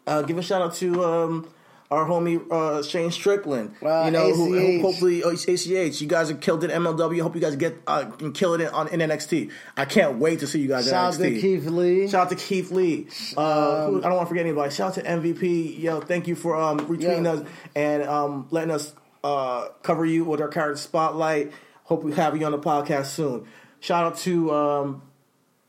[0.05, 1.47] uh, give a shout out to um,
[1.89, 3.76] our homie uh, Shane Strickland.
[3.81, 6.01] Uh, you know, who, who hopefully oh, ACH.
[6.01, 6.72] You guys have killed it.
[6.72, 7.22] MLW.
[7.22, 9.51] Hope you guys get uh, can kill it on in NXT.
[9.76, 10.85] I can't wait to see you guys.
[10.89, 12.07] Shout out to Keith Lee.
[12.07, 13.07] Shout out to Keith Lee.
[13.35, 14.73] Uh, who- I don't want to forget anybody.
[14.73, 15.80] Shout out to MVP.
[15.80, 17.34] Yo, thank you for um, retweeting Yeah.
[17.34, 18.93] us and um, letting us
[19.23, 21.51] uh, cover you with our current spotlight.
[21.85, 23.47] Hope we have you on the podcast soon.
[23.80, 25.01] Shout out to um,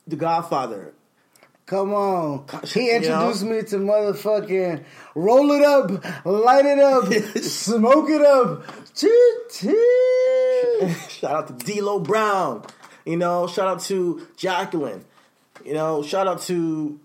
[0.07, 0.95] the Godfather.
[1.69, 2.45] Come on.
[2.67, 3.51] He You introduced know?
[3.51, 4.85] me to motherfucking
[5.15, 7.13] roll it up, light it up,
[7.43, 8.65] smoke it up.
[11.11, 12.65] Shout out to D'Lo Brown.
[13.05, 15.05] You know, shout out to Jacqueline.
[15.65, 16.99] You know, shout out to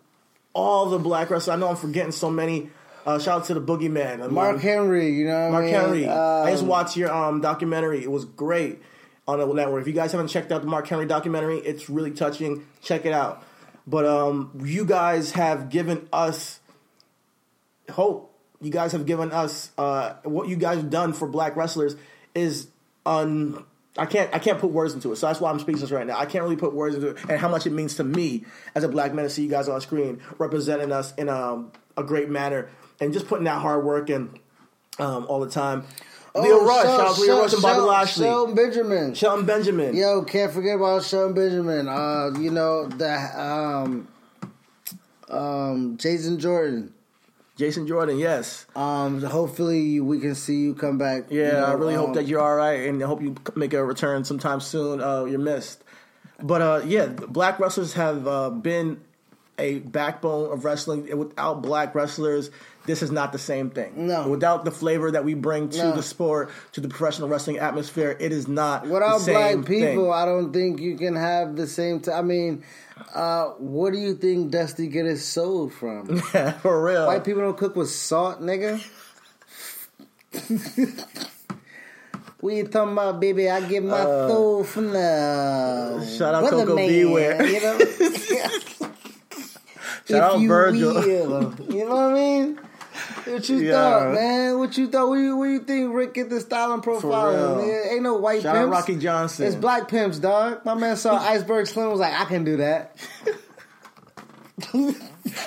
[0.54, 1.56] all the black wrestlers.
[1.56, 2.70] I know I'm forgetting so many.
[3.06, 4.22] Uh, shout out to the Boogeyman.
[4.24, 5.76] I Mark Henry, you know Mark I mean?
[5.76, 6.08] Henry.
[6.08, 8.02] I just Um, watched your um, documentary.
[8.04, 8.82] It was great
[9.28, 9.82] on the network.
[9.82, 12.66] If you guys haven't checked out the Mark Henry documentary, it's really touching.
[12.82, 13.44] Check it out.
[13.86, 16.60] But um, you guys have given us
[17.92, 18.30] hope.
[18.62, 21.96] You guys have given us uh, what you guys have done for black wrestlers
[22.34, 22.68] is
[23.06, 23.64] un.
[23.98, 25.18] I can't I can't put words into it.
[25.18, 26.18] So that's why I'm speechless right now.
[26.18, 28.84] I can't really put words into it and how much it means to me as
[28.84, 32.30] a black man to see you guys on screen representing us in um, a great
[32.30, 32.70] manner
[33.00, 34.30] and just putting that hard work in
[34.98, 35.86] um, all the time.
[36.36, 38.56] Lio oh, Rush, Shel- shout out to Lio Shel- Rush and Bobby Shel- Lashley, Shelton
[38.56, 39.14] Benjamin.
[39.14, 39.96] Shelton Benjamin.
[39.96, 41.88] Yo, can't forget about Shelton Benjamin.
[41.88, 44.08] Uh, you know the um,
[45.30, 46.94] um, Jason Jordan.
[47.56, 48.66] Jason Jordan, yes.
[48.76, 51.26] Um, hopefully we can see you come back.
[51.30, 53.36] Yeah, you know, I really um, hope that you're all right, and I hope you
[53.56, 55.02] make a return sometime soon.
[55.02, 55.84] Uh, you're missed.
[56.42, 59.00] But uh, yeah, black wrestlers have uh, been
[59.60, 61.16] a backbone of wrestling.
[61.16, 62.50] Without black wrestlers,
[62.86, 64.08] this is not the same thing.
[64.08, 64.28] No.
[64.28, 65.92] Without the flavor that we bring to No.
[65.96, 70.04] the sport, to the professional wrestling atmosphere, it is not Without the same black people,
[70.06, 70.12] thing.
[70.14, 72.00] I don't think you can have the same.
[72.02, 72.64] T- I mean,
[73.16, 76.18] uh, what do you think Dusty get his soul from?
[76.62, 77.08] For real.
[77.08, 78.82] White people don't cook with salt, nigga.
[82.40, 83.50] what you talking about, baby?
[83.50, 87.06] I get my soul from the Uh, Shout out Koko man, B.
[87.06, 87.46] Ware.
[87.46, 87.80] You know,
[90.06, 90.94] Shout out if you Virgil.
[90.96, 91.56] will.
[91.70, 92.60] You know what I mean?
[93.26, 93.72] What you Yeah.
[93.74, 94.60] thought, man?
[94.60, 95.08] What you thought?
[95.10, 97.56] What you, what you think Ric get the style and profile?
[97.58, 98.44] Man, Ain't no white pimp.
[98.44, 98.72] Shout out pimps.
[98.78, 99.46] Rocky Johnson.
[99.48, 100.66] It's black pimps, dog.
[100.66, 102.96] My man saw Iceberg Slim was like, I can do that.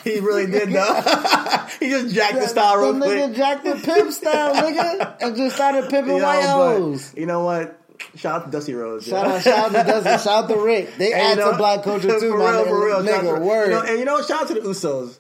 [0.05, 1.01] He really did though.
[1.81, 5.55] he just jacked the style real the nigga jacked the pimp style, nigga, and just
[5.57, 7.13] started pimping Yo, white hoes.
[7.17, 7.81] You know what?
[8.17, 9.07] Shout out to Dusty Rhodes.
[9.07, 10.97] Shout out, shout out to Dustin, shout out to Rick.
[10.97, 12.69] They And add you know- to black culture too, for my real, nigga.
[12.69, 13.03] for real.
[13.03, 13.65] Nigga, to- word.
[13.67, 14.27] You know, and you know, what?
[14.27, 15.19] shout out to the Usos.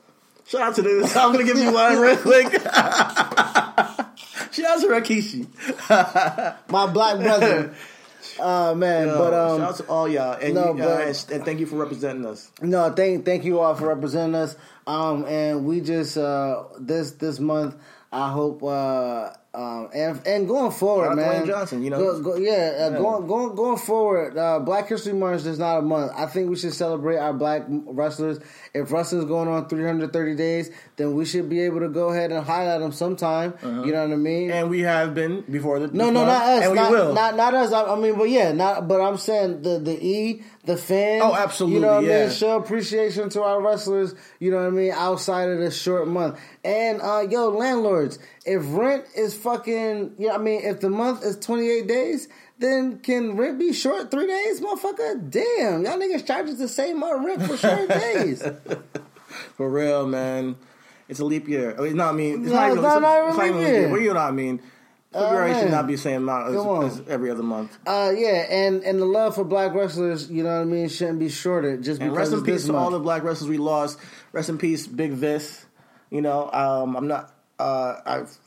[0.48, 1.16] Shout out to Usos.
[1.22, 2.52] I'm gonna give you one real quick.
[2.52, 2.68] shout
[4.64, 5.46] out to Rikishi,
[6.70, 7.74] my black brother.
[8.38, 11.44] Oh man, but um, shout out to all y'all, and, no, you, but- uh, and
[11.44, 12.50] thank you for representing us.
[12.60, 14.56] No, thank thank you all for representing us.
[14.86, 17.76] Um, and we just uh this this month,
[18.12, 21.42] I hope uh um and and going forward, man.
[21.42, 21.98] Dwayne Johnson, you know.
[21.98, 24.36] Go, go, yeah, uh, going going going forward.
[24.36, 26.12] Uh, Black History Month is not a month.
[26.14, 28.38] I think we should celebrate our black wrestlers.
[28.74, 32.44] If wrestling's going on 330 days, then we should be able to go ahead and
[32.44, 33.54] highlight them sometime.
[33.62, 34.50] You know what I mean?
[34.50, 34.60] Uh-huh.
[34.60, 36.62] And we have been before the No, no, month, not us.
[36.62, 37.14] and we not, will.
[37.14, 37.72] Not, not us.
[37.72, 38.86] I, I mean, but yeah, not.
[38.86, 41.22] But I'm saying the the E, the fans.
[41.24, 42.30] Oh, absolutely, You know what I mean?
[42.30, 44.14] Show appreciation to our wrestlers.
[44.38, 44.92] You know what I mean?
[44.92, 50.38] Outside of this short month, and uh, yo, landlords, if rent is fucking, yeah, I
[50.38, 52.28] mean, if the month is 28 days.
[52.58, 55.30] Then can rent be short three days, motherfucker?
[55.30, 58.42] Damn, y'all niggas charge us the same amount of rent for short days.
[59.56, 60.56] For real, man.
[61.08, 61.76] It's a leap year.
[61.78, 63.46] I mean, no, I mean, it's No, not it's even, not- it's not it's not
[63.46, 63.88] even even leap a leap year.
[63.90, 64.62] But you know what I mean.
[65.12, 65.62] February man.
[65.62, 67.76] should not be same amount as, as every other month.
[67.86, 71.18] Uh, yeah, and and the love for black wrestlers, you know what I mean, shouldn't
[71.18, 73.98] be shorter just And rest in peace to all the black wrestlers we lost.
[74.32, 75.64] Rest in peace, Big Vis.
[76.10, 77.34] You know, um, I'm not.
[77.58, 78.38] Uh, I've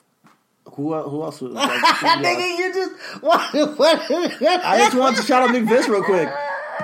[0.75, 1.53] who uh, who else was?
[1.59, 1.69] Like?
[1.71, 3.77] Nigga, you just what?
[3.77, 6.29] what I just wanted to shout out Big Vis real quick.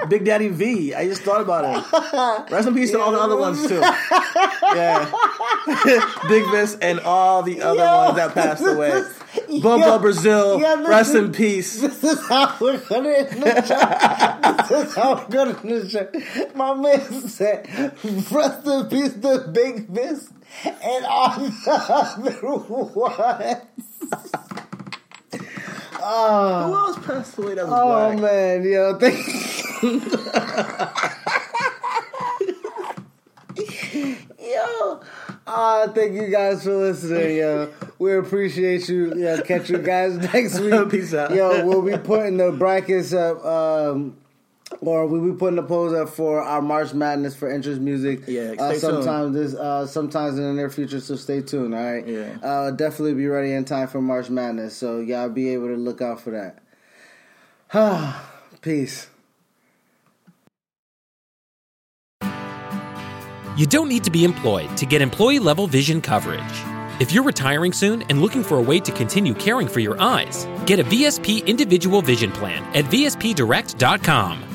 [0.10, 0.94] Big Daddy V.
[0.94, 2.52] I just thought about it.
[2.52, 3.80] Rest in peace to all the other ones too.
[4.76, 5.10] Yeah,
[6.28, 8.90] Big Vis and all the other Yo, ones that passed away.
[8.90, 9.22] is-
[9.62, 10.60] Brazil.
[10.60, 11.80] this rest in peace.
[11.82, 14.68] This is how we're gonna end the show.
[14.76, 16.52] This is how we're gonna end the show.
[16.56, 17.68] My man said,
[18.32, 20.30] "Rest in peace, the big miss
[20.66, 22.58] and all the other
[22.96, 23.62] ones."
[26.08, 28.20] Oh, Who else passed away that was oh black?
[28.20, 29.18] man, yo, thank
[34.40, 35.02] yo.
[35.48, 37.72] Ah, thank you guys for listening, yo.
[38.00, 39.14] We appreciate you.
[39.16, 40.90] Yo, catch you guys next week.
[40.90, 41.32] Peace out.
[41.34, 44.18] Yo, we'll be putting the brackets up, um,
[44.82, 48.24] or we'll be putting a polls up for our March Madness for interest music.
[48.28, 49.04] Yeah, uh, stay tuned.
[49.04, 51.00] sometimes this, uh, sometimes in the near future.
[51.00, 51.76] So stay tuned.
[51.76, 52.08] All right.
[52.08, 52.38] Yeah.
[52.42, 54.76] Uh, definitely be ready in time for March Madness.
[54.76, 56.62] So y'all be able to look out for that.
[58.62, 59.08] Peace.
[63.58, 66.42] You don't need to be employed to get employee level vision coverage.
[67.00, 70.48] If you're retiring soon and looking for a way to continue caring for your eyes,
[70.66, 74.55] get a VSP individual vision plan at VSPDirect.com.